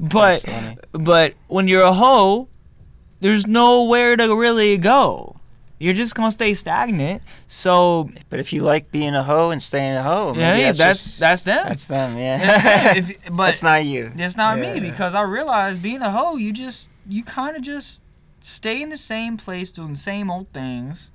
But 0.00 0.40
funny. 0.42 0.76
but 0.92 1.34
when 1.48 1.68
you're 1.68 1.82
a 1.82 1.92
hoe, 1.92 2.48
there's 3.20 3.46
nowhere 3.46 4.16
to 4.16 4.34
really 4.34 4.76
go. 4.78 5.36
You're 5.80 5.94
just 5.94 6.14
gonna 6.14 6.30
stay 6.30 6.52
stagnant. 6.54 7.22
So 7.48 8.10
But 8.28 8.38
if 8.38 8.52
you 8.52 8.62
like 8.62 8.92
being 8.92 9.14
a 9.14 9.22
hoe 9.24 9.50
and 9.50 9.60
staying 9.60 9.94
a 9.96 10.02
hoe, 10.02 10.34
maybe 10.34 10.60
Yeah, 10.60 10.66
that's 10.66 10.78
that's- 10.78 11.02
just- 11.04 11.20
that's 11.20 11.42
them. 11.42 11.66
That's 11.68 11.86
them. 11.88 12.18
Yeah. 12.18 12.94
if, 12.96 13.16
but 13.32 13.46
that's 13.46 13.62
not 13.62 13.84
you. 13.84 14.12
That's 14.14 14.36
not 14.36 14.58
Yeah. 14.58 14.74
me 14.74 14.80
because 14.80 15.14
I 15.14 15.22
realized 15.22 15.82
being 15.82 16.02
a 16.02 16.10
hoe, 16.10 16.36
you 16.36 16.52
just 16.52 16.88
you 17.08 17.24
kind 17.24 17.56
of 17.56 17.62
just 17.62 18.02
stay 18.40 18.80
in 18.82 18.90
the 18.90 18.96
same 18.96 19.36
place 19.36 19.70
doing 19.70 19.92
the 19.92 19.98
same 19.98 20.30
old 20.30 20.48
things, 20.52 21.10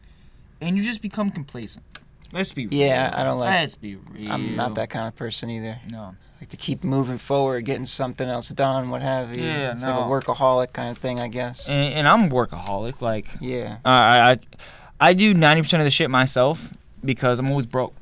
and 0.59 0.75
you 0.77 0.83
just 0.83 1.01
become 1.01 1.29
complacent. 1.29 1.85
Let's 2.33 2.51
be 2.51 2.65
real. 2.67 2.79
Yeah, 2.79 3.13
I 3.15 3.23
don't 3.23 3.39
like- 3.39 3.51
Let's 3.51 3.75
be 3.75 3.95
real. 3.95 4.31
I'm 4.31 4.55
not 4.55 4.75
that 4.75 4.89
kind 4.89 5.07
of 5.07 5.15
person 5.15 5.49
either. 5.51 5.79
No. 5.91 6.15
Like 6.41 6.49
to 6.49 6.57
keep 6.57 6.83
moving 6.83 7.17
forward, 7.17 7.65
getting 7.65 7.85
something 7.85 8.27
else 8.27 8.49
done, 8.49 8.89
what 8.89 9.01
have 9.01 9.35
you. 9.35 9.43
Yeah, 9.43 9.73
it's 9.73 9.83
no. 9.83 10.07
like 10.07 10.25
a 10.25 10.31
workaholic 10.31 10.73
kind 10.73 10.89
of 10.91 10.97
thing, 10.97 11.19
I 11.19 11.27
guess. 11.27 11.69
And, 11.69 11.93
and 11.93 12.07
I'm 12.07 12.29
workaholic. 12.29 13.01
Like 13.01 13.27
yeah, 13.39 13.77
uh, 13.85 13.89
I 13.89 14.31
I 14.31 14.39
I 14.99 15.13
do 15.13 15.33
ninety 15.33 15.61
percent 15.61 15.81
of 15.81 15.85
the 15.85 15.91
shit 15.91 16.09
myself 16.09 16.73
because 17.03 17.39
I'm 17.39 17.49
always 17.49 17.65
broke. 17.65 17.93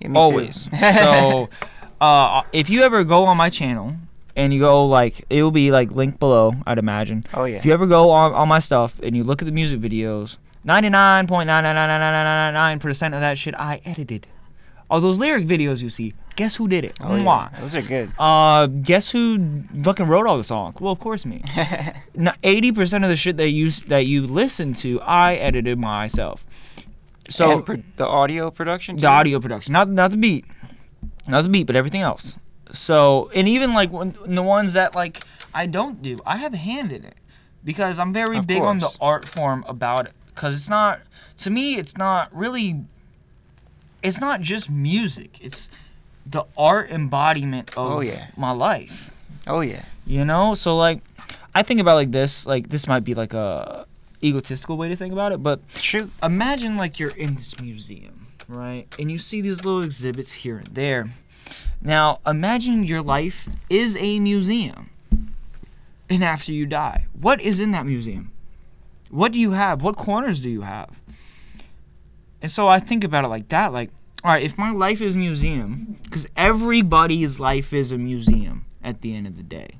yeah 0.00 0.08
me 0.08 0.14
too. 0.14 0.18
always. 0.18 0.68
so, 0.94 1.48
uh, 2.00 2.42
if 2.52 2.70
you 2.70 2.82
ever 2.82 3.04
go 3.04 3.24
on 3.24 3.36
my 3.36 3.50
channel 3.50 3.94
and 4.36 4.54
you 4.54 4.60
go 4.60 4.86
like, 4.86 5.24
it 5.30 5.42
will 5.42 5.50
be 5.50 5.70
like 5.70 5.90
linked 5.90 6.18
below, 6.20 6.52
I'd 6.66 6.78
imagine. 6.78 7.22
oh 7.34 7.44
yeah, 7.44 7.56
If 7.56 7.66
you 7.66 7.72
ever 7.72 7.86
go 7.86 8.10
on, 8.10 8.32
on 8.34 8.48
my 8.48 8.58
stuff 8.60 8.98
and 9.02 9.16
you 9.16 9.24
look 9.24 9.42
at 9.42 9.46
the 9.46 9.52
music 9.52 9.80
videos, 9.80 10.36
99.99999% 10.66 13.14
of 13.14 13.20
that 13.20 13.38
shit 13.38 13.54
I 13.56 13.80
edited. 13.84 14.26
All 14.90 15.00
those 15.00 15.18
lyric 15.18 15.46
videos 15.46 15.82
you 15.82 15.90
see, 15.90 16.14
guess 16.38 16.54
who 16.54 16.68
did 16.68 16.84
it? 16.84 16.96
oh, 17.02 17.16
yeah. 17.16 17.48
Those 17.60 17.74
are 17.74 17.82
good. 17.82 18.12
Uh, 18.16 18.66
guess 18.66 19.10
who 19.10 19.64
fucking 19.82 20.06
wrote 20.06 20.28
all 20.28 20.38
the 20.38 20.44
songs? 20.44 20.76
Well, 20.80 20.92
of 20.92 21.00
course 21.00 21.26
me. 21.26 21.42
Eighty 22.44 22.70
percent 22.70 23.02
of 23.02 23.10
the 23.10 23.16
shit 23.16 23.36
that 23.38 23.50
you 23.50 23.70
that 23.88 24.06
you 24.06 24.24
listen 24.24 24.72
to, 24.74 25.00
I 25.00 25.34
edited 25.34 25.78
myself. 25.78 26.46
So 27.28 27.62
pro- 27.62 27.82
the 27.96 28.06
audio 28.06 28.52
production, 28.52 28.96
the 28.96 29.08
audio 29.08 29.40
production, 29.40 29.72
not 29.72 29.88
not 29.88 30.12
the 30.12 30.16
beat, 30.16 30.44
not 31.26 31.42
the 31.42 31.48
beat, 31.48 31.66
but 31.66 31.74
everything 31.74 32.02
else. 32.02 32.36
So 32.72 33.30
and 33.34 33.48
even 33.48 33.74
like 33.74 33.90
when, 33.90 34.14
the 34.24 34.42
ones 34.42 34.74
that 34.74 34.94
like 34.94 35.24
I 35.52 35.66
don't 35.66 36.00
do, 36.02 36.20
I 36.24 36.36
have 36.36 36.54
a 36.54 36.58
hand 36.58 36.92
in 36.92 37.04
it 37.04 37.16
because 37.64 37.98
I'm 37.98 38.12
very 38.12 38.38
Of 38.38 38.46
big 38.46 38.62
on 38.62 38.78
the 38.78 38.96
art 39.00 39.26
form 39.26 39.64
about 39.66 40.06
it. 40.06 40.12
Because 40.28 40.54
it's 40.54 40.68
not 40.68 41.00
to 41.38 41.50
me, 41.50 41.74
it's 41.78 41.98
not 41.98 42.32
really. 42.32 42.84
It's 44.04 44.20
not 44.20 44.40
just 44.40 44.70
music. 44.70 45.44
It's 45.44 45.68
the 46.30 46.44
art 46.56 46.90
embodiment 46.90 47.70
of 47.76 47.92
Oh, 47.92 48.00
yeah. 48.00 48.26
my 48.36 48.50
life. 48.50 49.14
Oh 49.46 49.60
yeah, 49.60 49.84
You 50.06 50.24
know, 50.26 50.54
so 50.54 50.76
like, 50.76 51.00
I 51.54 51.62
think 51.62 51.80
about 51.80 51.94
like 51.94 52.10
this. 52.10 52.44
Like 52.44 52.68
this 52.68 52.86
might 52.86 53.04
be 53.04 53.14
like 53.14 53.32
a 53.32 53.86
egotistical 54.22 54.76
way 54.76 54.88
to 54.88 54.96
think 54.96 55.12
about 55.12 55.32
it, 55.32 55.42
but 55.42 55.60
shoot. 55.78 56.10
imagine 56.22 56.76
like 56.76 56.98
you're 57.00 57.10
in 57.16 57.36
this 57.36 57.58
museum, 57.60 58.26
right? 58.46 58.86
And 58.98 59.10
you 59.10 59.16
see 59.18 59.40
these 59.40 59.64
little 59.64 59.82
exhibits 59.82 60.32
here 60.32 60.58
and 60.58 60.66
there. 60.68 61.06
Now, 61.80 62.18
imagine 62.26 62.84
your 62.84 63.00
life 63.02 63.48
is 63.70 63.96
a 63.96 64.20
museum. 64.20 64.90
And 66.10 66.22
after 66.24 66.52
you 66.52 66.66
die, 66.66 67.06
what 67.18 67.40
is 67.40 67.60
in 67.60 67.70
that 67.72 67.86
museum? 67.86 68.30
What 69.10 69.32
do 69.32 69.38
you 69.38 69.52
have? 69.52 69.80
What 69.82 69.96
corners 69.96 70.40
do 70.40 70.50
you 70.50 70.62
have? 70.62 70.90
And 72.42 72.50
so 72.50 72.68
I 72.68 72.80
think 72.80 73.04
about 73.04 73.24
it 73.24 73.28
like 73.28 73.48
that 73.48 73.72
like, 73.72 73.90
all 74.28 74.34
right, 74.34 74.42
if 74.42 74.58
my 74.58 74.70
life 74.70 75.00
is 75.00 75.14
a 75.14 75.18
museum, 75.18 75.96
because 76.02 76.28
everybody's 76.36 77.40
life 77.40 77.72
is 77.72 77.90
a 77.90 77.96
museum 77.96 78.66
at 78.84 79.00
the 79.00 79.16
end 79.16 79.26
of 79.26 79.38
the 79.38 79.42
day. 79.42 79.70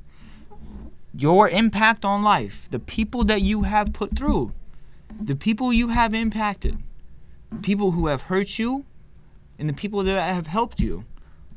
Your 1.13 1.51
impact 1.51 2.03
on 2.03 2.23
life, 2.23 2.67
the 2.71 2.79
people 2.79 3.25
that 3.25 3.43
you 3.43 3.65
have 3.65 3.93
put 3.93 4.17
through, 4.17 4.55
the 5.21 5.37
people 5.37 5.71
you 5.71 5.89
have 5.89 6.15
impacted, 6.15 6.79
people 7.61 7.91
who 7.91 8.07
have 8.07 8.23
hurt 8.23 8.59
you, 8.59 8.87
and 9.59 9.69
the 9.69 9.75
people 9.75 10.03
that 10.03 10.19
have 10.19 10.47
helped 10.47 10.81
you 10.81 11.05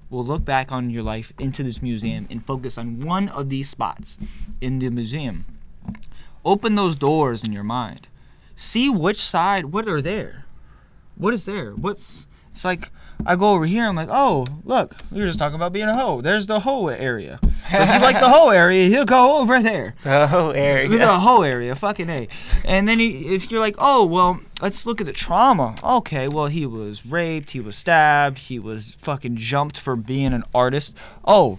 will 0.10 0.26
look 0.26 0.44
back 0.44 0.70
on 0.70 0.90
your 0.90 1.04
life 1.04 1.32
into 1.40 1.64
this 1.64 1.82
museum 1.82 2.28
and 2.30 2.46
focus 2.46 2.78
on 2.78 3.00
one 3.00 3.30
of 3.30 3.48
these 3.48 3.70
spots 3.70 4.18
in 4.60 4.80
the 4.80 4.90
museum. 4.90 5.46
Open 6.44 6.76
those 6.76 6.98
doors 6.98 7.42
in 7.42 7.54
your 7.54 7.64
mind. 7.64 8.10
See 8.58 8.90
which 8.90 9.22
side, 9.24 9.68
what 9.68 9.88
are 9.88 10.02
there? 10.02 10.44
What 11.16 11.34
is 11.34 11.46
there? 11.46 11.72
What's. 11.72 12.28
It's 12.52 12.66
like, 12.66 12.92
I 13.26 13.36
go 13.36 13.52
over 13.52 13.66
here, 13.66 13.86
I'm 13.86 13.96
like, 13.96 14.10
oh, 14.12 14.46
look, 14.64 14.96
we 15.12 15.22
were 15.22 15.28
just 15.28 15.40
talking 15.40 15.56
about 15.56 15.74
being 15.74 15.88
a 15.88 15.96
hoe. 15.96 16.22
There's 16.22 16.48
the 16.48 16.62
hoe 16.62 16.88
area. 16.88 17.40
So 17.42 17.82
if 17.82 17.94
you 17.94 18.00
like 18.00 18.20
the 18.20 18.30
hoe 18.30 18.50
area, 18.50 18.88
he'll 18.88 19.06
go 19.06 19.40
over 19.40 19.62
there. 19.62 19.94
Oh, 20.34 20.52
area. 20.52 20.90
Look 20.90 21.02
at 21.02 21.06
the 21.06 21.20
hoe 21.20 21.42
area, 21.42 21.74
fucking 21.76 22.10
a. 22.10 22.28
And 22.66 22.88
then 22.88 23.00
he, 23.00 23.34
if 23.34 23.50
you're 23.50 23.60
like, 23.60 23.76
oh 23.80 24.06
well, 24.06 24.40
let's 24.62 24.86
look 24.86 25.02
at 25.02 25.08
the 25.08 25.14
trauma. 25.14 25.76
Okay, 25.84 26.28
well 26.28 26.48
he 26.48 26.66
was 26.66 27.06
raped, 27.06 27.52
he 27.52 27.60
was 27.60 27.76
stabbed, 27.76 28.38
he 28.38 28.60
was 28.60 28.96
fucking 28.98 29.38
jumped 29.38 29.78
for 29.78 29.96
being 29.96 30.34
an 30.34 30.44
artist. 30.54 30.96
Oh, 31.26 31.58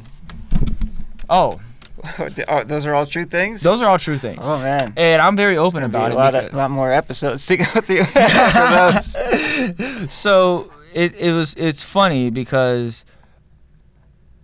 oh, 1.28 1.61
oh, 2.48 2.64
those 2.64 2.87
are 2.87 2.94
all 2.94 3.07
true 3.07 3.24
things. 3.24 3.62
those 3.62 3.83
are 3.83 3.88
all 3.88 3.98
true 3.98 4.18
things. 4.18 4.46
oh 4.46 4.59
man. 4.59 4.92
And 4.96 5.22
I'm 5.22 5.37
very 5.37 5.57
open 5.57 5.83
about 5.83 6.11
a 6.11 6.14
it. 6.14 6.14
A 6.14 6.18
lot, 6.18 6.35
of, 6.35 6.55
lot 6.55 6.70
more 6.70 6.92
episodes 6.92 7.46
to 7.46 7.57
go 7.57 7.64
through 7.64 8.05
so 10.09 10.70
it, 10.94 11.14
it 11.16 11.33
was 11.33 11.55
it's 11.55 11.83
funny 11.83 12.31
because 12.31 13.05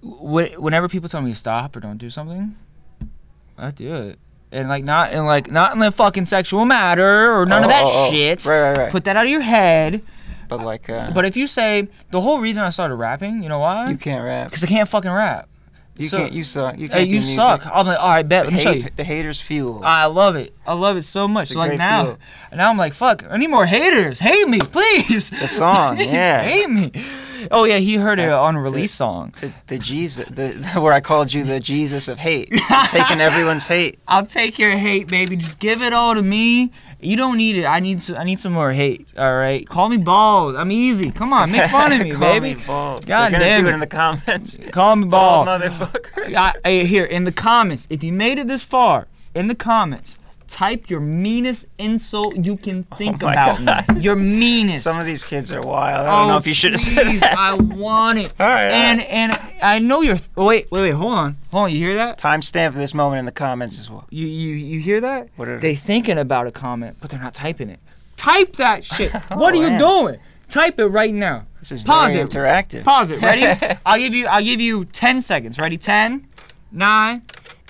wh- 0.02 0.54
whenever 0.58 0.88
people 0.88 1.08
tell 1.08 1.22
me 1.22 1.30
to 1.30 1.36
stop 1.36 1.76
or 1.76 1.80
don't 1.80 1.98
do 1.98 2.10
something, 2.10 2.56
I 3.56 3.70
do 3.70 3.94
it. 3.94 4.18
And 4.50 4.68
like 4.68 4.82
not 4.84 5.12
in 5.12 5.26
like 5.26 5.50
not 5.50 5.72
in 5.74 5.78
the 5.78 5.92
fucking 5.92 6.24
sexual 6.24 6.64
matter 6.64 7.32
or 7.38 7.44
none 7.44 7.64
of 7.64 7.66
Oh, 7.66 7.68
that 7.68 7.82
oh, 7.84 7.90
oh. 8.06 8.10
shit. 8.10 8.46
Right, 8.46 8.60
right, 8.70 8.78
right. 8.78 8.92
Put 8.92 9.04
that 9.04 9.16
out 9.16 9.26
of 9.26 9.30
your 9.30 9.42
head. 9.42 10.02
but 10.48 10.60
like, 10.62 10.88
uh, 10.88 11.10
But 11.10 11.26
if 11.26 11.36
you 11.36 11.46
say 11.46 11.88
the 12.10 12.20
whole 12.22 12.40
reason 12.40 12.62
I 12.62 12.70
started 12.70 12.94
rapping, 12.94 13.42
you 13.42 13.48
know 13.50 13.58
why? 13.58 13.90
you 13.90 13.98
can't 13.98 14.24
rap. 14.24 14.48
Because 14.48 14.64
I 14.64 14.66
can't 14.66 14.88
fucking 14.88 15.10
rap. 15.10 15.48
You 15.98 16.08
So- 16.08 16.18
can't. 16.18 16.32
You 16.32 16.44
suck. 16.44 16.78
You 16.78 16.86
Hey, 16.88 16.98
can't 16.98 17.10
do 17.10 17.16
you 17.16 17.20
music. 17.20 17.34
suck. 17.36 17.66
I'm 17.66 17.86
like, 17.86 17.98
all 18.00 18.08
right, 18.08 18.28
bet. 18.28 18.44
Let 18.44 18.52
me 18.54 18.60
show 18.60 18.70
you. 18.70 18.86
The 18.96 19.04
haters 19.04 19.40
fuel. 19.40 19.82
I 19.84 20.06
love 20.06 20.36
it. 20.36 20.54
I 20.66 20.72
love 20.74 20.96
it 20.96 21.02
so 21.02 21.26
much. 21.28 21.48
So 21.48 21.58
like 21.58 21.76
now, 21.76 22.04
feel. 22.04 22.18
now 22.54 22.70
I'm 22.70 22.76
like, 22.78 22.94
fuck. 22.94 23.24
I 23.30 23.36
need 23.36 23.48
more 23.50 23.66
haters. 23.66 24.20
Hate 24.20 24.48
me, 24.48 24.58
please. 24.60 25.30
The 25.30 25.48
song, 25.48 25.96
Please, 25.98 26.10
yeah. 26.10 26.42
Hate 26.42 26.70
me. 26.70 26.92
Oh 27.50 27.64
yeah, 27.64 27.76
he 27.78 27.94
heard 27.96 28.18
That's 28.18 28.44
unreleased 28.48 28.94
song. 28.94 29.32
The, 29.40 29.52
the 29.66 29.78
Jesus, 29.78 30.28
the, 30.28 30.48
the 30.48 30.80
where 30.80 30.92
I 30.92 31.00
called 31.00 31.32
you 31.32 31.44
the 31.44 31.60
Jesus 31.60 32.08
of 32.08 32.18
hate, 32.18 32.50
taking 32.88 33.20
everyone's 33.20 33.66
hate. 33.66 33.98
I'll 34.08 34.26
take 34.26 34.58
your 34.58 34.70
hate, 34.72 35.08
baby. 35.08 35.36
Just 35.36 35.58
give 35.58 35.82
it 35.82 35.92
all 35.92 36.14
to 36.14 36.22
me. 36.22 36.70
You 37.00 37.16
don't 37.16 37.36
need 37.36 37.56
it. 37.56 37.64
I 37.64 37.80
need. 37.80 37.98
s- 37.98 38.10
I 38.10 38.24
need 38.24 38.38
some 38.38 38.52
more 38.52 38.72
hate. 38.72 39.06
All 39.16 39.36
right. 39.36 39.66
Call 39.68 39.88
me 39.88 39.98
bald. 39.98 40.56
I'm 40.56 40.72
easy. 40.72 41.10
Come 41.12 41.32
on, 41.32 41.52
make 41.52 41.70
fun 41.70 41.92
of 41.92 42.00
me, 42.02 42.10
Call 42.12 42.20
baby. 42.20 42.54
Me 42.56 42.62
bald. 42.66 43.06
God 43.06 43.32
They're 43.32 43.40
gonna 43.40 43.44
damn 43.52 43.62
do 43.62 43.68
it. 43.68 43.70
it 43.70 43.74
in 43.74 43.80
the 43.80 43.86
comments. 43.86 44.58
Call 44.72 44.96
me 44.96 45.06
Bald 45.06 45.46
bald. 45.46 45.60
motherfucker. 45.62 46.34
I, 46.34 46.54
I- 46.64 46.72
here 46.84 47.04
in 47.04 47.24
the 47.24 47.32
comments, 47.32 47.86
if 47.90 48.02
you 48.02 48.12
made 48.12 48.38
it 48.38 48.48
this 48.48 48.64
far, 48.64 49.06
in 49.34 49.46
the 49.48 49.54
comments, 49.54 50.18
type 50.48 50.88
your 50.90 51.00
meanest 51.00 51.66
insult 51.78 52.34
you 52.36 52.56
can 52.56 52.86
oh 52.90 52.96
think 52.96 53.22
Oh 53.22 53.28
about 53.28 53.64
God. 53.64 53.94
me. 53.96 54.00
Your 54.00 54.16
meanest. 54.16 54.82
Some 54.84 54.98
of 54.98 55.04
these 55.04 55.22
kids 55.22 55.52
are 55.52 55.60
wild. 55.60 56.06
I 56.06 56.10
don't 56.10 56.24
oh, 56.24 56.28
know 56.28 56.34
Oh, 56.34 56.38
if 56.38 56.46
you 56.46 56.54
should 56.54 56.72
have 56.72 56.80
said 56.80 57.06
that. 57.20 57.36
I 57.38 57.54
want 57.54 58.18
it. 58.18 58.32
All 58.40 58.46
right, 58.48 58.70
And 58.70 58.98
right. 58.98 59.08
and 59.10 59.40
I 59.62 59.78
know 59.78 60.00
you're. 60.02 60.18
Oh, 60.36 60.44
wait, 60.46 60.70
wait, 60.70 60.80
wait. 60.82 60.90
Hold 60.92 61.12
on, 61.14 61.36
hold 61.52 61.64
on. 61.64 61.70
You 61.72 61.78
hear 61.78 61.94
that? 61.96 62.18
Timestamp 62.18 62.68
of 62.68 62.74
this 62.74 62.94
moment 62.94 63.20
in 63.20 63.24
the 63.26 63.32
comments 63.32 63.78
as 63.78 63.90
well. 63.90 64.06
You 64.10 64.26
you 64.26 64.54
you 64.54 64.80
hear 64.80 65.00
that? 65.00 65.28
What 65.36 65.48
are- 65.48 65.60
they 65.60 65.74
thinking 65.74 66.18
about 66.18 66.46
a 66.46 66.50
comment, 66.52 66.96
but 67.00 67.10
they're 67.10 67.20
not 67.20 67.34
typing 67.34 67.68
it. 67.70 67.80
Type 68.16 68.56
that 68.56 68.84
shit. 68.84 69.12
Oh, 69.30 69.36
what 69.36 69.54
are 69.54 69.58
you 69.58 69.78
doing? 69.78 70.18
Type 70.48 70.78
it 70.80 70.86
right 70.86 71.12
now. 71.14 71.46
This 71.58 71.72
is 71.72 71.82
Pause 71.82 72.14
very 72.14 72.24
it. 72.24 72.30
interactive. 72.30 72.84
Pause 72.84 73.10
it. 73.12 73.20
Ready? 73.22 73.78
I'll 73.86 73.98
give 73.98 74.14
you. 74.14 74.26
I'll 74.26 74.42
give 74.42 74.60
you 74.60 74.86
ten 74.86 75.20
seconds. 75.20 75.58
Ready? 75.58 75.76
Ten, 75.76 76.26
nine, 76.72 77.22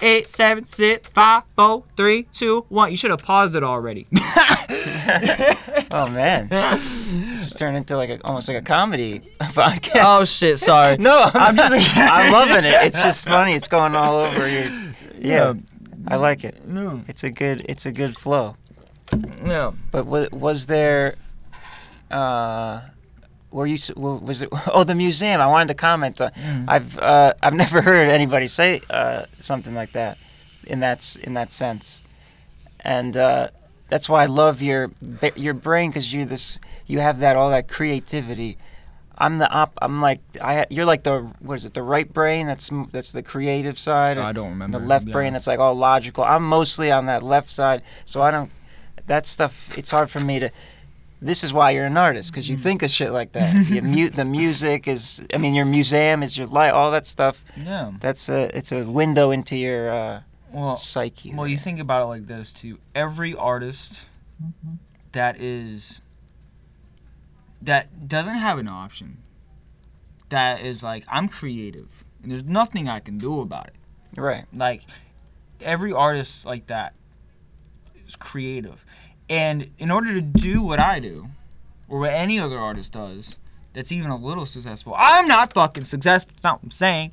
eight, 0.02 0.28
seven, 0.28 0.64
six, 0.64 1.08
five, 1.08 1.42
four, 1.56 1.84
three, 1.96 2.24
two, 2.32 2.64
one. 2.68 2.90
You 2.90 2.96
should 2.96 3.10
have 3.10 3.22
paused 3.22 3.56
it 3.56 3.62
already. 3.62 4.06
Oh 5.90 6.06
man, 6.08 6.48
this 6.48 7.46
is 7.46 7.54
turned 7.54 7.76
into 7.78 7.96
like 7.96 8.10
a, 8.10 8.22
almost 8.22 8.46
like 8.46 8.58
a 8.58 8.62
comedy 8.62 9.20
podcast. 9.40 10.02
oh 10.04 10.24
shit! 10.26 10.58
Sorry. 10.58 10.98
no, 10.98 11.22
I'm, 11.22 11.32
I'm 11.34 11.56
just. 11.56 11.96
I'm 11.96 12.30
loving 12.30 12.64
it. 12.64 12.74
It's 12.82 13.02
just 13.02 13.26
funny. 13.26 13.54
It's 13.54 13.68
going 13.68 13.96
all 13.96 14.18
over 14.20 14.46
you. 14.46 14.70
Yeah, 15.18 15.54
I 16.06 16.16
like 16.16 16.44
it. 16.44 16.66
No. 16.68 17.02
It's 17.08 17.24
a 17.24 17.30
good. 17.30 17.64
It's 17.70 17.86
a 17.86 17.92
good 17.92 18.16
flow. 18.16 18.56
No. 19.42 19.74
But 19.90 20.04
was, 20.06 20.30
was 20.30 20.66
there? 20.66 21.14
Uh, 22.10 22.82
were 23.50 23.66
you? 23.66 23.78
Was 23.96 24.42
it? 24.42 24.48
Oh, 24.72 24.84
the 24.84 24.94
museum. 24.94 25.40
I 25.40 25.46
wanted 25.46 25.68
to 25.68 25.74
comment. 25.74 26.20
On, 26.20 26.30
Mm. 26.32 26.64
I've 26.68 26.98
uh, 26.98 27.32
I've 27.42 27.54
never 27.64 27.82
heard 27.82 28.08
anybody 28.08 28.46
say 28.46 28.80
uh, 28.90 29.24
something 29.38 29.74
like 29.74 29.92
that, 29.92 30.18
in 30.66 30.80
that 30.80 31.16
in 31.22 31.34
that 31.34 31.50
sense, 31.52 32.02
and 32.80 33.16
uh, 33.16 33.48
that's 33.88 34.08
why 34.08 34.22
I 34.22 34.26
love 34.26 34.60
your 34.62 34.90
your 35.34 35.54
brain 35.54 35.90
because 35.90 36.12
you 36.12 36.24
this 36.24 36.60
you 36.86 37.00
have 37.00 37.20
that 37.20 37.36
all 37.36 37.50
that 37.50 37.68
creativity. 37.68 38.58
I'm 39.20 39.38
the 39.38 39.50
op. 39.50 39.72
I'm 39.82 40.00
like 40.00 40.20
I. 40.40 40.66
You're 40.70 40.84
like 40.84 41.02
the 41.02 41.22
what 41.40 41.54
is 41.56 41.64
it? 41.64 41.74
The 41.74 41.82
right 41.82 42.12
brain. 42.12 42.46
That's 42.46 42.70
that's 42.92 43.10
the 43.12 43.22
creative 43.22 43.76
side. 43.78 44.16
I 44.16 44.30
don't 44.32 44.50
remember. 44.50 44.78
the 44.78 44.84
left 44.86 45.10
brain 45.10 45.32
that's 45.32 45.48
like 45.48 45.58
all 45.58 45.74
logical. 45.74 46.22
I'm 46.22 46.44
mostly 46.44 46.92
on 46.92 47.06
that 47.06 47.22
left 47.24 47.50
side, 47.50 47.82
so 48.04 48.22
I 48.22 48.30
don't. 48.30 48.50
That 49.06 49.26
stuff. 49.26 49.76
It's 49.76 49.90
hard 49.90 50.08
for 50.10 50.20
me 50.20 50.38
to. 50.38 50.50
This 51.20 51.42
is 51.42 51.52
why 51.52 51.70
you're 51.72 51.86
an 51.86 51.96
artist 51.96 52.30
because 52.30 52.48
you 52.48 52.56
Mm. 52.56 52.60
think 52.60 52.82
of 52.82 52.90
shit 52.90 53.10
like 53.12 53.32
that. 53.32 53.66
you 53.70 53.82
mute 53.82 54.14
the 54.14 54.24
music 54.24 54.86
is. 54.86 55.20
I 55.34 55.38
mean, 55.38 55.54
your 55.54 55.64
museum 55.64 56.22
is 56.22 56.38
your 56.38 56.46
light. 56.46 56.70
All 56.70 56.90
that 56.92 57.06
stuff. 57.06 57.44
Yeah. 57.56 57.90
That's 58.00 58.28
a. 58.28 58.56
It's 58.56 58.70
a 58.72 58.84
window 58.84 59.30
into 59.32 59.56
your 59.56 59.90
uh, 59.92 60.20
Well. 60.52 60.76
psyche. 60.76 61.34
Well, 61.34 61.48
you 61.48 61.56
think 61.58 61.80
about 61.80 62.02
it 62.02 62.06
like 62.06 62.26
this 62.26 62.52
too. 62.52 62.78
Every 62.94 63.34
artist 63.34 64.02
that 65.12 65.40
is 65.40 66.00
that 67.62 68.08
doesn't 68.08 68.34
have 68.36 68.58
an 68.58 68.68
option, 68.68 69.18
that 70.28 70.60
is 70.60 70.82
like 70.82 71.04
I'm 71.08 71.28
creative 71.28 72.04
and 72.22 72.30
there's 72.30 72.44
nothing 72.44 72.88
I 72.88 73.00
can 73.00 73.18
do 73.18 73.40
about 73.40 73.66
it. 73.68 73.74
right. 74.20 74.44
Like 74.54 74.82
every 75.60 75.92
artist 75.92 76.44
like 76.46 76.68
that 76.68 76.94
is 78.06 78.14
creative, 78.16 78.84
and 79.28 79.70
in 79.78 79.90
order 79.90 80.12
to 80.14 80.20
do 80.20 80.62
what 80.62 80.78
I 80.78 81.00
do, 81.00 81.28
or 81.88 82.00
what 82.00 82.12
any 82.12 82.38
other 82.38 82.58
artist 82.58 82.92
does, 82.92 83.38
that's 83.72 83.92
even 83.92 84.10
a 84.10 84.16
little 84.16 84.46
successful. 84.46 84.94
I'm 84.96 85.28
not 85.28 85.52
fucking 85.52 85.84
successful. 85.84 86.32
That's 86.34 86.44
not 86.44 86.54
what 86.58 86.64
I'm 86.64 86.70
saying. 86.70 87.12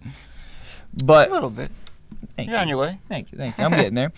But 1.04 1.30
A 1.30 1.34
little 1.34 1.50
bit. 1.50 1.72
thank 2.36 2.48
You're 2.50 2.58
you. 2.58 2.62
on 2.62 2.68
your 2.70 2.78
way. 2.78 3.00
Thank 3.10 3.32
you, 3.32 3.38
thank 3.38 3.58
you. 3.58 3.64
I'm 3.66 3.72
getting 3.82 3.94
there. 3.96 4.12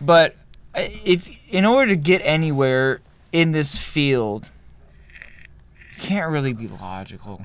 But 0.00 0.36
if 0.74 1.28
in 1.52 1.64
order 1.64 1.88
to 1.90 1.96
get 1.96 2.20
anywhere 2.24 3.00
in 3.32 3.52
this 3.52 3.76
field, 3.76 4.48
you 5.96 6.02
can't 6.02 6.30
really 6.30 6.52
be 6.52 6.68
logical. 6.68 7.42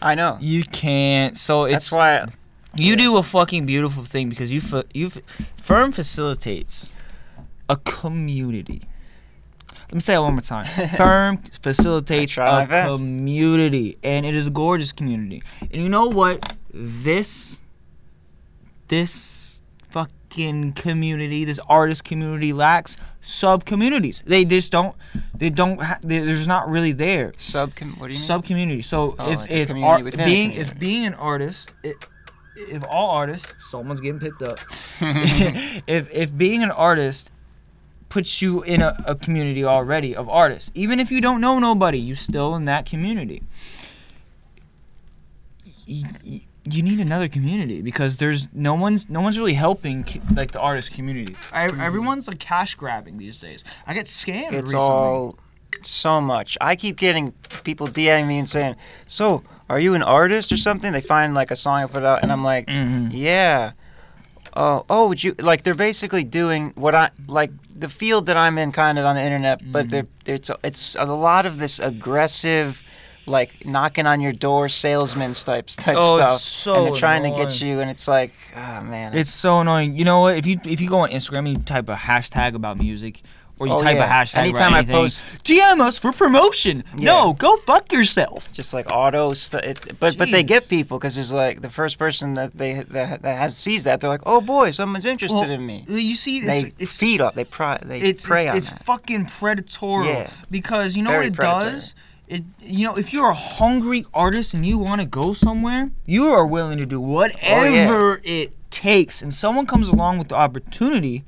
I 0.00 0.14
know. 0.14 0.38
You 0.40 0.62
can't. 0.62 1.36
So 1.36 1.64
it's 1.64 1.90
That's 1.90 1.92
why. 1.92 2.26
you 2.76 2.90
yeah. 2.90 2.96
do 2.96 3.16
a 3.16 3.22
fucking 3.22 3.64
beautiful 3.66 4.04
thing 4.04 4.28
because 4.28 4.52
you 4.52 4.60
you 4.92 5.10
firm 5.56 5.92
facilitates 5.92 6.90
a 7.68 7.76
community. 7.76 8.82
Let 9.94 9.98
me 9.98 10.00
say 10.00 10.14
it 10.16 10.18
one 10.18 10.32
more 10.34 10.40
time. 10.40 10.64
Firm 10.96 11.36
facilitates 11.36 12.36
a 12.36 12.66
community, 12.66 13.96
and 14.02 14.26
it 14.26 14.36
is 14.36 14.48
a 14.48 14.50
gorgeous 14.50 14.90
community. 14.90 15.40
And 15.60 15.80
you 15.80 15.88
know 15.88 16.08
what? 16.08 16.56
This, 16.72 17.60
this 18.88 19.62
fucking 19.90 20.72
community, 20.72 21.44
this 21.44 21.60
artist 21.68 22.02
community 22.04 22.52
lacks 22.52 22.96
sub 23.20 23.64
communities. 23.64 24.24
They 24.26 24.44
just 24.44 24.72
don't. 24.72 24.96
They 25.32 25.50
don't. 25.50 25.80
Ha- 25.80 26.00
there's 26.02 26.48
not 26.48 26.68
really 26.68 26.90
there 26.90 27.32
Sub. 27.38 27.68
What 27.68 27.78
do 27.78 27.84
you 27.86 28.08
mean? 28.08 28.16
sub 28.16 28.44
community. 28.44 28.82
So 28.82 29.14
Oh, 29.16 29.30
if 29.30 29.38
like 29.42 29.50
if 29.52 29.70
art, 29.70 30.16
being 30.16 30.50
if 30.54 30.76
being 30.76 31.06
an 31.06 31.14
artist, 31.14 31.72
i 31.84 31.94
if 32.56 32.82
all 32.90 33.10
artists, 33.10 33.54
someone's 33.60 34.00
getting 34.00 34.18
picked 34.18 34.42
up. 34.42 34.58
if 35.00 36.10
if 36.12 36.36
being 36.36 36.64
an 36.64 36.72
artist 36.72 37.30
puts 38.14 38.40
you 38.40 38.62
in 38.62 38.80
a, 38.80 38.96
a 39.06 39.14
community 39.16 39.64
already 39.64 40.14
of 40.14 40.28
artists, 40.28 40.70
even 40.74 41.00
if 41.00 41.10
you 41.10 41.20
don't 41.20 41.40
know 41.40 41.58
nobody, 41.58 41.98
you're 41.98 42.14
still 42.30 42.54
in 42.54 42.64
that 42.64 42.86
community. 42.86 43.42
Y- 45.88 46.04
y- 46.24 46.40
you 46.70 46.82
need 46.82 47.00
another 47.00 47.28
community 47.28 47.82
because 47.82 48.16
there's 48.18 48.48
no 48.54 48.74
one's 48.74 49.10
no 49.10 49.20
one's 49.20 49.38
really 49.38 49.52
helping 49.54 50.02
like 50.34 50.52
the 50.52 50.60
artist 50.60 50.92
community. 50.92 51.36
I, 51.52 51.64
everyone's 51.64 52.26
like 52.28 52.38
cash 52.38 52.74
grabbing 52.76 53.18
these 53.18 53.36
days. 53.38 53.64
I 53.86 53.92
get 53.94 54.06
scammed 54.06 54.52
It's 54.54 54.72
recently. 54.72 54.78
all 54.78 55.36
so 55.82 56.20
much. 56.22 56.56
I 56.60 56.76
keep 56.76 56.96
getting 56.96 57.32
people 57.64 57.86
DMing 57.88 58.28
me 58.28 58.38
and 58.38 58.48
saying, 58.48 58.76
"So, 59.06 59.42
are 59.68 59.78
you 59.80 59.92
an 59.94 60.02
artist 60.02 60.52
or 60.52 60.56
something?" 60.56 60.92
They 60.92 61.02
find 61.02 61.34
like 61.34 61.50
a 61.50 61.56
song 61.56 61.82
I 61.82 61.86
put 61.86 62.04
out, 62.04 62.22
and 62.22 62.32
I'm 62.32 62.44
like, 62.44 62.66
Mhm. 62.68 63.10
"Yeah." 63.12 63.72
Oh, 64.56 64.86
oh, 64.88 65.08
would 65.08 65.22
you 65.22 65.34
like? 65.40 65.64
They're 65.64 65.74
basically 65.74 66.24
doing 66.24 66.72
what 66.76 66.94
I 66.94 67.10
like 67.26 67.50
the 67.84 67.90
field 67.90 68.26
that 68.26 68.36
I'm 68.36 68.56
in, 68.58 68.72
kind 68.72 68.98
of 68.98 69.04
on 69.04 69.14
the 69.14 69.22
internet, 69.22 69.60
but 69.70 69.90
they're, 69.90 70.06
they're 70.24 70.36
it's 70.36 70.50
it's 70.62 70.96
a 70.96 71.04
lot 71.04 71.44
of 71.46 71.58
this 71.58 71.78
aggressive. 71.78 72.80
Like 73.26 73.64
knocking 73.64 74.06
on 74.06 74.20
your 74.20 74.32
door, 74.32 74.68
salesman 74.68 75.32
types 75.32 75.76
type 75.76 75.96
Oh, 75.96 76.16
stuff, 76.16 76.40
so 76.42 76.74
and 76.74 76.86
they're 76.86 77.00
trying 77.00 77.22
to 77.22 77.30
get 77.30 77.58
you, 77.58 77.80
and 77.80 77.88
it's 77.88 78.06
like, 78.06 78.32
ah 78.54 78.82
man, 78.82 79.16
It's 79.16 79.32
so 79.32 79.60
annoying. 79.60 79.94
You 79.96 80.04
know 80.04 80.20
what? 80.20 80.36
If 80.36 80.44
you 80.44 80.60
if 80.64 80.78
you 80.82 80.90
go 80.90 80.98
on 81.04 81.08
Instagram 81.08 81.38
and 81.48 81.48
you 81.48 81.58
type 81.74 81.88
a 81.88 81.94
hashtag 81.94 82.54
about 82.54 82.76
music, 82.78 83.22
or 83.58 83.66
you 83.68 83.72
Oh, 83.74 83.78
type 83.78 83.94
yeah. 83.96 84.04
a 84.04 84.24
hashtag 84.24 84.36
Anytime 84.38 84.68
about 84.68 84.74
I 84.74 84.78
anything, 84.78 84.94
post- 84.96 85.44
DM 85.44 85.80
us 85.80 85.98
for 85.98 86.12
promotion. 86.12 86.82
No, 86.96 87.32
go 87.34 87.56
fuck 87.58 87.92
yourself. 87.92 88.50
just 88.52 88.74
like 88.74 88.86
auto 88.90 89.32
stuff. 89.32 89.62
But 90.00 90.18
but 90.18 90.30
they 90.30 90.42
Jesus. 90.42 90.44
get 90.44 90.68
people 90.68 90.98
because 90.98 91.14
there's 91.14 91.32
like 91.32 91.60
the 91.62 91.70
first 91.70 91.98
person 91.98 92.34
that 92.34 92.56
they 92.56 92.74
that, 92.82 93.22
that 93.22 93.38
has 93.38 93.56
sees 93.56 93.84
that 93.84 94.00
they're 94.00 94.10
like, 94.10 94.22
oh 94.26 94.40
boy, 94.40 94.70
someone's 94.72 95.04
interested 95.04 95.36
Well, 95.48 95.50
in 95.50 95.64
me. 95.64 95.84
Uh, 95.88 95.94
you 95.94 96.16
see, 96.16 96.38
it's 96.38 96.46
They 96.62 96.72
it's 96.78 96.98
feed 96.98 97.20
off. 97.20 97.34
They 97.34 97.44
pry. 97.44 97.78
They 97.84 98.00
it's 98.00 98.26
prey 98.26 98.42
it's, 98.42 98.50
on 98.50 98.56
it's 98.56 98.70
that. 98.70 98.84
fucking 98.84 99.26
predatory. 99.26 100.08
Yeah. 100.08 100.30
Because 100.50 100.96
you 100.96 101.02
know 101.02 101.10
Very 101.10 101.26
what 101.26 101.34
it 101.34 101.36
predatory. 101.36 101.72
does. 101.72 101.94
It 102.26 102.42
you 102.60 102.86
know 102.86 102.96
if 102.96 103.12
you're 103.12 103.28
a 103.30 103.34
hungry 103.34 104.04
artist 104.14 104.54
and 104.54 104.64
you 104.66 104.78
want 104.78 105.00
to 105.00 105.06
go 105.06 105.32
somewhere, 105.32 105.90
you 106.06 106.26
are 106.28 106.46
willing 106.46 106.78
to 106.78 106.86
do 106.86 106.96
Oh, 106.96 107.00
whatever 107.00 108.20
it 108.24 108.52
takes. 108.70 109.22
And 109.22 109.32
someone 109.32 109.66
comes 109.66 109.88
along 109.88 110.18
with 110.18 110.28
the 110.28 110.34
opportunity, 110.34 111.24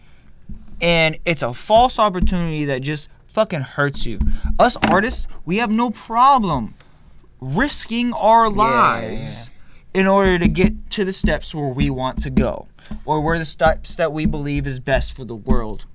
and 0.81 1.19
it's 1.25 1.43
a 1.43 1.53
false 1.55 1.99
opportunity 1.99 2.65
that 2.67 2.83
just 2.83 3.09
fucking 3.27 3.61
hurts 3.63 4.07
you. 4.07 4.19
Us 4.59 4.77
artists, 4.91 5.27
we 5.45 5.57
have 5.59 5.71
no 5.71 5.91
problem 5.91 6.75
risking 7.41 8.13
our 8.15 8.47
Yeah, 8.47 8.53
yeah, 8.57 9.17
lives 9.17 9.51
in 9.95 10.07
order 10.07 10.39
to 10.39 10.49
get 10.49 10.91
to 10.91 11.05
the 11.05 11.13
steps 11.13 11.55
where 11.55 11.69
we 11.69 11.91
want 11.91 12.21
to 12.23 12.31
go, 12.31 12.69
or 13.05 13.21
where 13.21 13.39
the 13.39 13.45
steps 13.45 13.95
that 13.97 14.13
we 14.13 14.27
believe 14.27 14.67
is 14.67 14.79
best 14.81 15.15
for 15.15 15.25
the 15.25 15.35
world. 15.37 15.87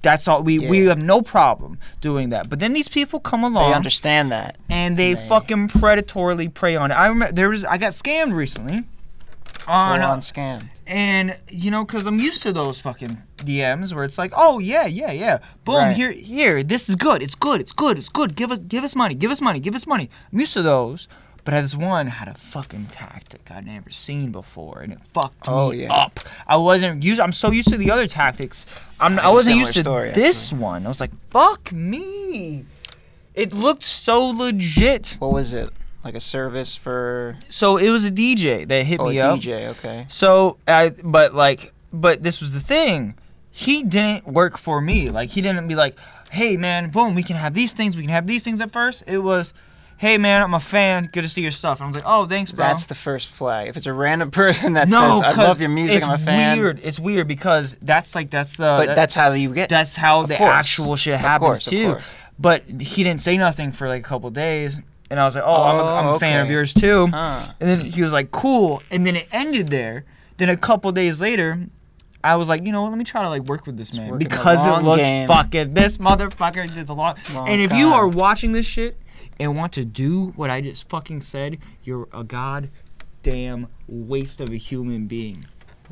That's 0.00 0.28
all 0.28 0.42
we 0.42 0.58
we 0.60 0.86
have 0.86 0.98
no 0.98 1.22
problem 1.22 1.78
doing 2.00 2.30
that. 2.30 2.48
But 2.48 2.60
then 2.60 2.72
these 2.72 2.86
people 2.88 3.18
come 3.18 3.42
along 3.42 3.70
They 3.70 3.76
understand 3.76 4.30
that. 4.30 4.56
and 4.70 4.96
they 4.96 5.14
They- 5.14 5.28
fucking 5.28 5.68
predatorily 5.68 6.52
prey 6.54 6.76
on 6.76 6.92
it. 6.92 6.94
I 6.94 7.08
remember 7.08 7.32
there 7.34 7.48
was 7.50 7.64
I 7.64 7.78
got 7.78 7.92
scammed 7.92 8.32
recently. 8.34 8.84
On, 9.68 9.98
Full 9.98 10.06
uh, 10.06 10.12
on 10.12 10.18
scam. 10.20 10.68
and 10.86 11.36
you 11.50 11.70
know, 11.70 11.84
cause 11.84 12.06
I'm 12.06 12.18
used 12.18 12.42
to 12.44 12.52
those 12.52 12.80
fucking 12.80 13.18
DMs 13.36 13.92
where 13.94 14.04
it's 14.04 14.16
like, 14.18 14.32
oh 14.36 14.58
yeah, 14.58 14.86
yeah, 14.86 15.12
yeah, 15.12 15.38
boom, 15.64 15.74
Right. 15.76 15.96
here, 15.96 16.10
here, 16.10 16.62
this 16.62 16.88
is 16.88 16.96
good, 16.96 17.22
it's 17.22 17.34
good, 17.34 17.60
it's 17.60 17.72
good, 17.72 17.98
it's 17.98 18.08
good. 18.08 18.34
Give 18.34 18.50
us, 18.50 18.58
give 18.60 18.82
us 18.82 18.96
money, 18.96 19.14
give 19.14 19.30
us 19.30 19.40
money, 19.42 19.60
give 19.60 19.74
us 19.74 19.86
money. 19.86 20.08
I'm 20.32 20.40
used 20.40 20.54
to 20.54 20.62
those, 20.62 21.06
But 21.44 21.52
this 21.62 21.74
one 21.76 22.06
had 22.08 22.28
a 22.28 22.34
fucking 22.34 22.86
tactic 22.92 23.50
I'd 23.50 23.66
never 23.66 23.90
seen 23.90 24.32
before, 24.32 24.80
and 24.80 24.92
it 24.94 25.00
fucked 25.14 25.46
Oh, 25.48 25.70
me 25.70 25.82
yeah. 25.82 25.92
up. 25.94 26.20
I 26.46 26.56
wasn't 26.56 27.02
used. 27.02 27.20
I'm 27.20 27.32
so 27.32 27.50
used 27.50 27.68
to 27.68 27.76
the 27.78 27.90
other 27.90 28.06
tactics. 28.06 28.66
I'm. 29.00 29.18
I 29.18 29.24
a 29.28 29.32
wasn't 29.32 29.56
used 29.56 29.74
to 29.74 29.80
story, 29.80 30.10
this 30.12 30.52
one. 30.52 30.84
I 30.84 30.88
was 30.88 31.00
like, 31.00 31.12
fuck 31.30 31.72
me. 31.72 32.64
It 33.34 33.52
looked 33.52 33.84
so 33.84 34.24
legit. 34.26 35.16
What 35.20 35.32
was 35.32 35.52
it? 35.54 35.70
Like 36.04 36.14
a 36.14 36.20
service 36.20 36.76
for 36.76 37.36
So 37.48 37.76
it 37.76 37.90
was 37.90 38.04
a 38.04 38.10
DJ 38.10 38.66
that 38.68 38.84
hit 38.84 39.00
oh, 39.00 39.08
a 39.08 39.10
me 39.10 39.20
up. 39.20 39.40
DJ? 39.40 39.68
Okay. 39.68 40.06
So 40.08 40.58
I, 40.66 40.90
but 40.90 41.34
like, 41.34 41.72
but 41.92 42.22
this 42.22 42.40
was 42.40 42.52
the 42.52 42.60
thing. 42.60 43.14
He 43.50 43.82
didn't 43.82 44.26
work 44.26 44.56
for 44.56 44.80
me. 44.80 45.10
Like 45.10 45.30
he 45.30 45.42
didn't 45.42 45.66
be 45.66 45.74
like, 45.74 45.96
hey 46.30 46.56
man, 46.56 46.90
boom, 46.90 47.14
we 47.14 47.22
can 47.22 47.36
have 47.36 47.54
these 47.54 47.72
things. 47.72 47.96
We 47.96 48.02
can 48.02 48.10
have 48.10 48.26
these 48.26 48.44
things 48.44 48.60
at 48.60 48.70
first. 48.70 49.04
It 49.06 49.18
was, 49.18 49.52
hey 49.96 50.18
man, 50.18 50.42
I'm 50.42 50.54
a 50.54 50.60
fan. 50.60 51.10
Good 51.12 51.22
to 51.22 51.28
see 51.28 51.42
your 51.42 51.50
stuff. 51.50 51.80
And 51.80 51.88
I'm 51.88 51.92
like, 51.92 52.04
oh, 52.06 52.26
thanks, 52.26 52.52
bro. 52.52 52.66
That's 52.66 52.86
the 52.86 52.94
first 52.94 53.28
flag. 53.28 53.68
If 53.68 53.76
it's 53.76 53.86
a 53.86 53.92
random 53.92 54.30
person 54.42 54.74
that 54.74 54.88
no, 54.88 55.20
says, 55.20 55.36
"I 55.36 55.42
love 55.42 55.60
your 55.60 55.70
music, 55.70 56.04
I'm 56.04 56.14
a 56.14 56.18
fan," 56.18 56.52
It's 56.52 56.60
weird. 56.60 56.80
It's 56.82 57.00
weird 57.00 57.28
because 57.28 57.76
that's 57.82 58.14
like 58.14 58.30
that's 58.30 58.56
the. 58.56 58.76
but 58.78 58.86
that- 58.86 58.96
that's 58.96 59.14
how 59.14 59.32
you 59.32 59.52
get. 59.52 59.68
that's 59.68 59.96
how 59.96 60.26
the 60.26 60.36
course. 60.36 60.54
actual 60.54 60.96
shit 60.96 61.18
happens 61.18 61.40
course, 61.40 61.64
too. 61.64 61.98
But 62.38 62.62
he 62.80 63.02
didn't 63.02 63.20
say 63.20 63.36
nothing 63.36 63.72
for 63.72 63.88
like 63.88 64.00
a 64.00 64.08
couple 64.08 64.30
days, 64.30 64.78
and 65.10 65.18
I 65.20 65.24
was 65.24 65.34
like, 65.34 65.44
oh, 65.46 65.62
I'm, 65.62 65.76
a, 65.76 65.82
oh, 65.82 65.86
I'm 65.86 66.06
a 66.06 66.10
Oh, 66.14 66.18
fan 66.18 66.40
of 66.40 66.44
okay. 66.46 66.52
yours 66.52 66.74
too. 66.74 67.06
Huh. 67.08 67.52
And 67.60 67.68
then 67.68 67.80
he 67.80 68.02
was 68.02 68.12
like, 68.12 68.30
cool. 68.30 68.82
And 68.90 69.06
then 69.06 69.16
it 69.16 69.28
ended 69.32 69.68
there. 69.68 70.04
Then 70.36 70.48
a 70.50 70.56
couple 70.56 70.90
days 70.92 71.20
later, 71.20 71.66
I 72.22 72.36
was 72.36 72.48
like, 72.48 72.64
you 72.64 72.72
know 72.72 72.82
what? 72.82 72.90
Let 72.90 72.98
me 72.98 73.04
try 73.04 73.22
to 73.22 73.28
like 73.28 73.42
work 73.42 73.66
with 73.66 73.76
this 73.76 73.92
man 73.94 74.08
working 74.10 74.28
the 74.28 74.34
because 74.36 74.64
it 74.66 74.84
looked 74.84 74.98
game. 74.98 75.26
fucking. 75.28 75.74
This 75.74 75.98
motherfucker 75.98 76.72
did 76.72 76.86
the 76.86 76.94
long. 76.94 77.16
Long 77.32 77.48
and 77.48 77.60
if 77.60 77.72
you 77.72 77.88
are 77.88 78.06
watching 78.08 78.52
this 78.52 78.66
shit 78.66 78.96
and 79.40 79.56
want 79.56 79.72
to 79.74 79.84
do 79.84 80.28
what 80.36 80.50
I 80.50 80.60
just 80.60 80.88
fucking 80.88 81.20
said, 81.22 81.58
you're 81.84 82.08
a 82.12 82.22
goddamn 82.24 83.68
waste 83.86 84.40
of 84.40 84.50
a 84.50 84.56
human 84.56 85.06
being. 85.06 85.44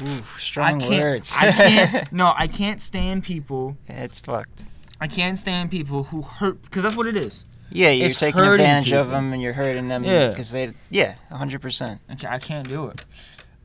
Ooh, 0.02 0.22
strong 0.38 0.66
I 0.66 0.78
can't. 0.78 0.90
words. 1.02 1.34
I 1.38 1.52
can't. 1.52 2.12
No, 2.12 2.34
I 2.36 2.46
can't 2.46 2.82
stand 2.82 3.24
people. 3.24 3.76
it's 3.88 4.20
fucked. 4.20 4.64
I 5.00 5.08
can't 5.08 5.36
stand 5.38 5.70
people 5.70 6.04
who 6.04 6.22
hurt 6.22 6.62
because 6.62 6.82
that's 6.82 6.96
what 6.96 7.06
it 7.06 7.16
is. 7.16 7.44
Yeah, 7.70 7.90
you're 7.90 8.06
It's 8.08 8.18
taking 8.18 8.40
hurting 8.42 8.64
advantage 8.64 8.92
of 8.92 9.10
them 9.10 9.32
and 9.32 9.42
you're 9.42 9.52
hurting 9.52 9.88
them 9.88 10.04
Yeah. 10.04 10.28
because 10.30 10.50
they. 10.52 10.70
Yeah, 10.90 11.16
100. 11.28 11.60
percent 11.60 12.00
I 12.08 12.38
can't, 12.38 12.68
do 12.68 12.88
it. 12.88 13.04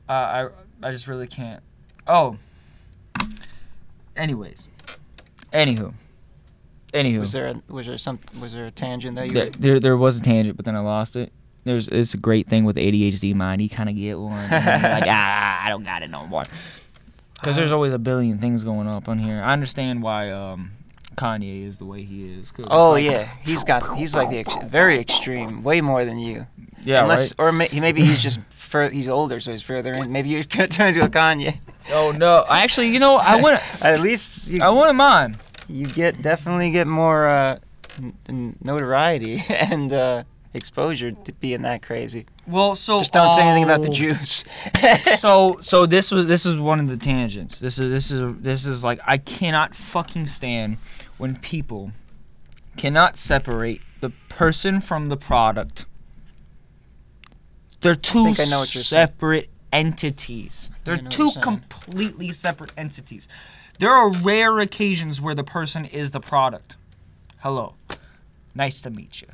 Uh, 0.08 0.12
I 0.12 0.48
I 0.82 0.90
just 0.90 1.06
really 1.06 1.26
can't. 1.26 1.62
Oh. 2.06 2.36
Anyways. 4.16 4.68
Anywho. 5.52 5.94
Anywho. 6.92 7.20
Was 7.20 7.32
there 7.32 7.46
a, 7.48 7.62
was 7.72 7.86
there 7.86 7.96
some 7.98 8.18
was 8.40 8.52
there 8.52 8.66
a 8.66 8.70
tangent 8.70 9.16
that 9.16 9.28
you? 9.28 9.32
there, 9.32 9.50
there, 9.50 9.80
there 9.80 9.96
was 9.96 10.18
a 10.18 10.22
tangent, 10.22 10.56
but 10.56 10.64
then 10.64 10.76
I 10.76 10.80
lost 10.80 11.16
it. 11.16 11.32
There's 11.64 11.88
it's 11.88 12.12
a 12.14 12.18
great 12.18 12.48
thing 12.48 12.64
with 12.64 12.76
ADHD 12.76 13.34
mind. 13.34 13.62
You 13.62 13.68
kind 13.70 13.88
of 13.88 13.96
get 13.96 14.18
one. 14.18 14.32
and 14.50 14.50
then 14.50 14.80
you're 14.82 14.90
like 14.90 15.04
ah, 15.06 15.64
I 15.64 15.68
don't 15.68 15.84
got 15.84 16.02
it 16.02 16.10
no 16.10 16.26
more. 16.26 16.44
Because 17.34 17.56
there's 17.56 17.72
always 17.72 17.92
a 17.92 17.98
billion 17.98 18.38
things 18.38 18.62
going 18.62 18.86
up 18.86 19.08
on 19.08 19.18
here. 19.18 19.42
I 19.42 19.52
understand 19.52 20.02
why 20.02 20.30
um, 20.30 20.70
Kanye 21.16 21.66
is 21.66 21.78
the 21.78 21.84
way 21.84 22.02
he 22.02 22.32
is. 22.38 22.52
Oh 22.68 22.92
like- 22.92 23.04
yeah, 23.04 23.28
he's 23.42 23.64
got 23.64 23.96
he's 23.96 24.14
like 24.14 24.30
the 24.30 24.38
ex- 24.38 24.66
very 24.66 24.98
extreme, 24.98 25.62
way 25.62 25.80
more 25.80 26.04
than 26.04 26.18
you. 26.18 26.46
yeah, 26.84 27.02
Unless 27.02 27.34
right. 27.38 27.46
or 27.46 27.52
may, 27.52 27.68
maybe 27.72 28.04
he's 28.04 28.22
just 28.22 28.40
fur, 28.50 28.88
he's 28.90 29.08
older, 29.08 29.38
so 29.40 29.50
he's 29.52 29.62
further 29.62 29.92
in. 29.92 30.10
Maybe 30.12 30.30
you're 30.30 30.42
gonna 30.44 30.68
turn 30.68 30.88
into 30.88 31.04
a 31.04 31.08
Kanye. 31.08 31.58
Oh 31.90 32.12
no, 32.12 32.38
I 32.48 32.62
actually, 32.62 32.88
you 32.90 32.98
know, 33.00 33.16
I 33.16 33.36
wouldn't. 33.42 33.62
At 33.84 34.00
least 34.00 34.48
you, 34.50 34.62
I 34.62 34.68
wouldn't 34.70 34.96
mind. 34.96 35.36
you 35.68 35.86
get 35.86 36.20
definitely 36.22 36.70
get 36.70 36.86
more 36.86 37.26
uh, 37.28 37.58
n- 38.28 38.56
notoriety 38.62 39.42
and 39.48 39.92
uh, 39.92 40.24
exposure 40.54 41.12
to 41.12 41.32
being 41.34 41.62
that 41.62 41.82
crazy. 41.82 42.26
Well, 42.46 42.74
so 42.74 42.98
Just 42.98 43.12
don't 43.12 43.32
say 43.32 43.42
anything 43.42 43.64
about 43.64 43.82
the 43.82 43.88
oh. 43.88 43.92
Jews. 43.92 44.44
so 45.18 45.58
so 45.62 45.86
this 45.86 46.10
was 46.10 46.26
this 46.26 46.46
is 46.46 46.56
one 46.56 46.80
of 46.80 46.88
the 46.88 46.96
tangents. 46.96 47.58
This 47.58 47.78
is 47.78 47.90
this 47.90 48.10
is 48.10 48.36
this 48.38 48.66
is 48.66 48.84
like 48.84 49.00
I 49.06 49.18
cannot 49.18 49.74
fucking 49.74 50.26
stand 50.26 50.78
when 51.18 51.36
people 51.36 51.92
cannot 52.76 53.16
separate 53.16 53.80
the 54.00 54.10
person 54.28 54.80
from 54.80 55.06
the 55.06 55.16
product. 55.16 55.86
They're 57.80 57.94
two 57.94 58.34
I 58.38 58.44
know 58.44 58.60
what 58.60 58.74
you're 58.74 58.84
saying. 58.84 59.08
separate 59.08 59.50
entities. 59.72 60.70
They're 60.84 60.94
I 60.94 61.08
two 61.08 61.30
completely 61.40 62.30
separate 62.32 62.72
entities. 62.76 63.28
There 63.78 63.90
are 63.90 64.10
rare 64.10 64.58
occasions 64.60 65.20
where 65.20 65.34
the 65.34 65.44
person 65.44 65.84
is 65.84 66.12
the 66.12 66.20
product. 66.20 66.76
Hello. 67.38 67.74
Nice 68.54 68.80
to 68.82 68.90
meet 68.90 69.22
you. 69.22 69.28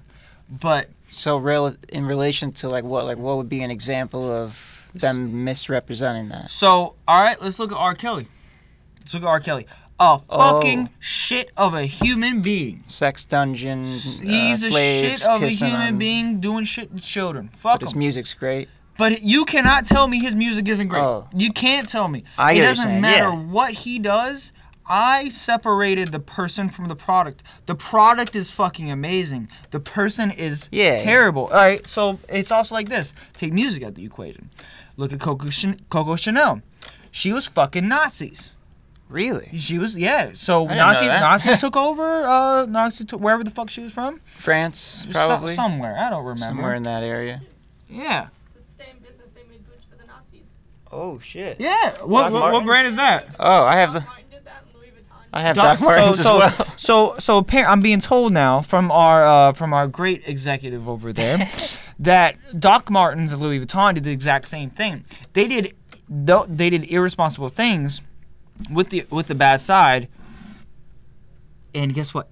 But 0.48 0.88
so, 1.10 1.36
rel- 1.36 1.76
in 1.88 2.04
relation 2.06 2.52
to 2.52 2.68
like 2.68 2.84
what, 2.84 3.04
like 3.04 3.18
what 3.18 3.36
would 3.36 3.48
be 3.48 3.62
an 3.62 3.70
example 3.70 4.30
of 4.30 4.88
them 4.94 5.44
misrepresenting 5.44 6.28
that? 6.30 6.50
So, 6.50 6.94
all 7.06 7.22
right, 7.22 7.40
let's 7.40 7.58
look 7.58 7.72
at 7.72 7.78
R. 7.78 7.94
Kelly. 7.94 8.26
Let's 9.00 9.14
look 9.14 9.22
at 9.22 9.28
R. 9.28 9.40
Kelly. 9.40 9.66
A 10.00 10.20
Oh. 10.30 10.52
fucking 10.52 10.90
shit 11.00 11.50
of 11.56 11.74
a 11.74 11.82
human 11.84 12.40
being. 12.40 12.84
Sex 12.86 13.24
dungeon, 13.24 13.80
uh, 13.80 13.84
He's 13.84 14.62
a 14.62 14.70
slaves 14.70 15.22
shit 15.22 15.28
of 15.28 15.42
a 15.42 15.48
human 15.48 15.98
being 15.98 16.38
doing 16.40 16.64
shit 16.64 16.94
to 16.96 17.02
children. 17.02 17.48
Fuck 17.48 17.80
But 17.80 17.88
his 17.88 17.94
music's 17.96 18.32
great. 18.32 18.68
But 18.96 19.22
you 19.22 19.44
cannot 19.44 19.86
tell 19.86 20.06
me 20.08 20.18
his 20.20 20.34
music 20.34 20.68
isn't 20.68 20.88
great. 20.88 21.02
Oh. 21.02 21.28
You 21.34 21.50
can't 21.50 21.88
tell 21.88 22.08
me. 22.08 22.24
I 22.36 22.52
it 22.52 22.54
get 22.56 22.60
what 22.60 22.66
you're 22.66 22.74
doesn't 22.84 23.00
matter 23.00 23.24
yeah. 23.30 23.44
what 23.44 23.72
he 23.72 23.98
does. 23.98 24.52
I 24.88 25.28
separated 25.28 26.12
the 26.12 26.18
person 26.20 26.68
from 26.68 26.88
the 26.88 26.96
product. 26.96 27.42
The 27.66 27.74
product 27.74 28.34
is 28.34 28.50
fucking 28.50 28.90
amazing. 28.90 29.48
The 29.70 29.80
person 29.80 30.30
is 30.30 30.68
Yeah. 30.72 30.98
terrible. 31.02 31.44
All 31.46 31.54
right, 31.56 31.86
so 31.86 32.18
it's 32.28 32.50
also 32.50 32.74
like 32.74 32.88
this. 32.88 33.12
Take 33.34 33.52
music 33.52 33.82
out 33.82 33.90
of 33.90 33.94
the 33.96 34.04
equation. 34.04 34.50
Look 34.96 35.12
at 35.12 35.20
Coco, 35.20 35.48
Chan- 35.48 35.80
Coco 35.90 36.16
Chanel. 36.16 36.62
She 37.10 37.32
was 37.32 37.46
fucking 37.46 37.86
Nazis. 37.88 38.54
Really? 39.08 39.48
She 39.56 39.78
was 39.78 39.96
yeah. 39.96 40.30
So 40.34 40.64
didn't 40.66 40.78
Nazis. 40.78 41.08
Nazis 41.08 41.58
took 41.60 41.76
over. 41.76 42.24
Uh, 42.26 42.66
Nazis 42.66 43.06
took 43.06 43.20
wherever 43.20 43.42
the 43.42 43.50
fuck 43.50 43.70
she 43.70 43.80
was 43.82 43.92
from. 43.92 44.20
France, 44.26 45.06
So- 45.10 45.26
probably. 45.28 45.54
somewhere. 45.54 45.96
I 45.98 46.10
don't 46.10 46.24
remember. 46.24 46.44
Somewhere 46.44 46.74
in 46.74 46.82
that 46.82 47.02
area. 47.02 47.40
Yeah. 47.88 48.26
The 48.54 48.62
same 48.62 48.96
business 49.02 49.30
they 49.30 49.44
made 49.50 49.66
boots 49.66 49.86
for 49.90 49.96
the 49.96 50.04
Nazis. 50.06 50.44
Oh 50.92 51.18
shit. 51.20 51.58
Yeah. 51.58 51.92
What, 52.02 52.30
what, 52.32 52.52
what 52.52 52.64
brand 52.64 52.86
is 52.86 52.96
that? 52.96 53.28
Oh, 53.40 53.62
I 53.64 53.76
have 53.76 53.94
the 53.94 54.00
Martin 54.00 54.24
did 54.30 54.44
that 54.44 54.64
and 54.66 54.74
Louis 54.78 54.88
Vuitton. 54.90 55.17
I 55.32 55.42
have 55.42 55.56
Doc- 55.56 55.78
Doc 55.78 55.80
Martens 55.80 56.16
so, 56.16 56.22
so, 56.22 56.40
as 56.40 56.58
well. 56.58 56.68
So, 56.76 57.14
so 57.18 57.42
appar- 57.42 57.66
I'm 57.66 57.80
being 57.80 58.00
told 58.00 58.32
now 58.32 58.60
from 58.60 58.90
our 58.90 59.24
uh, 59.24 59.52
from 59.52 59.72
our 59.72 59.86
great 59.86 60.26
executive 60.26 60.88
over 60.88 61.12
there 61.12 61.48
that 61.98 62.36
Doc 62.58 62.90
Martens 62.90 63.32
and 63.32 63.40
Louis 63.40 63.60
Vuitton 63.60 63.94
did 63.94 64.04
the 64.04 64.12
exact 64.12 64.46
same 64.46 64.70
thing. 64.70 65.04
They 65.32 65.46
did 65.46 65.74
they 66.08 66.70
did 66.70 66.90
irresponsible 66.90 67.50
things 67.50 68.00
with 68.70 68.90
the 68.90 69.06
with 69.10 69.26
the 69.26 69.34
bad 69.34 69.60
side. 69.60 70.08
And 71.74 71.94
guess 71.94 72.14
what? 72.14 72.28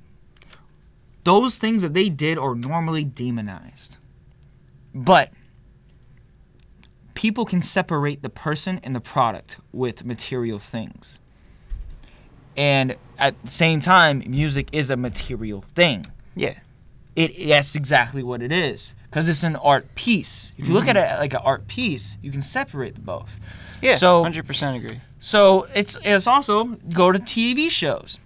Those 1.24 1.58
things 1.58 1.82
that 1.82 1.92
they 1.92 2.08
did 2.08 2.38
are 2.38 2.54
normally 2.54 3.04
demonized. 3.04 3.98
But 4.94 5.30
people 7.14 7.44
can 7.44 7.60
separate 7.60 8.22
the 8.22 8.30
person 8.30 8.80
and 8.82 8.94
the 8.94 9.00
product 9.00 9.58
with 9.72 10.04
material 10.04 10.58
things. 10.58 11.20
And 12.56 12.96
at 13.18 13.40
the 13.44 13.50
same 13.50 13.80
time, 13.80 14.22
music 14.26 14.68
is 14.72 14.90
a 14.90 14.96
material 14.96 15.62
thing. 15.62 16.06
Yeah. 16.34 16.58
It 17.14 17.48
that's 17.48 17.74
exactly 17.74 18.22
what 18.22 18.42
it 18.42 18.52
is 18.52 18.94
because 19.04 19.28
it's 19.28 19.42
an 19.42 19.56
art 19.56 19.94
piece. 19.94 20.52
If 20.58 20.68
you 20.68 20.74
look 20.74 20.86
at 20.86 20.96
mm-hmm. 20.96 21.14
it 21.14 21.18
like 21.18 21.32
an 21.32 21.40
art 21.42 21.66
piece, 21.66 22.18
you 22.22 22.30
can 22.30 22.42
separate 22.42 22.94
the 22.94 23.00
both. 23.00 23.38
Yeah. 23.80 23.96
So- 23.96 24.22
100% 24.22 24.76
agree. 24.76 25.00
So 25.18 25.66
it's 25.74 25.98
it's 26.04 26.26
also 26.26 26.64
go 26.92 27.10
to 27.10 27.18
TV 27.18 27.70
shows. 27.70 28.18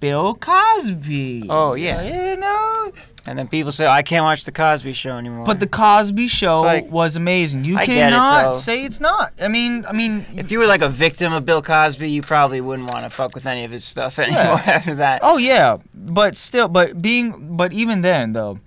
Bill 0.00 0.34
Cosby. 0.34 1.44
Oh, 1.48 1.74
yeah. 1.74 2.02
You 2.02 2.36
know, 2.36 2.90
And 3.26 3.38
then 3.38 3.48
people 3.48 3.70
say, 3.70 3.86
I 3.86 4.02
can't 4.02 4.24
watch 4.24 4.44
the 4.44 4.52
Cosby 4.52 4.94
Show 4.94 5.16
anymore. 5.18 5.44
but 5.44 5.60
the 5.60 5.66
Cosby 5.68 6.26
Show 6.28 6.62
like- 6.62 6.90
was 6.90 7.16
amazing. 7.16 7.64
You 7.64 7.76
I 7.76 7.84
get 7.86 7.92
it, 7.96 8.00
cannot 8.10 8.54
say 8.54 8.84
it's 8.84 8.98
not. 9.00 9.32
I 9.40 9.48
mean, 9.48 9.84
I 9.86 9.92
mean, 9.92 10.24
if 10.36 10.50
you 10.50 10.58
were 10.58 10.66
like 10.66 10.80
a 10.82 10.88
victim 10.88 11.32
of 11.34 11.44
Bill 11.44 11.60
Cosby, 11.62 12.10
you 12.10 12.22
probably 12.22 12.60
wouldn't 12.60 12.90
want 12.90 13.04
to 13.04 13.10
fuck 13.10 13.34
with 13.34 13.44
any 13.46 13.64
of 13.64 13.70
his 13.70 13.84
stuff 13.84 14.18
anymore 14.18 14.40
after 14.66 14.94
that. 14.96 15.20
Oh 15.22 15.36
yeah, 15.36 15.76
but 15.94 16.36
still, 16.36 16.68
but 16.68 17.00
being, 17.02 17.56
but 17.56 17.72
even 17.74 18.00
then 18.00 18.32
though, 18.32 18.58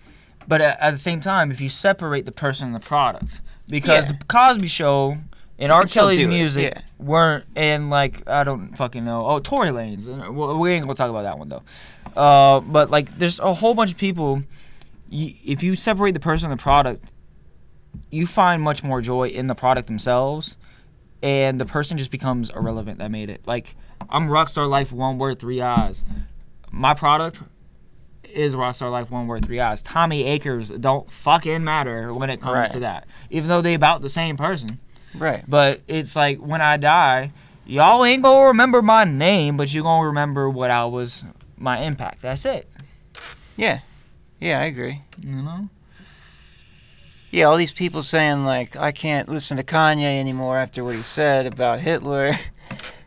but 0.48 0.62
at, 0.62 0.80
at 0.80 0.92
the 0.92 1.00
same 1.00 1.20
time, 1.20 1.52
if 1.52 1.60
you 1.60 1.70
separate 1.70 2.26
the 2.26 2.32
person 2.32 2.68
and 2.68 2.76
the 2.76 2.80
product, 2.80 3.42
because 3.68 4.06
Yeah. 4.12 4.18
the 4.20 4.26
Cosby 4.26 4.68
Show 4.68 5.18
and 5.60 5.72
R. 5.72 5.86
Kelly's 5.86 6.28
music 6.28 6.74
yeah. 6.76 6.82
weren't, 6.98 7.46
and 7.56 7.90
like 7.90 8.28
I 8.28 8.44
don't 8.44 8.76
fucking 8.76 9.06
know. 9.06 9.28
Oh, 9.28 9.40
Tory 9.40 9.70
Lanez. 9.70 10.08
We 10.08 10.60
we 10.60 10.72
ain't 10.72 10.86
gonna 10.86 10.96
talk 10.96 11.10
about 11.10 11.24
that 11.24 11.38
one 11.38 11.50
though. 11.50 11.64
Uh, 12.16 12.60
but 12.62 12.90
like, 12.90 13.18
there's 13.18 13.40
a 13.40 13.54
whole 13.54 13.74
bunch 13.74 13.92
of 13.92 13.98
people. 13.98 14.44
You, 15.10 15.34
if 15.46 15.64
you 15.64 15.76
separate 15.76 16.12
the 16.14 16.20
person 16.20 16.52
and 16.52 16.60
the 16.60 16.62
product, 16.62 17.06
you 18.10 18.28
find 18.28 18.62
much 18.62 18.84
more 18.84 19.02
joy 19.02 19.28
in 19.30 19.48
the 19.48 19.56
product 19.56 19.88
themselves, 19.88 20.58
and 21.22 21.60
the 21.60 21.66
person 21.66 21.98
just 21.98 22.12
becomes 22.12 22.50
irrelevant 22.50 23.00
that 23.00 23.12
made 23.12 23.30
it. 23.30 23.42
Like, 23.46 23.76
I'm 24.10 24.28
Rockstarliiife, 24.28 24.92
one 24.92 25.18
word, 25.18 25.40
three 25.40 25.62
eyes. 25.62 26.04
My 26.72 26.94
product, 26.94 27.42
is 28.34 28.56
Rockstarliiife 28.56 29.10
one 29.10 29.28
word 29.28 29.46
three 29.46 29.60
eyes. 29.60 29.82
Tommy 29.82 30.26
Akers 30.26 30.70
don't 30.70 31.10
fucking 31.12 31.64
matter 31.64 32.14
when 32.14 32.30
it 32.30 32.42
comes 32.42 32.54
Right. 32.54 32.72
to 32.72 32.80
that. 32.82 33.06
Even 33.30 33.50
though 33.50 33.62
they 33.62 33.74
about 33.74 34.02
the 34.02 34.10
same 34.10 34.38
person. 34.38 34.80
Right. 35.16 35.44
But 35.48 35.82
it's 35.88 36.16
like 36.16 36.40
when 36.40 36.62
I 36.62 36.78
die, 36.78 37.32
y'all 37.66 38.04
ain't 38.06 38.24
gonna 38.24 38.48
remember 38.48 38.82
my 38.82 39.04
name, 39.04 39.58
but 39.58 39.74
you 39.74 39.84
gonna 39.84 40.08
remember 40.08 40.50
what 40.50 40.72
I 40.72 40.86
was 40.86 41.24
my 41.58 41.80
impact. 41.82 42.22
That's 42.22 42.46
it. 42.46 42.68
Yeah. 43.56 43.80
Yeah, 44.40 44.60
I 44.60 44.66
agree. 44.66 45.02
You 45.26 45.36
know? 45.42 45.70
Yeah, 47.32 47.46
all 47.46 47.58
these 47.58 47.72
people 47.72 48.04
saying 48.04 48.46
like 48.46 48.76
I 48.76 48.92
can't 48.92 49.28
listen 49.30 49.58
to 49.58 49.64
Kanye 49.64 50.20
anymore 50.20 50.58
after 50.58 50.84
what 50.84 50.96
he 50.96 51.04
said 51.04 51.46
about 51.46 51.80
Hitler. 51.80 52.34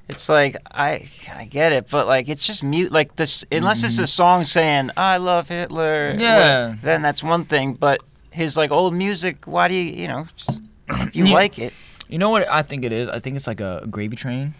It's 0.08 0.28
like 0.28 0.54
I 0.70 1.08
I 1.34 1.46
get 1.46 1.72
it, 1.72 1.90
but 1.90 2.06
like 2.06 2.28
it's 2.28 2.46
just 2.46 2.62
mute 2.62 2.92
like 2.92 3.16
this 3.16 3.44
unless 3.50 3.82
it's 3.82 3.98
a 3.98 4.06
song 4.06 4.44
saying 4.44 4.90
I 4.96 5.16
love 5.16 5.48
Hitler. 5.48 6.10
Mm-hmm. 6.12 6.20
Yeah. 6.20 6.68
wha- 6.68 6.74
Then 6.80 7.02
that's 7.02 7.24
one 7.24 7.42
thing, 7.42 7.72
but 7.74 8.04
his 8.30 8.56
like 8.56 8.70
old 8.70 8.94
music, 8.94 9.46
why 9.46 9.66
do 9.66 9.74
you, 9.74 9.82
you 10.02 10.06
know, 10.06 10.28
just, 10.36 10.60
if 10.90 11.16
you 11.16 11.24
Yeah. 11.26 11.34
like 11.34 11.58
it. 11.58 11.72
You 12.08 12.18
know 12.18 12.30
what 12.30 12.48
I 12.48 12.62
think 12.62 12.84
it 12.84 12.92
is? 12.92 13.08
I 13.08 13.18
think 13.18 13.36
it's 13.36 13.46
like 13.46 13.60
a 13.60 13.84
gravy 13.90 14.16
train. 14.16 14.54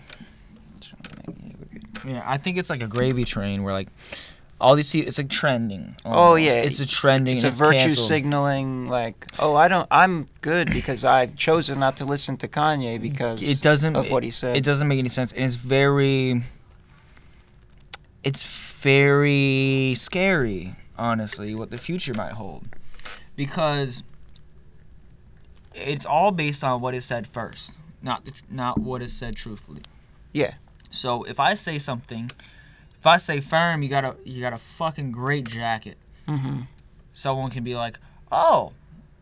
Yeah, 2.05 2.23
I 2.25 2.37
think 2.39 2.57
it's 2.57 2.71
like 2.71 2.83
a 2.83 2.89
gravy 2.89 3.25
train 3.25 3.63
where 3.63 3.73
like 3.73 3.89
all 4.61 4.75
these 4.75 4.91
people, 4.91 5.09
it's 5.09 5.19
like 5.19 5.29
trending. 5.29 5.95
Oh, 6.05 6.11
almost. 6.11 6.45
yeah. 6.45 6.53
it's 6.55 6.81
a 6.81 6.87
trending. 6.87 7.35
It's 7.35 7.45
and 7.45 7.53
a 7.53 7.57
virtue 7.57 7.79
canceled. 7.79 8.07
signaling 8.07 8.87
like, 8.89 9.27
oh, 9.39 9.55
I 9.55 9.69
don't 9.69 9.87
I'm 9.91 10.27
good 10.41 10.71
because 10.71 11.05
I've 11.05 11.37
chosen 11.37 11.79
not 11.81 11.97
to 11.99 12.05
listen 12.05 12.37
to 12.39 12.49
Kanye 12.49 13.01
because 13.01 13.43
It 13.43 13.61
doesn't. 13.61 13.97
of 13.97 14.11
what 14.11 14.23
he 14.23 14.31
said. 14.31 14.57
It 14.57 14.65
doesn't 14.65 14.89
make 14.89 14.99
any 14.99 15.09
sense. 15.09 15.33
And 15.33 15.45
it's 15.45 15.57
very. 15.57 16.43
It's 18.25 18.45
very 18.45 19.95
scary, 19.97 20.75
honestly, 20.99 21.55
what 21.55 21.71
the 21.71 21.79
future 21.79 22.13
might 22.13 22.33
hold, 22.33 22.67
because 23.37 24.03
it's 25.77 26.07
all 26.07 26.31
based 26.33 26.65
on 26.65 26.81
what 26.81 26.95
is 26.95 27.05
said 27.05 27.27
first, 27.27 27.73
not 28.03 28.25
the, 28.25 28.31
tr- 28.33 28.45
not 28.51 28.79
what 28.79 29.03
is 29.03 29.13
said 29.13 29.37
truthfully. 29.37 29.83
Yeah. 30.33 30.55
So 30.91 31.23
if 31.25 31.39
I 31.41 31.55
say 31.55 31.79
something, 31.79 32.31
if 32.99 33.07
I 33.07 33.17
say 33.19 33.41
firm, 33.41 33.83
you 33.83 33.89
got 33.89 34.05
a 34.05 34.17
you 34.25 34.41
got 34.41 34.53
a 34.53 34.59
fucking 34.59 35.13
great 35.13 35.47
jacket. 35.49 35.97
hmm 36.27 36.63
Someone 37.13 37.51
can 37.51 37.65
be 37.65 37.75
like, 37.75 37.99
oh. 38.31 38.73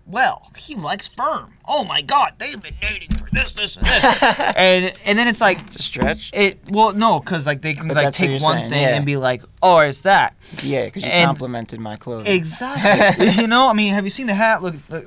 Well, 0.07 0.51
he 0.57 0.75
likes 0.75 1.09
firm. 1.09 1.55
Oh 1.67 1.83
my 1.85 2.03
God, 2.03 2.35
they've 2.39 2.61
been 2.61 2.75
dating 2.81 3.17
for 3.17 3.27
this, 3.33 3.53
this, 3.53 3.77
and 3.79 3.87
this, 3.87 4.23
and 4.57 4.93
and 5.07 5.19
then 5.19 5.29
it's 5.29 5.41
like, 5.41 5.61
It's 5.63 5.77
a 5.77 5.83
stretch. 5.83 6.31
It 6.35 6.59
well 6.69 6.93
no, 6.93 7.21
cause 7.21 7.47
like 7.47 7.63
they 7.63 7.73
can 7.73 7.89
But 7.89 7.97
like 7.97 8.05
that's 8.07 8.21
what 8.21 8.27
take 8.27 8.41
you're 8.41 8.47
one 8.49 8.59
saying, 8.59 8.71
thing 8.71 8.83
yeah. 8.83 8.97
and 8.97 9.07
be 9.07 9.17
like, 9.17 9.43
oh, 9.63 9.79
it's 9.79 10.03
that. 10.03 10.35
Yeah, 10.63 10.85
because 10.85 11.05
you 11.05 11.09
And- 11.09 11.27
complimented 11.29 11.81
my 11.81 11.97
clothes. 11.97 12.27
Exactly. 12.27 13.31
you 13.43 13.47
know, 13.47 13.69
I 13.69 13.73
mean, 13.73 13.95
have 13.95 14.05
you 14.05 14.11
seen 14.11 14.27
the 14.27 14.35
hat? 14.35 14.63
Look, 14.63 14.75
look, 14.91 15.07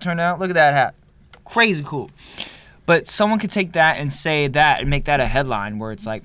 turn 0.00 0.18
out. 0.18 0.40
Look 0.40 0.48
at 0.48 0.54
that 0.54 0.72
hat. 0.72 0.94
Crazy 1.44 1.82
cool. 1.86 2.10
But 2.86 3.06
someone 3.06 3.38
could 3.38 3.50
take 3.50 3.72
that 3.72 3.98
and 3.98 4.10
say 4.12 4.48
that 4.48 4.80
and 4.80 4.88
make 4.88 5.04
that 5.04 5.20
a 5.20 5.26
headline 5.26 5.78
where 5.78 5.92
it's 5.92 6.06
like, 6.06 6.24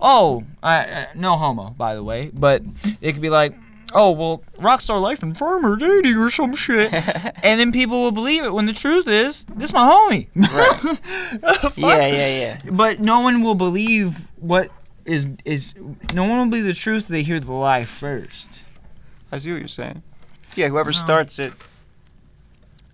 oh, 0.00 0.44
I, 0.62 0.74
I, 0.76 1.06
no 1.16 1.36
homo, 1.36 1.70
by 1.70 1.94
the 1.96 2.04
way, 2.04 2.30
but 2.32 2.62
it 3.00 3.12
could 3.14 3.22
be 3.22 3.30
like. 3.30 3.54
Oh 3.94 4.10
well, 4.10 4.42
Rockstarliiife 4.58 5.22
and 5.22 5.36
Firm 5.38 5.64
are 5.64 5.76
dating 5.76 6.16
or 6.16 6.28
some 6.30 6.54
shit, 6.54 6.92
and 7.42 7.58
then 7.60 7.72
people 7.72 8.02
will 8.02 8.12
believe 8.12 8.44
it 8.44 8.52
when 8.52 8.66
the 8.66 8.72
truth 8.74 9.06
is 9.08 9.44
this 9.54 9.72
my 9.72 9.88
homie. 9.88 10.28
Fuck. 11.62 11.76
yeah, 11.78 12.06
yeah, 12.06 12.38
yeah. 12.40 12.60
But 12.70 13.00
no 13.00 13.20
one 13.20 13.42
will 13.42 13.54
believe 13.54 14.28
what 14.36 14.70
is 15.04 15.28
is. 15.44 15.74
No 16.14 16.24
one 16.24 16.38
will 16.38 16.46
believe 16.46 16.64
the 16.66 16.74
truth. 16.74 17.08
They 17.08 17.22
hear 17.22 17.40
the 17.40 17.52
lie 17.52 17.84
first. 17.86 18.48
I 19.32 19.38
see 19.38 19.52
what 19.52 19.58
you're 19.60 19.68
saying. 19.68 20.02
Yeah, 20.54 20.68
whoever 20.68 20.90
No. 20.90 20.96
starts 20.98 21.38
it, 21.38 21.52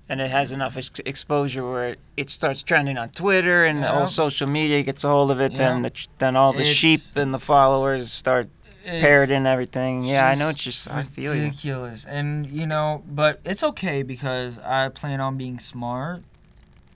and 0.09 0.21
it 0.21 0.31
has 0.31 0.53
enough 0.53 0.77
ex- 0.77 0.91
exposure 1.07 1.69
where 1.69 1.89
it, 1.91 1.99
it 2.17 2.29
starts 2.31 2.63
trending 2.63 2.99
on 2.99 3.09
Twitter 3.11 3.65
and 3.65 3.81
Yeah. 3.81 3.93
all 3.99 4.07
social 4.07 4.49
media 4.49 4.83
gets 4.83 5.03
a 5.05 5.09
hold 5.09 5.31
of 5.31 5.41
it, 5.41 5.57
then 5.57 5.83
the, 5.83 5.93
then 6.19 6.37
all 6.37 6.53
the 6.53 6.61
It's- 6.61 6.75
sheep 6.77 7.01
and 7.17 7.33
the 7.33 7.39
followers 7.39 8.13
start 8.13 8.49
It's 8.85 9.03
parroting 9.03 9.47
everything. 9.47 10.05
Yeah, 10.05 10.27
I 10.29 10.35
know 10.35 10.51
It's 10.51 10.63
just 10.63 10.91
I 10.91 11.05
feel 11.05 11.35
you. 11.35 11.45
ridiculous, 11.45 12.05
and 12.05 12.47
you 12.47 12.67
know, 12.67 13.03
but 13.09 13.41
it's 13.45 13.63
okay 13.63 14.03
because 14.03 14.59
I 14.59 14.89
plan 14.91 15.21
on 15.21 15.37
being 15.39 15.59
smart 15.59 16.23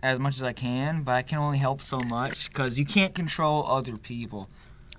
as 0.02 0.18
much 0.18 0.36
as 0.36 0.42
I 0.42 0.52
can, 0.52 1.02
but 1.02 1.12
I 1.16 1.22
can 1.22 1.38
only 1.38 1.58
help 1.58 1.82
so 1.82 1.98
much 2.08 2.48
because 2.52 2.78
you 2.78 2.84
can't 2.84 3.14
control 3.14 3.66
other 3.66 3.96
people. 3.96 4.48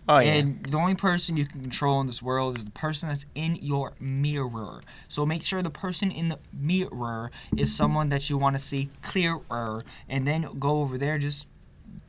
Oh 0.08 0.18
yeah. 0.18 0.34
And 0.34 0.66
the 0.66 0.78
only 0.78 0.96
person 0.96 1.38
you 1.38 1.46
can 1.46 1.62
control 1.62 2.02
in 2.02 2.08
this 2.08 2.22
world 2.24 2.58
is 2.58 2.66
the 2.66 2.72
person 2.72 3.10
that's 3.10 3.28
in 3.36 3.56
your 3.62 3.94
mirror. 4.00 4.82
So 5.08 5.24
make 5.26 5.44
sure 5.44 5.62
the 5.62 5.70
person 5.70 6.10
in 6.10 6.30
the 6.30 6.40
mirror 6.52 7.30
is 7.56 7.74
someone 7.74 8.10
that 8.10 8.28
you 8.30 8.38
want 8.38 8.56
to 8.56 8.62
see 8.62 8.90
clearer, 9.04 9.84
and 10.10 10.26
then 10.26 10.48
go 10.58 10.82
over 10.82 10.98
there. 10.98 11.20
Just 11.20 11.48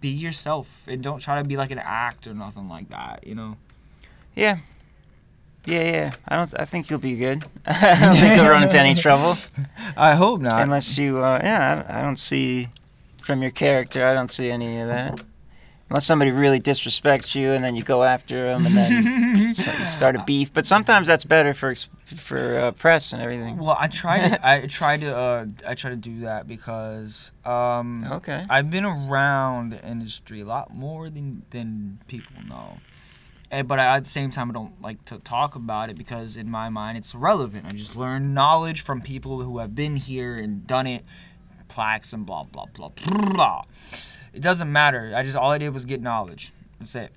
be 0.00 0.08
yourself, 0.08 0.84
and 0.88 1.02
don't 1.02 1.20
try 1.20 1.42
to 1.42 1.46
be 1.46 1.58
like 1.58 1.70
an 1.70 1.78
act 1.78 2.26
or 2.26 2.32
nothing 2.32 2.68
like 2.68 2.88
that. 2.88 3.26
You 3.26 3.34
know. 3.34 3.56
yeah. 4.34 4.58
Yeah, 5.66 5.82
yeah. 5.92 6.12
I 6.26 6.36
don't. 6.36 6.54
I 6.58 6.64
think 6.64 6.88
you'll 6.90 6.98
be 7.00 7.16
good. 7.16 7.44
I 7.66 7.98
don't 8.00 8.16
think 8.16 8.36
you'll 8.36 8.48
run 8.48 8.62
into 8.62 8.78
any 8.78 8.94
trouble 8.94 9.36
I 9.96 10.14
hope 10.14 10.40
not. 10.40 10.60
unless 10.62 10.98
you. 10.98 11.18
Uh, 11.18 11.40
yeah, 11.42 11.70
I 11.70 11.74
don't, 11.74 11.98
I 11.98 12.02
don't 12.02 12.18
see 12.18 12.68
from 13.22 13.42
your 13.42 13.50
character. 13.50 14.04
I 14.06 14.14
don't 14.14 14.30
see 14.30 14.50
any 14.50 14.80
of 14.80 14.88
that. 14.88 15.20
Unless 15.90 16.06
somebody 16.06 16.30
really 16.30 16.60
disrespects 16.60 17.34
you, 17.34 17.50
and 17.50 17.64
then 17.64 17.74
you 17.74 17.82
go 17.82 18.04
after 18.04 18.48
them, 18.52 18.64
and 18.64 18.76
then 18.76 19.52
so 19.54 19.72
you 19.72 19.86
start 19.86 20.14
a 20.14 20.22
beef. 20.24 20.52
But 20.52 20.64
sometimes 20.64 21.08
that's 21.08 21.24
better 21.24 21.52
for 21.52 21.74
for 22.16 22.60
uh, 22.60 22.70
press 22.70 23.12
and 23.12 23.20
everything. 23.20 23.56
Well, 23.58 23.76
I 23.78 23.88
tried 23.88 24.28
to. 24.28 24.48
I 24.48 24.66
tried 24.66 25.00
to. 25.00 25.16
Uh, 25.16 25.46
I 25.66 25.74
tried 25.74 25.90
to 25.90 25.96
do 25.96 26.20
that 26.20 26.46
because 26.46 27.32
um, 27.44 28.04
Okay. 28.08 28.44
I've 28.48 28.70
been 28.70 28.84
around 28.84 29.70
the 29.70 29.84
industry 29.84 30.42
a 30.42 30.44
lot 30.44 30.72
more 30.76 31.10
than 31.10 31.42
than 31.50 31.98
people 32.06 32.36
know. 32.48 32.78
And, 33.50 33.66
but 33.66 33.78
I, 33.80 33.96
at 33.96 34.04
the 34.04 34.08
same 34.08 34.30
time, 34.30 34.50
I 34.50 34.54
don't 34.54 34.80
like 34.80 35.04
to 35.06 35.18
talk 35.18 35.56
about 35.56 35.90
it 35.90 35.96
because 35.98 36.36
in 36.36 36.48
my 36.50 36.68
mind 36.68 36.98
it's 36.98 37.14
irrelevant. 37.14 37.66
I 37.66 37.70
just 37.70 37.96
learn 37.96 38.32
knowledge 38.32 38.82
from 38.82 39.00
people 39.02 39.42
who 39.42 39.58
have 39.58 39.74
been 39.74 39.96
here 39.96 40.34
and 40.36 40.66
done 40.66 40.86
it, 40.86 41.04
plaques 41.68 42.12
and 42.12 42.24
blah 42.24 42.44
blah 42.44 42.66
blah 42.66 42.90
blah. 42.90 43.62
It 44.32 44.40
doesn't 44.40 44.70
matter. 44.70 45.12
I 45.16 45.22
just 45.24 45.36
all 45.36 45.50
I 45.50 45.58
did 45.58 45.70
was 45.74 45.84
get 45.84 46.00
knowledge. 46.00 46.52
That's 46.78 46.94
it. 46.94 47.12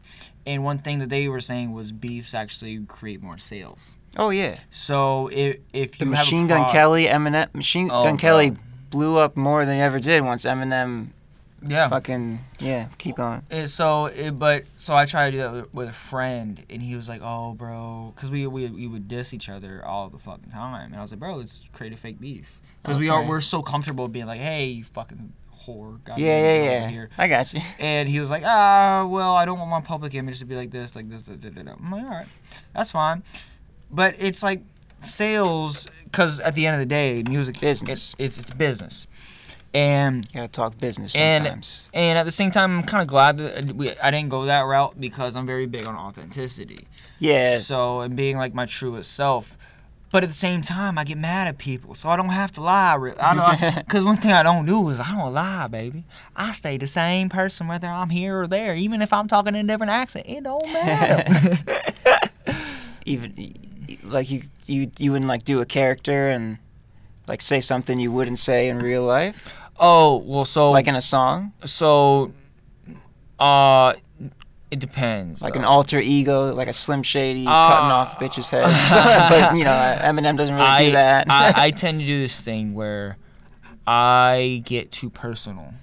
And 0.45 0.63
one 0.63 0.77
thing 0.79 0.99
that 0.99 1.09
they 1.09 1.27
were 1.27 1.39
saying 1.39 1.71
was 1.71 1.91
beefs 1.91 2.33
actually 2.33 2.79
create 2.87 3.21
more 3.21 3.37
sales. 3.37 3.95
Oh 4.17 4.29
yeah. 4.31 4.57
So 4.71 5.29
if 5.31 5.57
if 5.71 5.97
The 5.97 6.05
you 6.05 6.11
have 6.11 6.21
a 6.21 6.25
Machine 6.25 6.47
Gun 6.47 6.69
Kelly, 6.69 7.05
Eminem, 7.05 7.53
Machine 7.53 7.89
Oh, 7.91 8.03
Gun. 8.05 8.17
Kelly 8.17 8.55
blew 8.89 9.17
up 9.17 9.37
more 9.37 9.65
than 9.65 9.75
he 9.75 9.81
ever 9.81 9.99
did 9.99 10.23
once 10.23 10.45
Eminem 10.45 11.09
yeah. 11.65 11.87
fucking 11.87 12.39
yeah. 12.59 12.87
Keep 12.97 13.17
going. 13.17 13.43
And 13.49 13.69
so, 13.69 14.05
it, 14.05 14.31
but 14.31 14.63
so 14.75 14.95
I 14.95 15.05
tried 15.05 15.31
to 15.31 15.31
do 15.31 15.37
that 15.39 15.53
with, 15.53 15.73
with 15.73 15.89
a 15.89 15.93
friend, 15.93 16.63
and 16.69 16.81
he 16.81 16.95
was 16.95 17.07
like, 17.09 17.21
"Oh, 17.23 17.53
bro," 17.53 18.13
because 18.15 18.29
we, 18.29 18.47
we 18.47 18.67
we 18.69 18.87
would 18.87 19.07
diss 19.07 19.33
each 19.33 19.49
other 19.49 19.83
all 19.85 20.09
the 20.09 20.19
fucking 20.19 20.51
time, 20.51 20.87
and 20.87 20.95
I 20.95 21.01
was 21.01 21.11
like, 21.11 21.19
"Bro, 21.19 21.35
let's 21.35 21.63
create 21.73 21.93
a 21.93 21.97
fake 21.97 22.19
beef," 22.19 22.59
because 22.81 22.99
we 22.99 23.09
are 23.09 23.25
we're 23.25 23.39
so 23.41 23.61
comfortable 23.61 24.07
being 24.07 24.25
like, 24.25 24.39
"Hey, 24.39 24.65
you 24.67 24.83
fucking 24.83 25.33
whore," 25.65 26.03
goddamn, 26.03 26.25
Yeah, 26.25 26.39
yeah, 26.39 26.63
yeah. 26.63 26.87
Here. 26.87 27.09
I 27.17 27.27
got 27.27 27.53
you. 27.53 27.61
And 27.79 28.09
he 28.09 28.19
was 28.19 28.29
like, 28.29 28.43
"Ah, 28.45 29.05
well, 29.09 29.33
I 29.33 29.45
don't 29.45 29.59
want 29.59 29.71
my 29.71 29.81
public 29.81 30.13
image 30.15 30.39
to 30.39 30.45
be 30.45 30.55
like 30.55 30.71
this, 30.71 30.95
like 30.95 31.09
this." 31.09 31.23
Da, 31.23 31.35
da, 31.35 31.49
da. 31.49 31.73
I'm 31.73 31.91
like, 31.91 32.03
"All 32.03 32.09
right, 32.09 32.27
that's 32.73 32.91
fine," 32.91 33.23
but 33.91 34.15
it's 34.19 34.43
like 34.43 34.61
sales, 35.05 35.87
because 36.05 36.39
at 36.39 36.55
the 36.55 36.65
end 36.65 36.75
of 36.75 36.79
the 36.79 36.85
day, 36.85 37.23
music 37.23 37.59
Business. 37.59 38.15
It's, 38.17 38.37
it's 38.37 38.49
it's 38.49 38.53
business, 38.53 39.07
and 39.73 40.25
You 40.33 40.41
gotta 40.41 40.47
talk 40.47 40.77
business 40.77 41.15
And- 41.15 41.43
sometimes. 41.45 41.89
and 41.93 42.17
at 42.17 42.23
the 42.25 42.31
same 42.31 42.51
time, 42.51 42.77
I'm 42.79 42.83
kind 42.85 43.01
of 43.01 43.07
glad 43.07 43.37
that 43.39 43.69
uh, 43.69 43.73
we, 43.73 43.91
I 43.97 44.11
didn't 44.11 44.29
go 44.29 44.45
that 44.45 44.61
route 44.61 44.99
because 44.99 45.35
I'm 45.35 45.45
very 45.45 45.65
big 45.65 45.87
on 45.87 45.95
authenticity. 45.95 46.87
yeah. 47.19 47.57
So, 47.57 48.01
and 48.01 48.15
being 48.15 48.37
like 48.37 48.53
my 48.53 48.65
truest 48.65 49.13
self. 49.13 49.57
But 50.11 50.21
at 50.23 50.29
the 50.29 50.35
same 50.35 50.61
time, 50.61 50.99
I 50.99 51.05
get 51.05 51.17
mad 51.17 51.47
at 51.47 51.57
people, 51.57 51.95
so 51.95 52.07
I 52.07 52.15
don't 52.15 52.29
have 52.29 52.51
to 52.51 52.61
lie. 52.61 52.93
I 53.19 53.33
don't, 53.33 53.75
because 53.85 54.03
one 54.05 54.17
thing 54.17 54.31
I 54.31 54.43
don't 54.43 54.67
do 54.67 54.87
is 54.89 54.99
I 54.99 55.09
don't 55.17 55.33
lie, 55.33 55.65
baby. 55.65 56.03
I 56.35 56.51
stay 56.51 56.77
the 56.77 56.85
same 56.85 57.29
person 57.29 57.67
whether 57.67 57.87
I'm 57.87 58.11
here 58.11 58.41
or 58.41 58.45
there, 58.47 58.75
even 58.75 59.01
if 59.01 59.11
I'm 59.11 59.27
talking 59.27 59.55
in 59.55 59.65
a 59.67 59.73
different 59.73 59.91
accent. 59.91 60.25
It 60.29 60.43
don't 60.43 60.71
matter. 60.71 61.57
Even 63.05 63.53
like 64.03 64.29
you 64.29 64.43
you 64.65 64.89
you 64.97 65.11
wouldn't 65.11 65.27
like 65.27 65.43
do 65.43 65.59
a 65.59 65.65
character 65.65 66.29
and 66.29 66.57
like 67.27 67.41
say 67.41 67.59
something 67.59 67.99
you 67.99 68.11
wouldn't 68.11 68.39
say 68.39 68.69
in 68.69 68.79
real 68.79 69.03
life, 69.03 69.53
oh 69.79 70.17
well, 70.17 70.45
so 70.45 70.71
like 70.71 70.87
in 70.87 70.95
a 70.95 71.01
song, 71.01 71.53
so, 71.65 72.31
uh, 73.39 73.93
it 74.71 74.79
depends. 74.79 75.41
like 75.41 75.55
uh, 75.55 75.59
an 75.59 75.65
alter 75.65 75.99
ego, 75.99 76.53
like 76.53 76.67
a 76.67 76.73
Slim 76.73 77.03
Shady 77.03 77.45
Uh, 77.45 77.67
cutting 77.67 77.91
off 77.91 78.17
bitches' 78.19 78.49
heads. 78.49 78.89
but 79.29 79.55
you 79.57 79.63
know, 79.63 79.71
Eminem 80.01 80.37
doesn't 80.37 80.55
really 80.55 80.85
do 80.85 80.91
that. 80.93 81.29
I, 81.29 81.53
I 81.67 81.71
tend 81.83 81.99
to 81.99 82.05
do 82.05 82.19
this 82.19 82.41
thing 82.41 82.73
where 82.73 83.17
I 83.85 84.63
get 84.65 84.91
too 84.91 85.09
personal. 85.09 85.73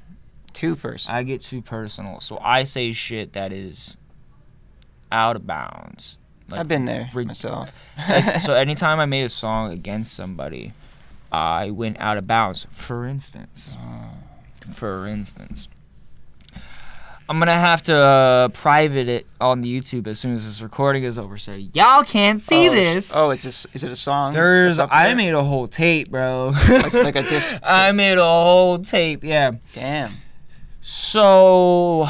Too 0.52 0.74
personal. 0.76 1.18
I 1.18 1.22
get 1.22 1.40
too 1.40 1.62
personal. 1.62 2.20
So 2.20 2.38
I 2.38 2.64
say 2.64 2.92
shit 2.92 3.32
that 3.34 3.52
is 3.52 3.96
out 5.12 5.36
of 5.36 5.46
bounds. 5.46 6.18
Like, 6.48 6.60
I've 6.60 6.68
been 6.68 6.84
there 6.84 7.08
rid- 7.14 7.28
myself. 7.28 7.70
like, 8.08 8.40
so 8.42 8.54
anytime 8.54 8.98
I 8.98 9.06
made 9.06 9.22
a 9.22 9.28
song 9.28 9.72
against 9.72 10.12
somebody, 10.12 10.72
I 11.32 11.70
went 11.70 11.98
out 12.00 12.16
of 12.16 12.26
bounds. 12.26 12.66
For 12.70 13.06
instance, 13.06 13.76
for 14.72 15.06
instance, 15.06 15.68
I'm 17.30 17.38
gonna 17.38 17.54
have 17.54 17.82
to 17.82 17.96
uh, 17.96 18.48
private 18.48 19.08
it 19.08 19.26
on 19.40 19.60
the 19.60 19.72
YouTube 19.72 20.08
as 20.08 20.18
soon 20.18 20.34
as 20.34 20.44
this 20.44 20.60
recording 20.60 21.04
is 21.04 21.16
over, 21.16 21.38
so 21.38 21.52
y'all 21.52 22.02
can't 22.02 22.40
see 22.40 22.68
oh, 22.68 22.72
this. 22.72 23.14
Oh, 23.14 23.30
it's 23.30 23.44
a, 23.44 23.68
is 23.72 23.84
it 23.84 23.90
a 23.92 23.94
song? 23.94 24.32
There's 24.32 24.80
I 24.80 25.06
there? 25.06 25.14
made 25.14 25.34
a 25.34 25.44
whole 25.44 25.68
tape, 25.68 26.10
bro. 26.10 26.52
like, 26.68 26.92
like 26.92 27.14
a 27.14 27.22
disc. 27.22 27.54
I 27.62 27.92
made 27.92 28.18
a 28.18 28.24
whole 28.24 28.80
tape, 28.80 29.22
yeah. 29.22 29.52
Damn. 29.72 30.14
So, 30.80 32.06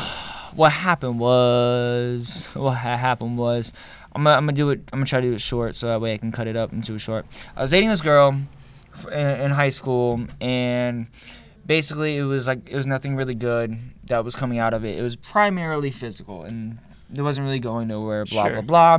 what 0.55 0.73
happened 0.73 1.21
was, 1.21 2.47
what 2.55 2.79
happened 2.79 3.37
was, 3.37 3.75
I'm 4.14 4.25
gonna, 4.25 4.37
I'm 4.37 4.47
gonna 4.47 4.57
do 4.57 4.71
it. 4.71 4.81
I'm 4.91 5.01
gonna 5.01 5.07
try 5.07 5.21
to 5.21 5.27
do 5.27 5.35
it 5.35 5.41
short, 5.43 5.77
so 5.77 5.89
that 5.89 6.01
way 6.01 6.14
I 6.14 6.16
can 6.16 6.33
cut 6.33 6.47
it 6.47 6.57
up 6.57 6.73
into 6.73 6.95
a 6.95 6.99
short. 6.99 7.27
I 7.55 7.61
was 7.61 7.71
dating 7.71 7.91
this 7.91 8.01
girl 8.01 8.41
in, 9.07 9.51
high 9.51 9.69
school, 9.71 10.25
and 10.41 11.07
basically 11.67 12.17
it 12.17 12.23
was 12.25 12.47
like 12.47 12.69
it 12.71 12.77
was 12.77 12.87
nothing 12.87 13.17
really 13.17 13.35
good 13.35 13.77
that 14.05 14.25
was 14.25 14.35
coming 14.35 14.59
out 14.59 14.75
of 14.75 14.85
it. 14.85 14.99
It 14.99 15.03
was 15.03 15.17
primarily 15.17 15.91
physical, 15.91 16.43
and 16.45 16.79
it 17.15 17.23
wasn't 17.23 17.47
really 17.47 17.61
going 17.61 17.89
nowhere. 17.89 18.25
Blah 18.25 18.45
Sure. 18.45 18.53
blah 18.63 18.99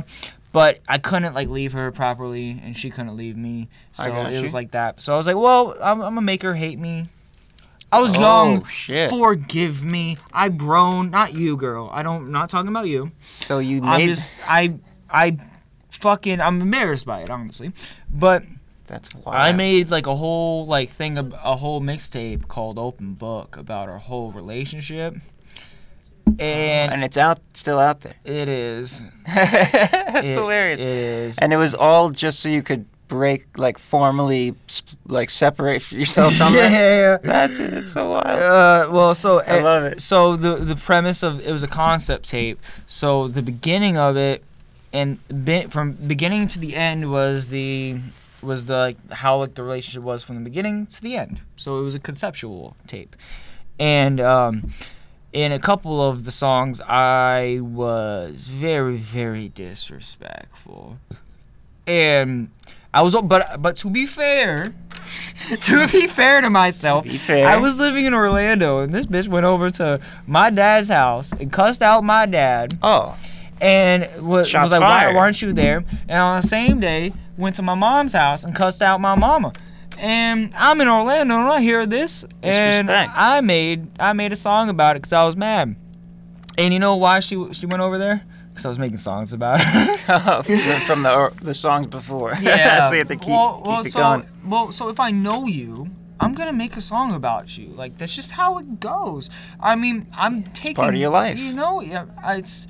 But 0.52 0.80
I 0.86 0.98
couldn't 0.98 1.32
like 1.34 1.48
leave 1.48 1.72
her 1.72 1.90
properly, 1.92 2.60
and 2.62 2.76
she 2.76 2.90
couldn't 2.90 3.16
leave 3.16 3.36
me. 3.38 3.68
So 3.92 4.04
it 4.26 4.42
was 4.42 4.52
like 4.52 4.72
that. 4.72 5.00
So 5.00 5.14
I 5.14 5.16
was 5.16 5.26
like, 5.26 5.36
well, 5.36 5.74
I'm, 5.82 6.02
I'm 6.02 6.10
gonna 6.14 6.20
make 6.20 6.42
her 6.42 6.54
hate 6.54 6.78
me. 6.78 7.06
I 7.90 8.00
was 8.00 8.14
Oh, 8.16 8.20
young. 8.20 8.64
shit. 8.66 9.10
Forgive 9.10 9.82
me. 9.84 10.16
I've 10.32 10.56
grown. 10.58 11.10
Not 11.10 11.34
you, 11.34 11.56
girl. 11.58 11.90
I 11.92 12.02
don't. 12.02 12.30
Not 12.30 12.48
talking 12.50 12.68
about 12.68 12.86
you. 12.88 13.12
So 13.20 13.58
you 13.60 13.82
I'm 13.82 13.98
made. 13.98 14.06
just. 14.08 14.38
I. 14.48 14.74
I. 15.10 15.36
Fucking. 15.90 16.40
I'm 16.40 16.60
embarrassed 16.62 17.06
by 17.06 17.20
it, 17.20 17.30
honestly. 17.30 17.72
But 18.10 18.44
that's 18.92 19.14
wild. 19.14 19.36
I 19.36 19.52
made 19.52 19.90
like 19.90 20.06
a 20.06 20.14
whole 20.14 20.66
like 20.66 20.90
thing, 20.90 21.16
a 21.18 21.56
whole 21.56 21.80
mixtape 21.80 22.46
called 22.46 22.78
Open 22.78 23.14
Book 23.14 23.56
about 23.56 23.88
our 23.88 23.98
whole 23.98 24.30
relationship. 24.32 25.14
And 26.38 26.92
and 26.92 27.02
it's 27.04 27.16
out, 27.16 27.40
still 27.54 27.78
out 27.78 28.00
there. 28.02 28.14
it 28.24 28.48
is. 28.48 29.02
That's 29.26 30.28
It- 30.32 30.38
hilarious. 30.38 30.80
It 30.80 30.86
is. 30.86 31.38
And 31.38 31.52
it 31.52 31.56
was 31.56 31.74
all 31.74 32.10
just 32.10 32.40
so 32.40 32.48
you 32.48 32.62
could 32.62 32.84
break, 33.08 33.58
like, 33.58 33.76
formally, 33.78 34.54
sp- 34.70 34.96
like, 35.06 35.28
separate 35.30 35.90
yourself 36.00 36.34
from 36.34 36.54
it. 36.54 36.70
yeah. 36.70 37.18
That's 37.22 37.58
it. 37.58 37.72
It's 37.74 37.92
so 37.92 38.10
wild. 38.10 38.26
Uh, 38.26 38.88
well, 38.92 39.14
so 39.14 39.40
I 39.40 39.58
uh, 39.58 39.62
love 39.62 39.82
it. 39.84 40.00
So 40.00 40.36
the 40.36 40.54
the 40.56 40.76
premise 40.76 41.22
of 41.22 41.40
it 41.46 41.50
was 41.50 41.62
a 41.62 41.68
concept 41.68 42.28
tape. 42.28 42.58
So 42.86 43.28
the 43.28 43.42
beginning 43.42 43.96
of 43.98 44.16
it, 44.16 44.42
and 44.92 45.18
be, 45.44 45.64
from 45.64 45.92
beginning 45.92 46.46
to 46.48 46.58
the 46.60 46.76
end 46.76 47.10
was 47.10 47.48
the 47.48 47.96
was 48.42 48.66
the 48.66 48.76
like 48.76 49.10
how 49.10 49.38
like 49.38 49.54
the 49.54 49.62
relationship 49.62 50.02
was 50.02 50.22
from 50.22 50.36
the 50.36 50.42
beginning 50.42 50.86
to 50.86 51.02
the 51.02 51.16
end. 51.16 51.40
So 51.56 51.78
it 51.78 51.82
was 51.82 51.94
a 51.94 52.00
conceptual 52.00 52.76
tape, 52.86 53.16
and 53.78 54.20
um, 54.20 54.72
in 55.32 55.52
a 55.52 55.58
couple 55.58 56.06
of 56.06 56.24
the 56.24 56.32
songs 56.32 56.80
I 56.82 57.60
was 57.62 58.48
very 58.48 58.96
very 58.96 59.48
disrespectful, 59.48 60.98
and 61.86 62.50
I 62.92 63.02
was 63.02 63.16
but 63.24 63.60
but 63.60 63.76
to 63.78 63.90
be 63.90 64.06
fair. 64.06 64.74
to 65.62 65.88
be 65.88 66.06
fair 66.06 66.40
to 66.40 66.48
myself, 66.48 67.04
To 67.04 67.10
fair. 67.10 67.48
I 67.48 67.56
was 67.56 67.76
living 67.76 68.04
in 68.04 68.14
Orlando, 68.14 68.78
and 68.78 68.94
this 68.94 69.04
bitch 69.06 69.26
went 69.26 69.44
over 69.44 69.68
to 69.70 69.98
my 70.28 70.48
dad's 70.48 70.88
house 70.88 71.32
and 71.32 71.52
cussed 71.52 71.82
out 71.82 72.04
my 72.04 72.24
dad, 72.24 72.78
Oh, 72.84 73.18
and 73.60 74.02
was, 74.24 74.54
was 74.54 74.70
like, 74.70 74.80
why, 74.80 75.08
why 75.12 75.18
aren't 75.18 75.42
you 75.42 75.52
there?" 75.52 75.78
And 76.08 76.18
on 76.20 76.40
the 76.40 76.46
same 76.46 76.78
day, 76.78 77.12
went 77.42 77.56
to 77.56 77.62
my 77.62 77.74
mom's 77.74 78.14
house 78.14 78.44
and 78.44 78.54
cussed 78.54 78.80
out 78.80 79.00
my 79.00 79.14
mama. 79.14 79.52
And 79.98 80.54
I'm 80.56 80.80
in 80.80 80.88
Orlando, 80.88 81.38
and 81.38 81.48
I 81.48 81.60
hear 81.60 81.84
this, 81.84 82.22
and 82.42 82.86
Disrespect. 82.86 83.12
I 83.14 83.40
made 83.42 83.88
I 84.00 84.14
made 84.14 84.32
a 84.32 84.36
song 84.36 84.70
about 84.70 84.96
it 84.96 85.00
because 85.02 85.12
I 85.12 85.24
was 85.24 85.36
mad. 85.36 85.76
And 86.56 86.72
you 86.72 86.80
know 86.80 86.96
why 86.96 87.20
she 87.20 87.34
she 87.52 87.66
went 87.66 87.82
over 87.82 87.98
there? 87.98 88.24
Because 88.50 88.64
I 88.64 88.68
was 88.68 88.78
making 88.78 88.98
songs 88.98 89.32
about 89.32 89.60
her. 89.60 89.96
Oh, 90.08 90.42
from 90.86 91.02
the 91.02 91.32
the 91.42 91.54
songs 91.54 91.86
before. 91.86 92.34
Yeah. 92.40 92.88
so 92.88 92.92
you 92.94 92.98
have 93.00 93.08
to 93.08 93.16
keep, 93.16 93.28
well, 93.28 93.62
well, 93.64 93.80
it 93.84 93.92
so, 93.92 93.98
going. 93.98 94.26
Well, 94.44 94.72
so 94.72 94.88
if 94.88 94.98
I 94.98 95.10
know 95.10 95.46
you, 95.46 95.90
I'm 96.20 96.34
gonna 96.34 96.52
make 96.52 96.76
a 96.76 96.80
song 96.80 97.12
about 97.12 97.58
you. 97.58 97.68
Like 97.68 97.98
that's 97.98 98.14
just 98.14 98.32
how 98.32 98.58
it 98.58 98.80
goes. 98.80 99.30
I 99.60 99.76
mean, 99.76 100.06
I'm 100.14 100.44
taking 100.44 100.76
part 100.76 100.94
of 100.94 101.00
your 101.00 101.10
life. 101.10 101.38
You 101.38 101.52
know, 101.52 101.80
yeah, 101.80 102.06
it's 102.36 102.66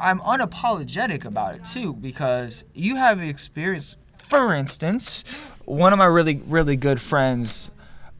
I'm 0.00 0.20
unapologetic 0.20 1.24
about 1.24 1.54
it 1.56 1.64
too 1.64 1.92
because 1.94 2.64
you 2.74 2.96
have 2.96 3.20
experience. 3.22 3.96
For 4.28 4.52
instance, 4.54 5.24
one 5.64 5.92
of 5.92 5.98
my 5.98 6.06
really 6.06 6.42
really 6.46 6.76
good 6.76 7.00
friends. 7.00 7.70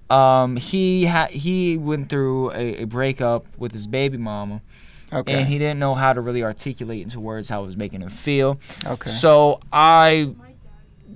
Um, 0.09 0.57
he 0.57 1.05
had 1.07 1.31
he 1.31 1.77
went 1.79 2.09
through 2.11 2.53
a, 2.53 2.83
a 2.83 2.85
breakup 2.85 3.45
with 3.59 3.73
his 3.73 3.89
baby 3.89 4.17
mama, 4.19 4.63
Okay. 5.13 5.33
and 5.35 5.49
he 5.49 5.59
didn't 5.59 5.81
know 5.81 5.97
how 5.97 6.13
to 6.13 6.21
really 6.21 6.45
articulate 6.45 7.03
into 7.03 7.19
words 7.19 7.49
how 7.49 7.65
it 7.65 7.67
was 7.67 7.77
making 7.77 8.03
him 8.03 8.11
feel. 8.11 8.61
okay. 8.87 9.11
So 9.11 9.59
I, 9.73 10.33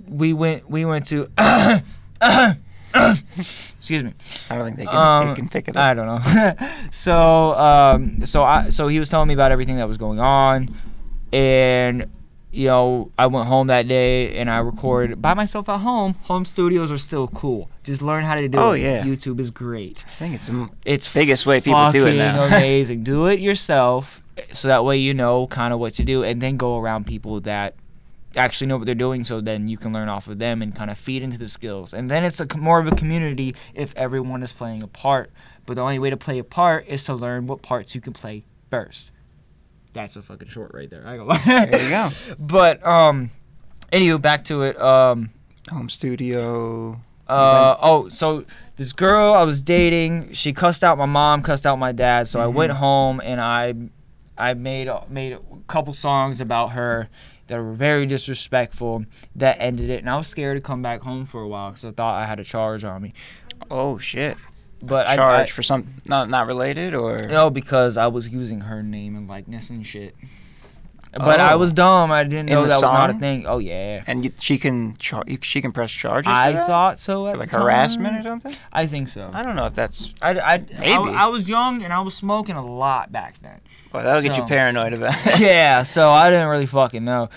we 0.08 0.32
went, 0.32 0.68
we 0.68 0.84
went 0.84 1.06
to, 1.06 1.28
excuse 3.38 4.02
me. 4.02 4.12
I 4.50 4.56
don't 4.56 4.64
think 4.64 4.76
they 4.78 4.86
can, 4.86 4.94
Um, 4.96 5.28
they 5.28 5.34
can 5.34 5.48
pick 5.48 5.68
it 5.68 5.76
up. 5.76 5.82
I 5.82 5.94
don't 5.94 6.06
know. 6.06 6.68
so, 6.90 7.54
um, 7.54 8.26
so 8.26 8.42
I, 8.44 8.70
so 8.70 8.88
he 8.88 8.98
was 8.98 9.08
telling 9.08 9.28
me 9.28 9.34
about 9.34 9.52
everything 9.52 9.76
that 9.76 9.88
was 9.88 9.96
going 9.98 10.20
on, 10.20 10.68
and 11.32 12.06
you 12.52 12.66
know, 12.66 13.12
I 13.16 13.28
went 13.28 13.46
home 13.46 13.68
that 13.68 13.86
day 13.86 14.36
and 14.36 14.50
I 14.50 14.58
recorded 14.58 15.22
by 15.22 15.34
myself 15.34 15.68
at 15.68 15.78
home. 15.78 16.14
Home 16.22 16.44
studios 16.44 16.90
are 16.90 16.98
still 16.98 17.28
cool. 17.28 17.70
Just 17.84 18.02
learn 18.02 18.24
how 18.24 18.34
to 18.34 18.48
do 18.48 18.58
Oh, 18.58 18.72
it. 18.72 18.80
yeah. 18.82 19.04
YouTube 19.04 19.38
is 19.38 19.52
great. 19.52 20.02
I 20.04 20.10
think 20.18 20.34
it's 20.34 20.48
the 20.48 20.68
It's 20.84 21.12
Biggest 21.14 21.46
way 21.46 21.60
people 21.60 21.90
do 21.92 22.08
it 22.08 22.16
now. 22.16 22.42
amazing. 22.46 23.04
Do 23.04 23.26
it 23.26 23.38
yourself, 23.38 24.20
so 24.52 24.66
that 24.66 24.84
way 24.84 24.96
you 24.96 25.14
know 25.14 25.46
kind 25.46 25.72
of 25.72 25.78
what 25.78 25.94
to 25.94 26.04
do, 26.04 26.24
and 26.24 26.40
then 26.42 26.56
go 26.56 26.76
around 26.76 27.06
people 27.06 27.40
that 27.42 27.74
actually 28.36 28.68
know 28.68 28.76
what 28.76 28.86
they're 28.86 28.94
doing, 28.94 29.24
so 29.24 29.40
then 29.40 29.68
you 29.68 29.76
can 29.76 29.92
learn 29.92 30.08
off 30.08 30.28
of 30.28 30.38
them 30.38 30.62
and 30.62 30.74
kind 30.74 30.90
of 30.90 30.98
feed 30.98 31.22
into 31.22 31.38
the 31.38 31.48
skills. 31.48 31.92
And 31.92 32.10
then 32.10 32.24
it's 32.24 32.40
a 32.40 32.56
more 32.56 32.78
of 32.78 32.86
a 32.86 32.94
community 32.94 33.54
if 33.74 33.94
everyone 33.96 34.42
is 34.42 34.52
playing 34.52 34.82
a 34.82 34.86
part. 34.86 35.30
But 35.66 35.74
the 35.74 35.82
only 35.82 35.98
way 35.98 36.10
to 36.10 36.16
play 36.16 36.38
a 36.38 36.44
part 36.44 36.86
is 36.86 37.04
to 37.04 37.14
learn 37.14 37.46
what 37.46 37.62
parts 37.62 37.94
you 37.94 38.00
can 38.00 38.12
play 38.12 38.44
first. 38.70 39.10
That's 39.92 40.16
a 40.16 40.22
fucking 40.22 40.48
short 40.48 40.72
right 40.72 40.88
there. 40.88 41.02
I 41.04 41.16
ain't 41.16 41.70
there 41.70 41.82
you 41.82 41.90
go. 41.90 42.08
But 42.38 42.84
um, 42.86 43.30
anywho, 43.92 44.20
back 44.20 44.44
to 44.44 44.62
it. 44.62 44.80
Um. 44.80 45.30
Home 45.70 45.88
studio. 45.88 47.00
Uh, 47.28 47.76
oh, 47.80 48.08
so 48.08 48.44
this 48.74 48.92
girl 48.92 49.34
I 49.34 49.44
was 49.44 49.62
dating, 49.62 50.32
she 50.32 50.52
cussed 50.52 50.82
out 50.82 50.98
my 50.98 51.06
mom, 51.06 51.42
cussed 51.42 51.64
out 51.64 51.76
my 51.78 51.92
dad. 51.92 52.26
So 52.26 52.40
I 52.40 52.48
went 52.48 52.72
home 52.72 53.20
and 53.22 53.40
I, 53.40 53.74
I 54.36 54.54
made 54.54 54.90
made 55.08 55.34
a 55.34 55.40
couple 55.68 55.94
songs 55.94 56.40
about 56.40 56.72
her 56.72 57.08
that 57.50 57.58
were 57.60 57.72
very 57.72 58.06
disrespectful. 58.06 59.04
That 59.36 59.56
ended 59.60 59.90
it, 59.90 60.00
and 60.00 60.08
I 60.08 60.16
was 60.16 60.28
scared 60.28 60.56
to 60.56 60.62
come 60.62 60.80
back 60.82 61.02
home 61.02 61.26
for 61.26 61.42
a 61.42 61.48
while 61.48 61.70
because 61.70 61.84
I 61.84 61.90
thought 61.90 62.20
I 62.20 62.24
had 62.24 62.40
a 62.40 62.44
charge 62.44 62.82
on 62.84 63.02
me. 63.02 63.12
Oh 63.70 63.98
shit. 63.98 64.36
But 64.82 65.06
I- 65.08 65.16
Charge 65.16 65.48
I, 65.48 65.50
for 65.50 65.62
some 65.62 65.86
not 66.06 66.30
not 66.30 66.46
related 66.46 66.94
or 66.94 67.18
no, 67.28 67.50
because 67.50 67.96
I 67.98 68.06
was 68.06 68.30
using 68.30 68.60
her 68.62 68.82
name 68.82 69.14
and 69.14 69.28
likeness 69.28 69.68
and 69.68 69.84
shit. 69.84 70.14
But 71.12 71.40
I 71.40 71.54
Oh. 71.54 71.58
was 71.58 71.72
dumb. 71.72 72.12
I 72.12 72.22
didn't 72.22 72.48
In 72.50 72.54
know 72.54 72.64
that 72.64 72.74
was 72.74 72.82
not 72.82 73.10
a 73.10 73.14
thing. 73.14 73.44
Oh 73.46 73.58
yeah. 73.58 74.04
and 74.06 74.24
you, 74.24 74.30
she 74.38 74.58
can 74.58 74.96
char- 74.96 75.24
you, 75.26 75.38
she 75.42 75.60
can 75.60 75.72
press 75.72 75.90
charges. 75.90 76.30
I 76.32 76.52
thought 76.52 77.00
so. 77.00 77.26
At 77.26 77.32
for 77.32 77.38
like 77.38 77.50
the 77.50 77.56
time. 77.56 77.62
harassment 77.62 78.18
or 78.20 78.22
something. 78.22 78.54
I 78.72 78.86
think 78.86 79.08
so. 79.08 79.28
I 79.32 79.42
don't 79.42 79.56
know 79.56 79.66
if 79.66 79.74
that's 79.74 80.14
I, 80.22 80.38
I, 80.38 80.58
Maybe. 80.58 80.92
I, 80.92 81.24
I 81.24 81.26
was 81.26 81.48
young 81.48 81.82
and 81.82 81.92
I 81.92 81.98
was 82.00 82.14
smoking 82.14 82.54
a 82.54 82.64
lot 82.64 83.10
back 83.10 83.40
then. 83.42 83.60
well 83.92 84.04
that'll 84.04 84.22
get 84.22 84.36
you 84.36 84.44
paranoid 84.44 84.92
about. 84.92 85.14
it. 85.26 85.40
yeah, 85.40 85.82
so 85.82 86.10
I 86.10 86.30
didn't 86.30 86.46
really 86.48 86.66
fucking 86.66 87.04
know. 87.04 87.28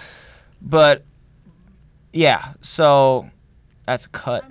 But 0.61 1.03
yeah, 2.11 2.53
so 2.61 3.30
that's 3.88 4.05
a 4.05 4.09
cut. 4.09 4.45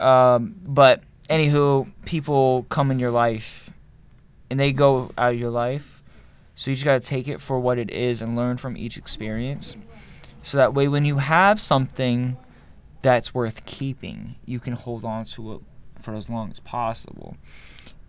Um, 0.00 0.56
but 0.66 1.02
anywho, 1.30 1.88
people 2.04 2.66
come 2.68 2.90
in 2.90 2.98
your 2.98 3.12
life 3.12 3.70
and 4.50 4.58
they 4.58 4.72
go 4.72 5.12
out 5.16 5.34
of 5.34 5.38
your 5.38 5.50
life. 5.50 5.93
So 6.54 6.70
you 6.70 6.74
just 6.74 6.84
gotta 6.84 7.00
take 7.00 7.26
it 7.28 7.40
for 7.40 7.58
what 7.58 7.78
it 7.78 7.90
is 7.90 8.22
and 8.22 8.36
learn 8.36 8.56
from 8.56 8.76
each 8.76 8.96
experience. 8.96 9.76
So 10.42 10.56
that 10.58 10.74
way 10.74 10.88
when 10.88 11.04
you 11.04 11.18
have 11.18 11.60
something 11.60 12.36
that's 13.02 13.34
worth 13.34 13.64
keeping, 13.64 14.36
you 14.46 14.60
can 14.60 14.74
hold 14.74 15.04
on 15.04 15.24
to 15.26 15.54
it 15.54 15.60
for 16.00 16.14
as 16.14 16.28
long 16.28 16.50
as 16.50 16.60
possible. 16.60 17.36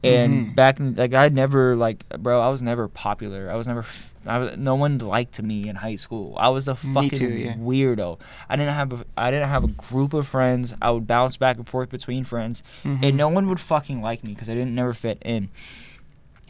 And 0.03 0.49
Mhm. 0.49 0.55
back 0.55 0.79
in 0.79 0.93
like 0.95 1.13
I 1.15 1.29
never 1.29 1.75
like 1.75 2.07
bro, 2.19 2.39
I 2.39 2.49
was 2.49 2.61
never 2.61 2.87
popular. 2.87 3.49
I 3.49 3.55
was 3.55 3.67
never 3.67 3.83
I 4.27 4.37
was, 4.39 4.57
no 4.57 4.75
one 4.75 4.97
liked 4.99 5.41
me 5.41 5.67
in 5.67 5.77
high 5.77 5.95
school. 5.95 6.35
I 6.37 6.49
was 6.49 6.67
a 6.67 6.75
fucking 6.75 7.09
too, 7.09 7.29
yeah. 7.29 7.53
weirdo. 7.55 8.19
I 8.49 8.55
didn't 8.57 8.73
have 8.73 8.93
a 8.93 9.05
I 9.17 9.31
didn't 9.31 9.49
have 9.49 9.63
a 9.63 9.67
group 9.69 10.13
of 10.13 10.27
friends. 10.27 10.75
I 10.81 10.91
would 10.91 11.07
bounce 11.07 11.37
back 11.37 11.57
and 11.57 11.67
forth 11.67 11.89
between 11.89 12.23
friends, 12.23 12.61
Mhm. 12.83 12.99
and 13.03 13.17
no 13.17 13.27
one 13.29 13.47
would 13.47 13.59
fucking 13.59 14.01
like 14.01 14.23
me 14.23 14.33
because 14.33 14.49
I 14.49 14.53
didn't 14.53 14.75
never 14.75 14.93
fit 14.93 15.17
in. 15.25 15.49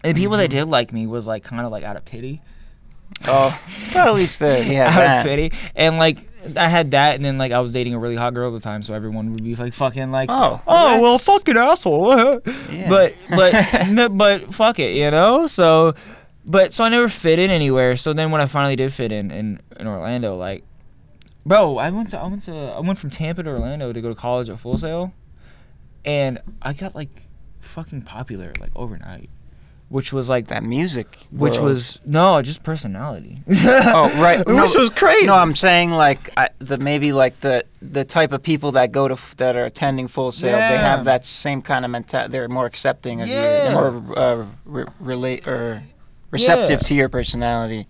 And 0.06 0.16
the 0.16 0.22
people 0.22 0.38
that 0.38 0.48
Mhm. 0.50 0.54
did 0.54 0.66
like 0.66 0.94
me 0.94 1.08
was 1.08 1.26
like 1.28 1.44
kind 1.44 1.66
of 1.66 1.72
like 1.72 1.84
out 1.84 1.98
of 1.98 2.06
pity. 2.06 2.42
Oh, 3.28 3.60
well, 3.94 4.08
at 4.10 4.16
least 4.16 4.42
uh, 4.42 4.48
you 4.66 4.76
have 4.76 4.98
out 4.98 5.20
of 5.20 5.26
pity. 5.26 5.52
And 5.76 5.98
like 5.98 6.18
I 6.58 6.68
had 6.70 6.92
that, 6.92 7.16
and 7.16 7.24
then 7.26 7.38
like 7.38 7.52
I 7.52 7.60
was 7.60 7.72
dating 7.74 7.94
a 7.94 8.00
really 8.00 8.16
hot 8.16 8.34
girl 8.34 8.50
at 8.56 8.62
the 8.62 8.64
time, 8.64 8.84
so 8.84 8.94
everyone 8.94 9.32
would 9.32 9.44
be 9.44 9.56
like 9.56 9.74
fucking 9.74 10.12
like, 10.12 10.30
Oh, 10.32 10.62
oh 10.68 11.02
well, 11.02 11.18
fucking 11.18 11.58
asshole. 11.58 12.42
Yeah. 12.72 12.90
But 12.90 13.14
but 13.30 13.88
no, 13.90 14.10
but 14.10 14.54
fuck 14.54 14.80
it, 14.80 14.96
you 14.96 15.10
know. 15.12 15.48
So, 15.48 15.94
but 16.46 16.74
so 16.74 16.84
I 16.84 16.90
never 16.90 17.10
fit 17.10 17.40
in 17.40 17.50
anywhere. 17.50 17.96
So 17.98 18.14
then 18.14 18.32
when 18.32 18.42
I 18.42 18.46
finally 18.48 18.76
did 18.76 18.92
fit 18.94 19.12
in 19.12 19.32
in, 19.32 19.60
in 19.80 19.88
Orlando, 19.88 20.36
like, 20.38 20.64
bro, 21.46 21.78
I 21.78 21.90
went 21.92 22.10
to 22.12 22.20
I 22.20 22.28
went 22.28 22.44
to 22.44 22.54
I 22.56 22.80
went 22.82 22.98
from 23.00 23.10
Tampa 23.12 23.44
to 23.44 23.50
Orlando 23.50 23.94
to 23.94 24.02
go 24.02 24.10
to 24.10 24.16
college 24.16 24.50
at 24.50 24.60
Full 24.60 24.78
Sail, 24.78 25.14
and 26.04 26.40
I 26.62 26.74
got 26.74 26.94
like 26.96 27.24
fucking 27.60 28.02
popular 28.04 28.52
like 28.60 28.72
overnight, 28.76 29.30
which 29.90 30.12
was 30.12 30.28
like 30.30 30.48
that 30.48 30.64
music, 30.64 31.28
which 31.32 31.54
world. 31.58 31.66
was 31.66 32.00
no 32.06 32.42
just 32.42 32.64
personality. 32.64 33.40
Oh 33.48 34.10
right, 34.22 34.46
which 34.46 34.76
was 34.76 34.90
crazy. 34.90 35.28
No, 35.28 35.36
I'm 35.36 35.56
saying 35.56 35.92
like 35.92 36.32
I, 36.38 36.50
the 36.60 36.78
maybe 36.78 37.14
like 37.14 37.40
the 37.42 37.64
the 37.82 38.04
type 38.04 38.32
of 38.32 38.42
people 38.42 38.72
that 38.74 38.92
go 38.92 39.08
to 39.08 39.18
that 39.38 39.56
are 39.56 39.66
attending 39.66 40.08
Full 40.08 40.32
Sail, 40.32 40.54
they 40.58 40.78
have 40.78 41.06
that 41.06 41.24
same 41.24 41.62
kind 41.62 41.86
of 41.86 41.92
mentality. 41.92 42.32
They're 42.32 42.48
more 42.50 42.66
accepting 42.66 43.22
of 43.22 43.28
Yeah. 43.28 43.70
you, 43.70 43.74
more 43.76 44.18
uh, 44.18 44.46
re- 44.66 44.86
relate 45.00 45.48
or 45.48 45.84
receptive 46.32 46.82
Yeah. 46.82 46.88
to 46.88 46.94
your 46.96 47.10
personality 47.10 47.88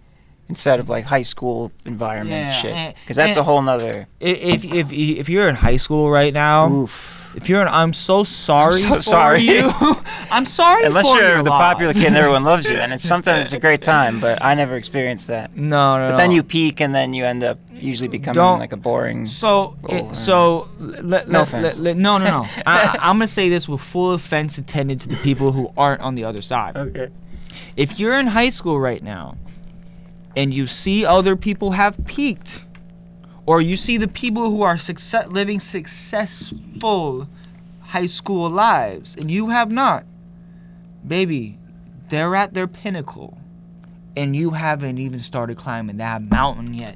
instead 0.47 0.79
of 0.79 0.89
like 0.89 1.05
high 1.05 1.23
school 1.23 1.71
environment 1.85 2.47
Yeah, 2.47 2.51
shit. 2.51 2.95
Because 3.03 3.15
that's 3.15 3.37
a 3.37 3.43
whole 3.43 3.61
nother. 3.61 4.07
If 4.19 4.65
if 4.65 4.91
if 4.91 5.29
you're 5.29 5.47
in 5.49 5.55
high 5.55 5.77
school 5.77 6.11
right 6.11 6.33
now, 6.33 6.69
Oof. 6.69 7.24
If 7.35 7.49
you're 7.49 7.61
in, 7.61 7.67
I'm 7.67 7.93
so 7.93 8.23
sorry 8.23 8.75
I'm 8.75 8.79
so 8.81 8.95
for 8.95 9.01
sorry. 9.01 9.41
you. 9.41 9.71
I'm 10.31 10.45
sorry 10.45 10.85
Unless 10.85 11.13
you're 11.13 11.43
the 11.43 11.49
loss. 11.49 11.61
popular 11.73 11.93
kid 11.93 12.05
and 12.07 12.15
everyone 12.17 12.43
loves 12.43 12.67
you, 12.69 12.75
and 12.77 12.93
it's 12.93 13.03
sometimes 13.13 13.45
it's 13.45 13.53
a 13.53 13.59
great 13.59 13.81
time. 13.81 14.19
But 14.19 14.43
I 14.43 14.55
never 14.55 14.75
experienced 14.75 15.27
that. 15.27 15.55
No, 15.55 15.97
no. 15.97 16.11
But 16.11 16.17
then 16.17 16.31
you 16.31 16.43
peak, 16.43 16.81
and 16.81 16.93
then 16.95 17.13
you 17.13 17.25
end 17.25 17.43
up 17.43 17.59
usually 17.71 18.07
becoming 18.07 18.35
Don't- 18.35 18.59
like 18.59 18.71
a 18.71 18.77
boring. 18.77 19.27
So, 19.27 19.75
it, 19.89 20.15
so 20.15 20.67
let, 20.79 21.27
No 21.29 21.43
let- 21.51 21.79
no, 21.79 22.17
no, 22.17 22.17
no. 22.17 22.47
I, 22.65 22.97
I'm 22.99 23.15
gonna 23.17 23.27
say 23.27 23.49
this 23.49 23.67
with 23.69 23.81
full 23.81 24.13
offense 24.13 24.57
intended 24.57 25.01
to 25.01 25.09
the 25.09 25.17
people 25.17 25.51
who 25.51 25.71
aren't 25.77 26.01
on 26.01 26.15
the 26.15 26.23
other 26.23 26.41
side. 26.41 26.75
Okay. 26.77 27.09
If 27.75 27.99
you're 27.99 28.17
in 28.17 28.27
high 28.27 28.49
school 28.49 28.79
right 28.79 29.03
now, 29.03 29.37
and 30.37 30.53
you 30.53 30.67
see 30.67 31.05
other 31.05 31.35
people 31.35 31.71
have 31.71 31.97
peaked, 32.05 32.65
or 33.45 33.61
you 33.61 33.75
see 33.75 33.97
the 33.97 34.07
people 34.07 34.49
who 34.49 34.61
are 34.63 34.77
success 34.77 35.27
living 35.27 35.59
successful 35.59 37.27
high 37.81 38.07
school 38.07 38.49
lives, 38.49 39.15
and 39.15 39.29
you 39.29 39.49
have 39.49 39.71
not, 39.71 40.05
baby, 41.07 41.57
they're 42.09 42.35
at 42.35 42.53
their 42.53 42.67
pinnacle, 42.67 43.37
and 44.17 44.35
you 44.35 44.51
haven't 44.51 44.97
even 44.97 45.19
started 45.19 45.57
climbing 45.57 45.97
that 45.97 46.21
mountain 46.23 46.73
yet. 46.73 46.95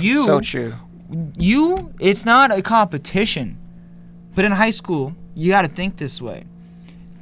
You 0.00 0.24
So 0.24 0.40
true. 0.40 0.74
you 1.36 1.92
it's 1.98 2.24
not 2.24 2.52
a 2.56 2.62
competition 2.62 3.58
but 4.36 4.44
in 4.44 4.52
high 4.52 4.70
school 4.70 5.12
you 5.34 5.50
got 5.50 5.62
to 5.62 5.68
think 5.68 5.96
this 5.96 6.22
way 6.22 6.44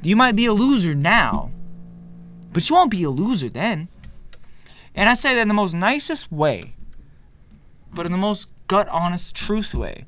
you 0.03 0.15
might 0.15 0.35
be 0.35 0.45
a 0.45 0.53
loser 0.53 0.93
now 0.93 1.49
but 2.53 2.69
you 2.69 2.75
won't 2.75 2.91
be 2.91 3.01
a 3.01 3.09
loser 3.09 3.49
then 3.49 3.87
and 4.93 5.09
i 5.09 5.15
say 5.15 5.33
that 5.33 5.41
in 5.41 5.47
the 5.47 5.55
most 5.55 5.73
nicest 5.73 6.31
way 6.31 6.75
but 7.93 8.05
in 8.05 8.11
the 8.11 8.17
most 8.17 8.47
gut 8.67 8.87
honest 8.89 9.35
truth 9.35 9.73
way 9.73 10.05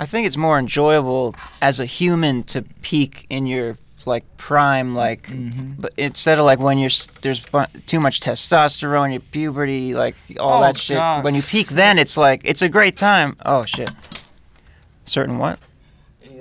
I 0.00 0.06
think 0.06 0.26
it's 0.26 0.36
more 0.36 0.58
enjoyable 0.60 1.34
as 1.60 1.80
a 1.80 1.84
human 1.84 2.44
to 2.44 2.62
peak 2.82 3.26
in 3.28 3.46
your 3.48 3.76
like 4.06 4.24
prime, 4.36 4.94
like, 4.94 5.22
Mm-hmm. 5.26 5.72
but 5.80 5.92
instead 5.96 6.38
of 6.38 6.44
like 6.44 6.60
when 6.60 6.78
you're 6.78 6.90
there's 7.20 7.40
bu- 7.40 7.66
too 7.86 7.98
much 7.98 8.20
testosterone, 8.20 9.10
your 9.10 9.20
puberty, 9.20 9.94
like 9.94 10.14
all 10.38 10.58
Oh, 10.60 10.62
that 10.62 10.76
shit. 10.76 10.96
God. 10.98 11.24
When 11.24 11.34
you 11.34 11.42
peak, 11.42 11.68
then 11.70 11.98
it's 11.98 12.16
like 12.16 12.42
it's 12.44 12.62
a 12.62 12.68
great 12.68 12.96
time. 12.96 13.36
Oh 13.44 13.64
shit. 13.64 13.90
Certain 15.04 15.36
what? 15.38 15.58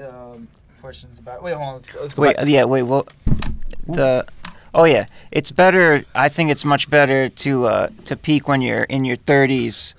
um, 0.01 0.47
questions 0.80 1.18
about 1.18 1.41
wait 1.41 1.53
hold 1.55 1.68
on 1.68 1.74
let's, 1.76 1.89
go, 1.89 2.01
let's 2.01 2.14
go 2.14 2.22
Wait, 2.22 2.38
back. 2.38 2.45
yeah, 2.47 2.64
wait. 2.64 2.84
Well, 2.84 3.08
the 3.88 4.26
oh 4.74 4.84
yeah, 4.86 5.08
it's 5.32 5.51
better. 5.51 6.03
I 6.14 6.30
think 6.30 6.51
it's 6.51 6.64
much 6.64 6.89
better 6.89 7.28
to 7.28 7.66
uh, 7.66 7.89
to 8.05 8.16
peak 8.16 8.47
when 8.47 8.62
you're 8.62 8.84
in 8.84 9.03
your 9.03 9.18
30s 9.18 9.95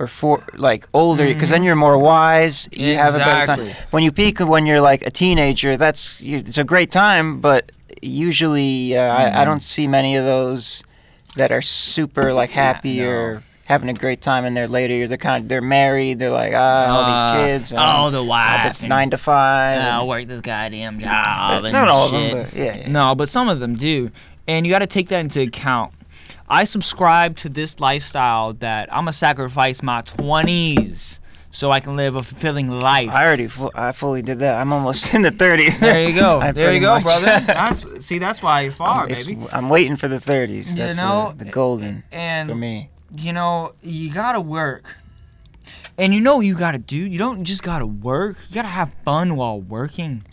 or 0.00 0.06
for 0.06 0.42
like 0.54 0.88
older, 0.94 1.26
because 1.26 1.50
then 1.50 1.62
you're 1.62 1.76
more 1.76 1.98
wise. 1.98 2.68
You 2.72 2.96
have 2.96 3.14
a 3.14 3.18
better 3.18 3.44
time. 3.44 3.76
When 3.90 4.02
you 4.02 4.10
peak 4.10 4.40
when 4.40 4.64
you're 4.64 4.80
like 4.80 5.06
a 5.06 5.10
teenager, 5.10 5.76
that's 5.76 6.22
it's 6.24 6.56
a 6.56 6.64
great 6.64 6.90
time, 6.90 7.40
but 7.40 7.70
usually 8.02 8.96
uh, 8.96 9.02
I, 9.02 9.42
I 9.42 9.44
don't 9.44 9.62
see 9.62 9.86
many 9.86 10.16
of 10.16 10.24
those 10.24 10.82
that 11.36 11.52
are 11.52 11.60
super 11.60 12.32
like 12.32 12.50
happy 12.50 13.00
no. 13.00 13.10
or 13.10 13.42
having 13.66 13.90
a 13.90 13.94
great 13.94 14.22
time 14.22 14.46
in 14.46 14.54
their 14.54 14.66
later 14.66 14.94
years. 14.94 15.10
They're 15.10 15.18
kind 15.18 15.42
of 15.42 15.48
they're 15.50 15.60
married. 15.60 16.18
They're 16.18 16.30
like 16.30 16.54
ah, 16.54 16.86
all 16.86 17.04
Uh, 17.04 17.12
these 17.12 17.44
kids. 17.46 17.72
and, 17.72 17.80
oh, 17.82 18.10
the 18.10 18.22
uh, 18.22 18.24
wife 18.24 18.80
the 18.80 18.88
nine 18.88 19.10
to 19.10 19.18
five. 19.18 19.82
I'll 19.82 20.00
and- 20.00 20.08
work 20.08 20.24
this 20.26 20.40
goddamn 20.40 20.98
job. 20.98 21.64
and 21.64 21.72
not 21.74 21.88
all 21.88 22.06
of 22.06 22.12
them, 22.12 22.30
but 22.32 22.54
yeah, 22.54 22.78
yeah. 22.78 22.88
No, 22.90 23.14
but 23.14 23.28
some 23.28 23.50
of 23.50 23.60
them 23.60 23.76
do. 23.76 24.10
And 24.48 24.66
you 24.66 24.72
got 24.72 24.78
to 24.80 24.86
take 24.86 25.08
that 25.10 25.20
into 25.20 25.42
account. 25.42 25.92
I 26.50 26.64
subscribe 26.64 27.36
to 27.38 27.48
this 27.48 27.78
lifestyle 27.80 28.54
that 28.54 28.92
I'm 28.92 29.06
to 29.06 29.12
sacrifice 29.12 29.82
my 29.82 30.02
20s 30.02 31.20
so 31.52 31.70
I 31.70 31.78
can 31.80 31.96
live 31.96 32.16
a 32.16 32.22
fulfilling 32.24 32.68
life. 32.68 33.10
I 33.10 33.24
already, 33.24 33.46
fu- 33.46 33.70
I 33.74 33.92
fully 33.92 34.20
did 34.22 34.40
that. 34.40 34.58
I'm 34.60 34.72
almost 34.72 35.14
in 35.14 35.22
the 35.22 35.30
30s. 35.30 35.78
there 35.78 36.08
you 36.08 36.14
go. 36.14 36.40
There 36.52 36.72
you 36.72 36.80
go, 36.80 36.94
much- 36.94 37.04
brother. 37.04 37.26
That's, 37.46 38.04
see, 38.04 38.18
that's 38.18 38.42
why 38.42 38.62
you're 38.62 38.72
far, 38.72 39.04
It's- 39.06 39.24
baby. 39.24 39.46
I'm 39.52 39.68
waiting 39.68 39.94
for 39.96 40.08
the 40.08 40.16
30s. 40.16 40.70
You 40.70 40.76
That's 40.76 40.96
know, 40.98 41.32
the, 41.36 41.44
the 41.44 41.50
golden 41.52 42.02
And 42.12 42.48
for 42.50 42.56
me. 42.56 42.90
you 43.16 43.32
know, 43.32 43.74
you 43.80 44.12
gotta 44.12 44.40
work. 44.40 44.96
And 45.98 46.12
you 46.14 46.20
know 46.20 46.36
what 46.38 46.46
you 46.46 46.54
gotta 46.56 46.78
do? 46.78 46.96
You 46.96 47.18
don't 47.18 47.44
just 47.44 47.62
gotta 47.62 47.86
work. 47.86 48.36
You 48.48 48.54
gotta 48.56 48.68
have 48.68 48.92
fun 49.04 49.36
while 49.36 49.60
working. 49.60 50.24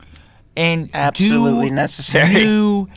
And 0.55 0.89
Absolutely 0.93 1.69
do 1.69 1.75
necessary. 1.75 2.87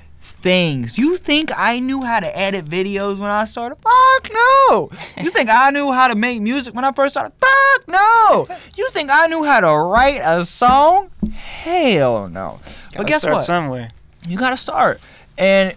Things. 0.42 0.98
You 0.98 1.16
think 1.16 1.50
I 1.56 1.78
knew 1.78 2.02
how 2.02 2.20
to 2.20 2.38
edit 2.38 2.64
videos 2.64 3.18
when 3.18 3.30
I 3.30 3.44
started? 3.44 3.76
Fuck 3.76 4.30
no. 4.32 4.90
You 5.22 5.30
think 5.30 5.48
I 5.50 5.70
knew 5.70 5.92
how 5.92 6.08
to 6.08 6.14
make 6.14 6.40
music 6.40 6.74
when 6.74 6.84
I 6.84 6.92
first 6.92 7.14
started? 7.14 7.32
Fuck 7.38 7.88
no. 7.88 8.46
You 8.76 8.88
think 8.90 9.10
I 9.10 9.26
knew 9.26 9.44
how 9.44 9.60
to 9.60 9.70
write 9.76 10.20
a 10.24 10.44
song? 10.44 11.10
Hell 11.32 12.28
no. 12.28 12.60
But 12.90 12.92
Gotta 12.92 13.04
guess 13.04 13.20
start 13.22 13.34
what? 13.36 13.44
Somewhere. 13.44 13.90
You 14.26 14.38
gotta 14.38 14.56
start. 14.56 15.00
And 15.38 15.74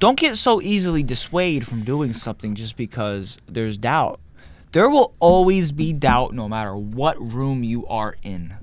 don't 0.00 0.18
get 0.18 0.36
so 0.36 0.62
easily 0.62 1.02
dissuaded 1.02 1.66
from 1.66 1.84
doing 1.84 2.12
something 2.12 2.54
just 2.54 2.76
because 2.76 3.38
there's 3.46 3.76
doubt. 3.76 4.20
There 4.72 4.88
will 4.88 5.14
always 5.18 5.72
be 5.72 5.92
doubt 5.92 6.34
no 6.34 6.48
matter 6.48 6.76
what 6.76 7.20
room 7.20 7.64
you 7.64 7.86
are 7.86 8.16
in. 8.22 8.54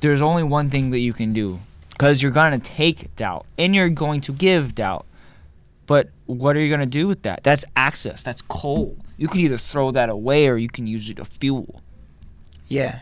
There's 0.00 0.22
only 0.22 0.42
one 0.42 0.68
thing 0.70 0.90
that 0.90 0.98
you 0.98 1.12
can 1.12 1.32
do 1.32 1.60
because 2.00 2.22
you're 2.22 2.32
going 2.32 2.58
to 2.58 2.70
take 2.70 3.14
doubt 3.14 3.44
and 3.58 3.74
you're 3.74 3.90
going 3.90 4.22
to 4.22 4.32
give 4.32 4.74
doubt. 4.74 5.04
But 5.86 6.08
what 6.24 6.56
are 6.56 6.60
you 6.60 6.70
going 6.70 6.80
to 6.80 6.86
do 6.86 7.06
with 7.06 7.24
that? 7.24 7.42
That's 7.42 7.62
access, 7.76 8.22
that's 8.22 8.40
coal. 8.40 8.96
You 9.18 9.28
can 9.28 9.40
either 9.40 9.58
throw 9.58 9.90
that 9.90 10.08
away 10.08 10.48
or 10.48 10.56
you 10.56 10.70
can 10.70 10.86
use 10.86 11.10
it 11.10 11.18
to 11.18 11.26
fuel. 11.26 11.82
Yeah. 12.68 13.00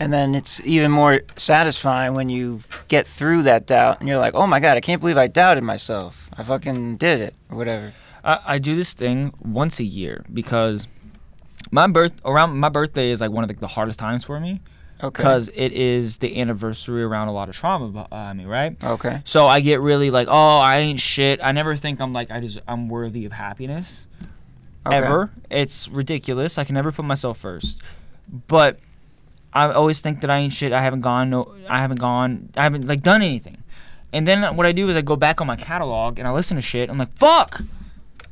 And 0.00 0.12
then 0.12 0.34
it's 0.34 0.60
even 0.64 0.90
more 0.90 1.20
satisfying 1.36 2.14
when 2.14 2.28
you 2.28 2.64
get 2.88 3.06
through 3.06 3.42
that 3.42 3.68
doubt 3.68 4.00
and 4.00 4.08
you're 4.08 4.18
like, 4.18 4.34
oh 4.34 4.48
my 4.48 4.58
God, 4.58 4.76
I 4.76 4.80
can't 4.80 5.00
believe 5.00 5.16
I 5.16 5.28
doubted 5.28 5.62
myself. 5.62 6.28
I 6.36 6.42
fucking 6.42 6.96
did 6.96 7.20
it, 7.20 7.34
or 7.48 7.56
whatever. 7.56 7.92
I, 8.24 8.40
I 8.44 8.58
do 8.58 8.74
this 8.74 8.94
thing 8.94 9.32
once 9.44 9.78
a 9.78 9.84
year 9.84 10.24
because 10.32 10.88
my 11.70 11.86
birth 11.86 12.14
around 12.24 12.58
my 12.58 12.68
birthday 12.68 13.12
is 13.12 13.20
like 13.20 13.30
one 13.30 13.44
of 13.44 13.48
the, 13.48 13.54
the 13.54 13.68
hardest 13.68 14.00
times 14.00 14.24
for 14.24 14.40
me 14.40 14.60
Okay. 15.02 15.22
because 15.22 15.50
it 15.54 15.72
is 15.72 16.18
the 16.18 16.40
anniversary 16.40 17.02
around 17.02 17.28
a 17.28 17.32
lot 17.32 17.48
of 17.48 17.56
trauma 17.56 17.88
behind 17.88 18.10
uh, 18.12 18.34
me, 18.34 18.44
right? 18.48 18.82
Okay. 18.82 19.22
So 19.24 19.46
I 19.46 19.60
get 19.60 19.80
really 19.80 20.10
like, 20.10 20.28
oh, 20.30 20.58
I 20.58 20.78
ain't 20.78 21.00
shit. 21.00 21.40
I 21.42 21.52
never 21.52 21.76
think 21.76 22.00
I'm 22.00 22.12
like 22.12 22.30
I 22.30 22.40
just 22.40 22.60
I'm 22.68 22.88
worthy 22.88 23.26
of 23.26 23.32
happiness 23.32 24.06
okay. 24.86 24.96
ever. 24.96 25.30
It's 25.50 25.88
ridiculous. 25.88 26.58
I 26.58 26.64
can 26.64 26.74
never 26.74 26.92
put 26.92 27.04
myself 27.04 27.38
first. 27.38 27.80
But 28.46 28.78
I 29.52 29.70
always 29.72 30.00
think 30.00 30.20
that 30.20 30.30
I 30.30 30.38
ain't 30.38 30.52
shit. 30.52 30.72
I 30.72 30.80
haven't 30.80 31.00
gone 31.00 31.30
no 31.30 31.54
I 31.68 31.80
haven't 31.80 32.00
gone 32.00 32.50
I 32.56 32.62
haven't 32.62 32.86
like 32.86 33.02
done 33.02 33.22
anything. 33.22 33.62
And 34.12 34.28
then 34.28 34.56
what 34.56 34.64
I 34.64 34.70
do 34.70 34.88
is 34.88 34.96
I 34.96 35.02
go 35.02 35.16
back 35.16 35.40
on 35.40 35.48
my 35.48 35.56
catalog 35.56 36.20
and 36.20 36.28
I 36.28 36.32
listen 36.32 36.56
to 36.56 36.62
shit. 36.62 36.88
I'm 36.88 36.98
like, 36.98 37.12
fuck. 37.16 37.62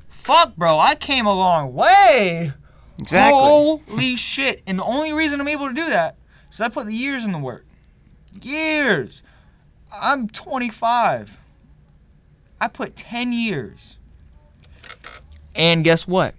Fuck, 0.09 0.55
bro. 0.55 0.79
I 0.79 0.95
came 0.95 1.27
a 1.27 1.35
long 1.35 1.75
way. 1.75 2.53
Exactly. 3.01 3.41
Holy 3.41 4.15
shit. 4.15 4.63
And 4.65 4.79
the 4.79 4.85
only 4.85 5.13
reason 5.13 5.41
I'm 5.41 5.49
able 5.49 5.67
to 5.67 5.75
do 5.75 5.87
that 5.87 6.17
is 6.53 6.61
I 6.61 6.69
put 6.69 6.87
the 6.87 6.95
years 6.95 7.25
in 7.25 7.33
the 7.33 7.39
work. 7.39 7.65
Years. 8.41 9.23
I'm 9.93 10.29
25. 10.29 11.39
I 12.61 12.69
put 12.69 12.97
10 12.97 13.33
years. 13.33 13.99
And 15.55 15.85
guess 15.85 16.07
what? 16.07 16.35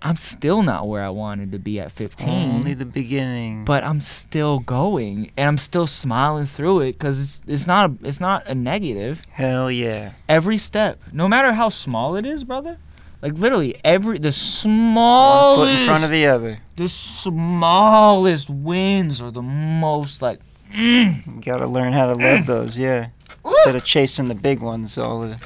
I'm 0.00 0.16
still 0.16 0.62
not 0.62 0.86
where 0.86 1.02
I 1.02 1.08
wanted 1.08 1.50
to 1.52 1.58
be 1.58 1.80
at 1.80 1.90
15. 1.90 2.28
Only 2.28 2.74
the 2.74 2.84
beginning. 2.86 3.64
but 3.64 3.82
I'm 3.82 4.00
still 4.00 4.60
going 4.60 5.32
and 5.36 5.48
I'm 5.48 5.58
still 5.58 5.88
smiling 5.88 6.46
through 6.46 6.80
it 6.82 6.98
cuz 7.00 7.18
it's 7.20 7.42
it's 7.48 7.66
not 7.66 7.90
a, 7.90 7.94
it's 8.04 8.20
not 8.20 8.46
a 8.46 8.54
negative 8.54 9.22
Hell 9.30 9.70
yeah. 9.72 10.12
every 10.28 10.56
step, 10.56 11.00
no 11.12 11.26
matter 11.26 11.52
how 11.52 11.68
small 11.68 12.14
it 12.14 12.24
is, 12.24 12.44
brother, 12.44 12.78
Like 13.20 13.32
literally 13.34 13.74
every 13.84 14.18
the 14.18 14.28
One 14.28 14.32
smallest 14.32 15.72
foot 15.72 15.80
in 15.80 15.86
front 15.86 16.04
of 16.04 16.10
the 16.10 16.26
other. 16.28 16.58
the 16.76 16.88
smallest 16.88 18.48
wins 18.48 19.20
are 19.20 19.30
the 19.32 19.42
most 19.42 20.22
like 20.22 20.40
mm. 20.72 21.26
You 21.26 21.40
gotta 21.42 21.66
learn 21.66 21.92
how 21.92 22.06
to 22.06 22.12
love 22.12 22.40
mm. 22.40 22.46
those, 22.46 22.78
yeah. 22.78 23.08
Instead 23.44 23.76
of 23.76 23.84
chasing 23.84 24.28
the 24.28 24.34
big 24.34 24.60
ones 24.60 24.98
all 24.98 25.22
the, 25.22 25.40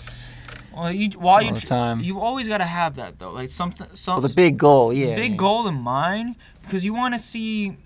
well, 0.74 0.90
you 0.92 1.10
while 1.18 1.36
all 1.36 1.42
you 1.42 1.52
the 1.54 1.60
time. 1.60 2.00
you 2.00 2.18
always 2.20 2.48
gotta 2.48 2.64
have 2.64 2.96
that 2.96 3.18
though 3.18 3.30
like 3.30 3.48
something 3.48 3.86
some 3.94 4.16
Well, 4.16 4.28
the 4.28 4.34
big 4.34 4.58
goal, 4.58 4.92
yeah. 4.92 5.14
big 5.14 5.32
yeah. 5.32 5.36
goal 5.36 5.66
in 5.68 5.74
mind 5.74 6.36
because 6.62 6.84
you 6.84 6.92
want 6.94 7.14
to 7.14 7.20
see 7.20 7.76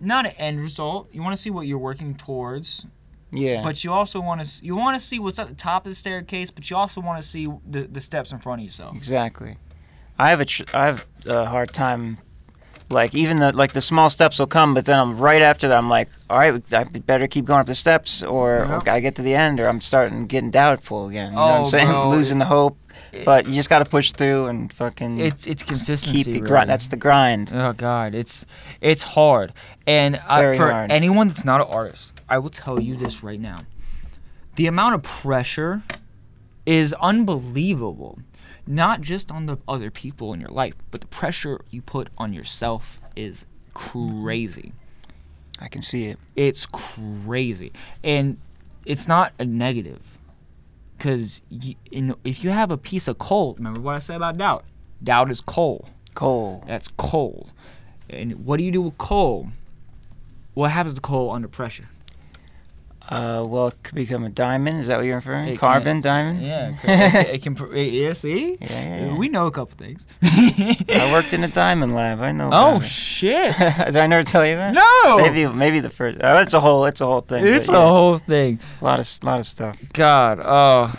not 0.00 0.26
an 0.26 0.32
end 0.32 0.60
result 0.60 1.08
you 1.12 1.22
want 1.22 1.34
to 1.34 1.40
see 1.42 1.50
what 1.50 1.66
you're 1.66 1.78
working 1.78 2.14
towards 2.14 2.86
Yeah. 3.34 3.62
but 3.62 3.82
you 3.84 3.92
also 3.92 4.20
want 4.20 4.46
to 4.46 4.64
you 4.64 4.76
want 4.76 4.94
to 4.94 5.00
see 5.00 5.18
what's 5.18 5.38
at 5.38 5.48
the 5.48 5.54
top 5.54 5.84
of 5.86 5.90
the 5.90 5.96
staircase 5.96 6.50
but 6.50 6.70
you 6.70 6.76
also 6.76 7.00
want 7.00 7.20
to 7.20 7.26
see 7.28 7.48
the, 7.68 7.82
the 7.82 8.00
steps 8.00 8.32
in 8.32 8.38
front 8.38 8.60
of 8.60 8.64
yourself 8.64 8.96
Exactly. 8.96 9.56
I 10.18 10.30
have 10.30 10.40
a 10.40 10.44
tr- 10.44 10.62
I 10.72 10.86
have 10.86 11.06
a 11.26 11.44
hard 11.46 11.72
time, 11.72 12.18
like 12.88 13.14
even 13.16 13.38
the 13.40 13.50
like 13.56 13.72
the 13.72 13.80
small 13.80 14.08
steps 14.10 14.38
will 14.38 14.46
come, 14.46 14.72
but 14.74 14.84
then 14.86 14.98
I'm 14.98 15.18
right 15.18 15.42
after 15.42 15.66
that. 15.68 15.76
I'm 15.76 15.88
like, 15.88 16.08
all 16.30 16.38
right, 16.38 16.62
I 16.72 16.84
better 16.84 17.26
keep 17.26 17.46
going 17.46 17.58
up 17.60 17.66
the 17.66 17.74
steps, 17.74 18.22
or, 18.22 18.64
or 18.64 18.68
Yep. 18.84 18.88
I 18.88 19.00
get 19.00 19.16
to 19.16 19.22
the 19.22 19.34
end, 19.34 19.58
or 19.58 19.64
I'm 19.68 19.80
starting 19.80 20.26
getting 20.28 20.52
doubtful 20.52 21.08
again. 21.08 21.30
You 21.32 21.36
know 21.36 21.42
what 21.42 21.50
Oh, 21.50 21.58
I'm 21.60 21.66
saying? 21.66 21.88
bro, 21.88 22.08
Losing 22.16 22.38
the 22.38 22.44
hope. 22.44 22.78
it- 23.12 23.24
But 23.24 23.48
you 23.48 23.54
just 23.54 23.68
got 23.68 23.80
to 23.80 23.84
push 23.86 24.12
through 24.12 24.46
and 24.46 24.72
fucking 24.72 25.18
it's 25.18 25.48
it's 25.48 25.64
consistency 25.64 26.22
keep 26.22 26.26
really. 26.34 26.46
grind. 26.46 26.70
That's 26.70 26.86
the 26.88 26.96
grind. 26.96 27.50
Oh 27.52 27.72
God, 27.72 28.14
it's 28.14 28.46
it's 28.80 29.02
hard, 29.02 29.52
and 29.84 30.14
uh, 30.28 30.54
for 30.54 30.70
hard. 30.70 30.92
anyone 30.92 31.26
that's 31.26 31.44
not 31.44 31.60
an 31.60 31.66
artist, 31.68 32.13
I 32.28 32.38
will 32.38 32.50
tell 32.50 32.80
you 32.80 32.96
this 32.96 33.22
right 33.22 33.40
now: 33.40 33.60
the 34.56 34.66
amount 34.66 34.94
of 34.94 35.02
pressure 35.02 35.82
is 36.66 36.92
unbelievable. 36.94 38.18
Not 38.66 39.02
just 39.02 39.30
on 39.30 39.44
the 39.44 39.58
other 39.68 39.90
people 39.90 40.32
in 40.32 40.40
your 40.40 40.48
life, 40.48 40.74
but 40.90 41.02
the 41.02 41.06
pressure 41.08 41.60
you 41.70 41.82
put 41.82 42.08
on 42.16 42.32
yourself 42.32 42.98
is 43.14 43.44
crazy. 43.74 44.72
I 45.60 45.68
can 45.68 45.82
see 45.82 46.06
it. 46.06 46.18
It's 46.34 46.64
crazy, 46.64 47.72
and 48.02 48.38
it's 48.86 49.06
not 49.06 49.34
a 49.38 49.44
negative, 49.44 50.00
because 50.96 51.42
you, 51.50 51.76
know, 51.92 52.16
if 52.24 52.42
you 52.42 52.50
have 52.50 52.70
a 52.70 52.78
piece 52.78 53.06
of 53.06 53.18
coal, 53.18 53.54
remember 53.54 53.80
what 53.80 53.96
I 53.96 53.98
said 53.98 54.16
about 54.16 54.38
doubt? 54.38 54.64
Doubt 55.02 55.30
is 55.30 55.42
coal. 55.42 55.90
Coal. 56.14 56.64
That's 56.66 56.88
coal. 56.96 57.50
And 58.08 58.46
what 58.46 58.56
do 58.56 58.64
you 58.64 58.72
do 58.72 58.80
with 58.80 58.96
coal? 58.96 59.48
What 60.54 60.70
happens 60.70 60.94
to 60.94 61.00
coal 61.00 61.30
under 61.30 61.48
pressure? 61.48 61.88
Uh, 63.10 63.44
well, 63.46 63.68
it 63.68 63.74
could 63.82 63.94
become 63.94 64.24
a 64.24 64.30
diamond. 64.30 64.80
Is 64.80 64.86
that 64.86 64.96
what 64.96 65.04
you're 65.04 65.16
referring? 65.16 65.48
It 65.48 65.58
Carbon 65.58 66.00
diamond. 66.00 66.42
Yeah, 66.42 66.70
it 66.70 66.78
can. 66.80 67.26
it 67.34 67.42
can 67.42 67.54
pr- 67.54 67.74
yeah, 67.76 68.12
see? 68.14 68.56
Yeah, 68.60 68.66
yeah, 68.70 69.06
yeah. 69.06 69.16
We 69.18 69.28
know 69.28 69.46
a 69.46 69.50
couple 69.50 69.76
things. 69.76 70.06
I 70.22 71.10
worked 71.12 71.34
in 71.34 71.44
a 71.44 71.48
diamond 71.48 71.94
lab. 71.94 72.20
I 72.20 72.32
know. 72.32 72.48
Oh, 72.52 72.80
shit. 72.80 73.54
Did 73.58 73.96
I 73.96 74.06
never 74.06 74.22
tell 74.22 74.46
you 74.46 74.56
that? 74.56 74.72
No! 74.74 75.18
Maybe 75.18 75.46
maybe 75.46 75.80
the 75.80 75.90
first. 75.90 76.18
Oh, 76.22 76.38
it's 76.38 76.54
a 76.54 76.60
whole 76.60 76.86
it's 76.86 77.02
a 77.02 77.06
whole 77.06 77.20
thing. 77.20 77.46
It's 77.46 77.66
but 77.66 77.74
a 77.74 77.78
yeah, 77.78 77.84
whole 77.88 78.16
thing. 78.16 78.58
A 78.80 78.84
lot 78.84 78.98
of 79.00 79.06
lot 79.24 79.38
of 79.38 79.46
stuff. 79.46 79.78
God, 79.92 80.40
oh. 80.42 80.94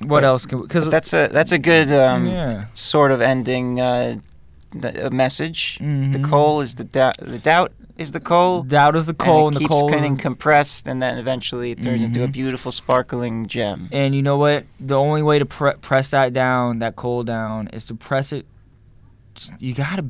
What 0.00 0.08
But- 0.20 0.24
else 0.24 0.44
can 0.44 0.60
Because 0.60 0.86
that's 0.90 1.14
a 1.14 1.28
that's 1.32 1.52
a 1.52 1.58
good 1.58 1.90
um, 1.90 2.26
yeah. 2.26 2.66
sort 2.74 3.12
of 3.12 3.22
ending 3.22 3.80
uh, 3.80 4.16
the, 4.72 5.06
a 5.06 5.10
message. 5.10 5.78
The 5.78 5.84
Mhm. 6.18 6.24
coal 6.28 6.60
is 6.60 6.74
the 6.74 6.84
doubt. 6.84 7.16
The 7.18 7.38
doubt 7.38 7.72
is 7.96 8.12
the 8.12 8.20
coal. 8.20 8.62
Doubt 8.62 8.94
is 8.96 9.06
the 9.06 9.14
coal, 9.14 9.48
and, 9.48 9.56
and 9.56 9.56
it 9.56 9.58
the 9.64 9.68
keeps 9.68 9.80
coal. 9.80 9.88
getting 9.88 10.16
Is, 10.16 10.20
compressed, 10.22 10.86
and 10.88 11.02
then 11.02 11.18
eventually 11.18 11.70
it 11.70 11.82
turns 11.82 12.02
into 12.02 12.22
a 12.22 12.28
Mhm. 12.28 12.32
beautiful, 12.32 12.70
sparkling 12.72 13.46
gem. 13.46 13.88
and 13.92 14.14
you 14.14 14.22
know 14.22 14.36
what? 14.36 14.66
The 14.78 14.96
only 14.96 15.22
way 15.22 15.38
to 15.38 15.46
pre- 15.46 15.74
press 15.80 16.10
that 16.10 16.32
down, 16.32 16.78
that 16.80 16.96
coal 16.96 17.22
down, 17.22 17.68
is 17.68 17.86
to 17.86 17.94
press 17.94 18.32
it. 18.32 18.46
You 19.58 19.74
gotta, 19.74 20.06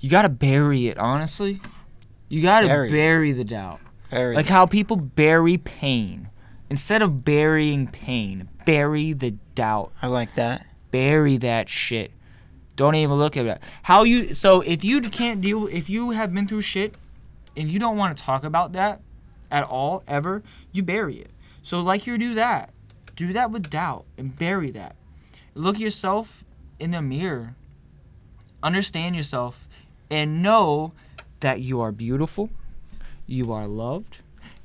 you 0.00 0.08
gotta 0.10 0.28
bury 0.28 0.86
it. 0.88 0.98
Honestly, 0.98 1.60
you 2.30 2.42
gotta 2.42 2.66
Bury 2.68 2.90
bury, 2.90 3.32
the 3.32 3.44
doubt. 3.44 3.80
Very. 4.10 4.34
Like 4.36 4.46
how 4.46 4.66
people 4.66 4.96
bury 4.96 5.58
pain. 5.58 6.28
Instead 6.70 7.02
of 7.02 7.24
burying 7.24 7.86
pain, 7.88 8.48
bury 8.66 9.12
the 9.12 9.32
doubt. 9.54 9.90
I 10.02 10.06
like 10.06 10.34
that. 10.34 10.66
Bury 10.90 11.36
that 11.38 11.68
shit. 11.68 12.12
Don't 12.76 12.94
even 12.94 13.16
look 13.16 13.36
at 13.36 13.46
it. 13.46 13.60
How 13.82 14.04
you 14.04 14.32
so 14.34 14.60
if 14.60 14.84
you 14.84 15.00
can't 15.00 15.40
deal 15.40 15.66
if 15.66 15.90
you 15.90 16.10
have 16.10 16.32
been 16.32 16.46
through 16.46 16.60
shit 16.60 16.94
and 17.58 17.70
you 17.70 17.78
don't 17.78 17.96
want 17.96 18.16
to 18.16 18.22
talk 18.22 18.44
about 18.44 18.72
that 18.72 19.00
at 19.50 19.64
all 19.64 20.02
ever, 20.06 20.42
you 20.72 20.82
bury 20.82 21.16
it. 21.16 21.30
So 21.62 21.80
like 21.80 22.06
you 22.06 22.16
do 22.16 22.34
that. 22.34 22.70
Do 23.16 23.32
that 23.32 23.50
with 23.50 23.68
doubt 23.68 24.04
and 24.16 24.38
bury 24.38 24.70
that. 24.70 24.94
Look 25.54 25.78
yourself 25.78 26.44
in 26.78 26.92
the 26.92 27.02
mirror. 27.02 27.56
Understand 28.62 29.16
yourself 29.16 29.68
and 30.10 30.42
know 30.42 30.92
that 31.40 31.60
you 31.60 31.80
are 31.80 31.92
beautiful, 31.92 32.50
you 33.26 33.52
are 33.52 33.66
loved, 33.66 34.18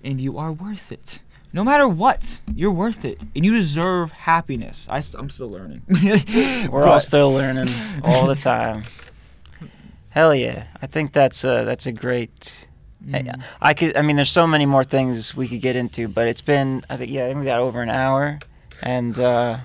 and 0.03 0.21
you 0.21 0.37
are 0.37 0.51
worth 0.51 0.91
it. 0.91 1.19
No 1.51 1.63
matter 1.63 1.87
what, 1.87 2.39
you're 2.55 2.71
worth 2.71 3.05
it, 3.05 3.19
and 3.35 3.45
you 3.45 3.53
deserve 3.53 4.11
happiness. 4.11 4.87
I 4.89 5.01
st- 5.01 5.21
I'm 5.21 5.29
still 5.29 5.49
learning. 5.49 5.83
We're 6.71 6.87
all 6.87 6.99
still 6.99 7.31
learning 7.31 7.69
all 8.03 8.25
the 8.25 8.35
time. 8.35 8.83
Hell 10.09 10.33
yeah! 10.33 10.65
I 10.81 10.87
think 10.87 11.11
that's 11.11 11.43
a 11.43 11.63
that's 11.63 11.85
a 11.85 11.91
great. 11.91 12.67
Mm. 13.05 13.43
I 13.61 13.73
could. 13.73 13.97
I 13.97 14.01
mean, 14.01 14.15
there's 14.15 14.31
so 14.31 14.47
many 14.47 14.65
more 14.65 14.83
things 14.83 15.35
we 15.35 15.47
could 15.47 15.61
get 15.61 15.75
into, 15.75 16.07
but 16.07 16.27
it's 16.27 16.41
been. 16.41 16.83
I 16.89 16.95
think 16.97 17.11
yeah, 17.11 17.25
I 17.25 17.27
think 17.27 17.39
we 17.39 17.45
got 17.45 17.59
over 17.59 17.81
an 17.81 17.89
hour, 17.89 18.39
and 18.81 19.17
uh, 19.19 19.57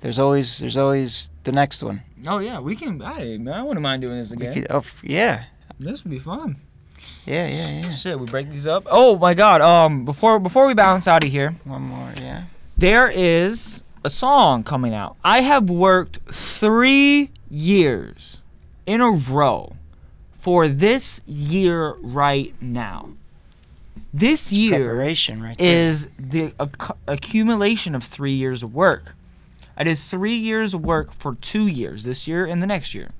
there's 0.00 0.18
always 0.18 0.58
there's 0.58 0.76
always 0.76 1.30
the 1.44 1.52
next 1.52 1.82
one. 1.82 2.02
Oh 2.26 2.38
yeah, 2.38 2.58
we 2.58 2.74
can. 2.74 3.00
I 3.02 3.34
I 3.34 3.62
wouldn't 3.62 3.82
mind 3.82 4.02
doing 4.02 4.18
this 4.18 4.32
again. 4.32 4.54
could, 4.54 4.66
oh, 4.70 4.84
yeah, 5.02 5.44
This 5.78 6.02
would 6.02 6.10
be 6.10 6.18
fun. 6.18 6.56
yeah, 7.24 7.46
yeah, 7.46 7.68
yeah. 7.82 7.90
Shit, 7.92 8.18
we 8.18 8.26
break 8.26 8.50
these 8.50 8.66
up. 8.66 8.84
Oh 8.90 9.16
my 9.16 9.34
god. 9.34 9.60
Um, 9.60 10.04
before 10.04 10.40
before 10.40 10.66
we 10.66 10.74
bounce 10.74 11.06
out 11.06 11.22
of 11.22 11.30
here, 11.30 11.50
One 11.64 11.82
more, 11.82 12.12
yeah. 12.16 12.44
there 12.76 13.08
is 13.08 13.82
a 14.02 14.10
song 14.10 14.64
coming 14.64 14.92
out. 14.92 15.16
I 15.22 15.42
have 15.42 15.70
worked 15.70 16.18
three 16.32 17.30
years 17.48 18.38
in 18.86 19.00
a 19.00 19.10
row 19.10 19.75
for 20.46 20.68
this 20.68 21.20
year 21.26 21.94
right 21.94 22.54
now. 22.60 23.08
This 24.14 24.52
year 24.52 24.94
right 24.96 25.60
is 25.60 26.06
the 26.20 26.54
acc- 26.60 26.96
accumulation 27.08 27.96
of 27.96 28.04
three 28.04 28.34
years 28.34 28.62
of 28.62 28.72
work. 28.72 29.16
I 29.76 29.82
did 29.82 29.98
three 29.98 30.36
years 30.36 30.72
of 30.72 30.84
work 30.84 31.12
for 31.12 31.34
two 31.34 31.66
years, 31.66 32.04
this 32.04 32.28
year 32.28 32.46
and 32.46 32.62
the 32.62 32.66
next 32.68 32.94
year. 32.94 33.10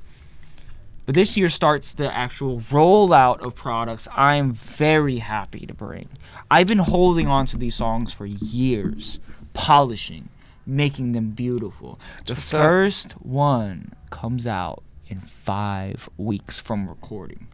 But 1.04 1.16
this 1.16 1.36
year 1.36 1.48
starts 1.48 1.94
the 1.94 2.16
actual 2.16 2.60
rollout 2.60 3.40
of 3.40 3.56
products 3.56 4.06
I'm 4.16 4.52
very 4.52 5.16
happy 5.16 5.66
to 5.66 5.74
bring. 5.74 6.08
I've 6.48 6.68
been 6.68 6.78
holding 6.78 7.26
on 7.26 7.46
to 7.46 7.56
these 7.56 7.74
songs 7.74 8.12
for 8.12 8.26
years, 8.26 9.18
polishing, 9.52 10.28
making 10.64 11.10
them 11.10 11.30
beautiful. 11.30 11.98
The 12.24 12.34
what's 12.34 12.54
up. 12.54 12.62
first 12.62 13.12
one 13.14 13.96
comes 14.10 14.46
out 14.46 14.84
in 15.08 15.20
five 15.20 16.08
weeks 16.16 16.58
from 16.58 16.88
recording. 16.88 17.48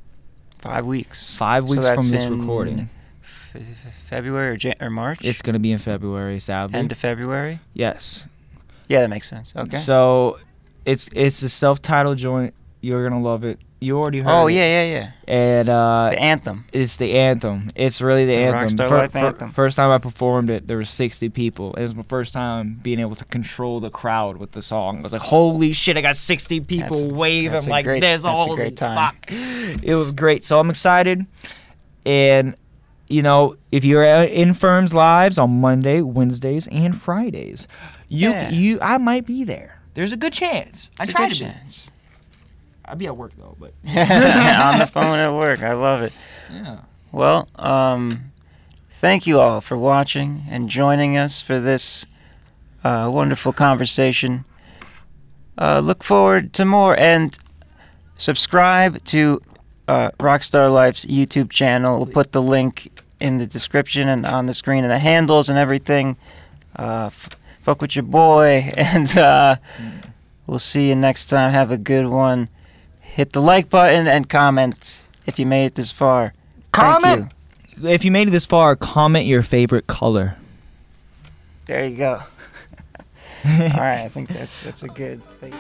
Five 0.59 0.87
weeks. 0.87 1.35
Five 1.37 1.69
So 1.69 1.75
weeks 1.77 1.89
from 1.89 2.09
this 2.09 2.25
in 2.25 2.41
recording. 2.41 2.89
F- 3.23 3.95
February 4.07 4.49
or, 4.51 4.57
Jan- 4.57 4.77
or 4.81 4.91
March. 4.91 5.25
It's 5.25 5.43
going 5.43 5.55
to 5.55 5.59
be 5.61 5.73
in 5.73 5.79
February, 5.79 6.39
sadly. 6.41 6.79
end 6.79 6.93
of 6.93 6.99
February. 6.99 7.61
yes. 7.75 8.27
Yeah, 8.89 9.01
that 9.01 9.09
makes 9.11 9.29
sense. 9.29 9.55
Okay. 9.57 9.77
So 9.79 10.39
it's 10.85 11.09
it's 11.15 11.43
a 11.43 11.49
self-titled 11.49 12.19
joint. 12.19 12.53
You're 12.83 13.09
gonna 13.09 13.23
love 13.23 13.43
it. 13.43 13.59
You 13.83 13.99
already 13.99 14.20
heard. 14.20 14.30
oh 14.30 14.47
it. 14.47 14.55
yeah, 14.55 14.85
yeah, 14.85 14.91
yeah. 14.93 15.11
And 15.26 15.68
uh, 15.68 16.11
The 16.12 16.20
anthem. 16.20 16.64
it's 16.72 16.97
the 16.99 17.14
anthem. 17.14 17.68
It's 17.74 18.01
really 18.01 18.24
the, 18.26 18.35
The 18.35 18.41
anthem. 18.43 18.68
Rockstarliiife 18.89 19.14
anthem. 19.14 19.51
First 19.53 19.76
time 19.76 19.91
I 19.91 19.99
performed 19.99 20.51
it, 20.51 20.68
there 20.68 20.76
were 20.76 20.85
60 20.85 21.28
people. 21.30 21.74
It 21.74 21.83
was 21.83 21.95
my 21.95 22.03
first 22.05 22.33
time 22.33 22.78
being 22.83 23.01
able 23.01 23.16
to 23.16 23.24
control 23.24 23.80
the 23.80 23.91
crowd 23.91 24.37
with 24.37 24.53
the 24.53 24.62
song. 24.62 24.99
I 24.99 25.03
was 25.03 25.12
like, 25.12 25.22
"Holy 25.22 25.72
shit! 25.72 25.97
I 25.97 26.01
got 26.01 26.16
60 26.16 26.61
people 26.61 26.97
That's- 26.97 27.12
waving 27.12 27.51
that's 27.53 27.66
like 27.68 27.85
great- 27.85 28.01
this! 28.01 28.24
all 28.24 28.55
great 28.55 28.76
time. 28.76 28.97
fuck!" 28.97 29.30
It 29.83 29.95
was 29.97 30.12
great. 30.12 30.45
So 30.45 30.61
I'm 30.61 30.70
excited. 30.70 31.26
And 32.07 32.55
you 33.09 33.22
know, 33.22 33.57
if 33.70 33.85
you're 33.85 34.05
at- 34.05 34.30
in 34.30 34.55
Firms 34.55 34.95
Lives 34.95 35.39
on 35.39 35.61
Monday, 35.61 36.01
Wednesdays, 36.03 36.66
and 36.68 36.97
Fridays, 36.97 37.66
you 38.09 38.30
Yeah. 38.30 38.51
you 38.51 38.78
I 38.80 38.99
might 38.99 39.26
be 39.26 39.45
there. 39.45 39.78
There's 39.95 40.12
a 40.12 40.16
good 40.16 40.33
chance. 40.33 40.91
I 40.99 41.05
It's 41.05 41.12
try 41.12 41.28
good 41.28 41.35
to 41.35 41.41
chance. 41.45 41.91
be. 41.91 41.93
I'd 42.93 42.99
be 42.99 43.07
at 43.07 43.16
work 43.16 43.32
though, 43.38 43.57
but 43.59 43.72
On 43.88 44.78
the 44.78 44.86
phone 44.86 45.18
at 45.18 45.32
work. 45.32 45.62
I 45.62 45.72
love 45.72 46.03
it. 46.03 46.12
yeah. 46.53 46.80
Well, 47.11 47.49
um, 47.57 48.32
thank 48.97 49.26
you 49.26 49.40
all 49.40 49.62
for 49.62 49.78
watching 49.78 50.43
and 50.51 50.68
joining 50.68 51.16
us 51.16 51.40
for 51.40 51.59
this 51.59 52.05
uh, 52.84 53.11
wonderful 53.11 53.55
conversation. 53.55 54.45
Uh, 55.57 55.80
look 55.82 56.05
forward 56.05 56.53
to 56.53 56.66
more 56.66 56.95
and 57.01 57.38
subscribe 58.14 59.03
to 59.05 59.40
uh, 59.88 60.11
Rockstarliiife's 60.20 61.07
YouTube 61.07 61.49
channel. 61.49 61.97
We'll 61.97 62.07
put 62.12 62.32
the 62.32 62.43
link 62.43 63.01
in 63.20 63.38
the 63.38 63.47
description 63.47 64.07
and 64.07 64.26
on 64.26 64.45
the 64.45 64.55
screen 64.55 64.84
and 64.84 64.90
the 64.90 64.99
handles 64.99 65.49
and 65.49 65.59
everything. 65.59 66.18
Uh, 66.76 67.07
f- 67.07 67.30
fuck 67.62 67.80
with 67.80 67.97
your 67.97 68.03
boy 68.03 68.70
and 68.76 69.16
uh, 69.16 69.57
We'll 70.47 70.59
see 70.59 70.90
you 70.90 70.95
next 70.97 71.30
time. 71.30 71.53
Have 71.53 71.70
a 71.70 71.78
good 71.78 72.07
one. 72.07 72.49
Hit 73.13 73.35
the 73.35 73.43
like 73.43 73.69
button 73.69 74.09
and 74.09 74.27
comment 74.27 75.07
if 75.27 75.39
you 75.39 75.45
made 75.45 75.67
it 75.67 75.75
this 75.75 75.93
far. 75.93 76.33
Thank 76.73 77.03
Comment. 77.03 77.33
you. 77.77 77.89
If 77.89 78.07
you 78.07 78.11
made 78.11 78.29
it 78.29 78.31
this 78.31 78.47
far, 78.47 78.75
comment 78.75 79.27
your 79.27 79.43
favorite 79.43 79.87
color. 79.87 80.37
There 81.67 81.87
you 81.87 81.99
go. 81.99 82.23
All 83.45 83.69
right, 83.69 84.01
I 84.01 84.09
think 84.09 84.31
that's 84.31 84.63
that's 84.63 84.83
a 84.83 84.89
good 84.89 85.23
thing. 85.41 85.53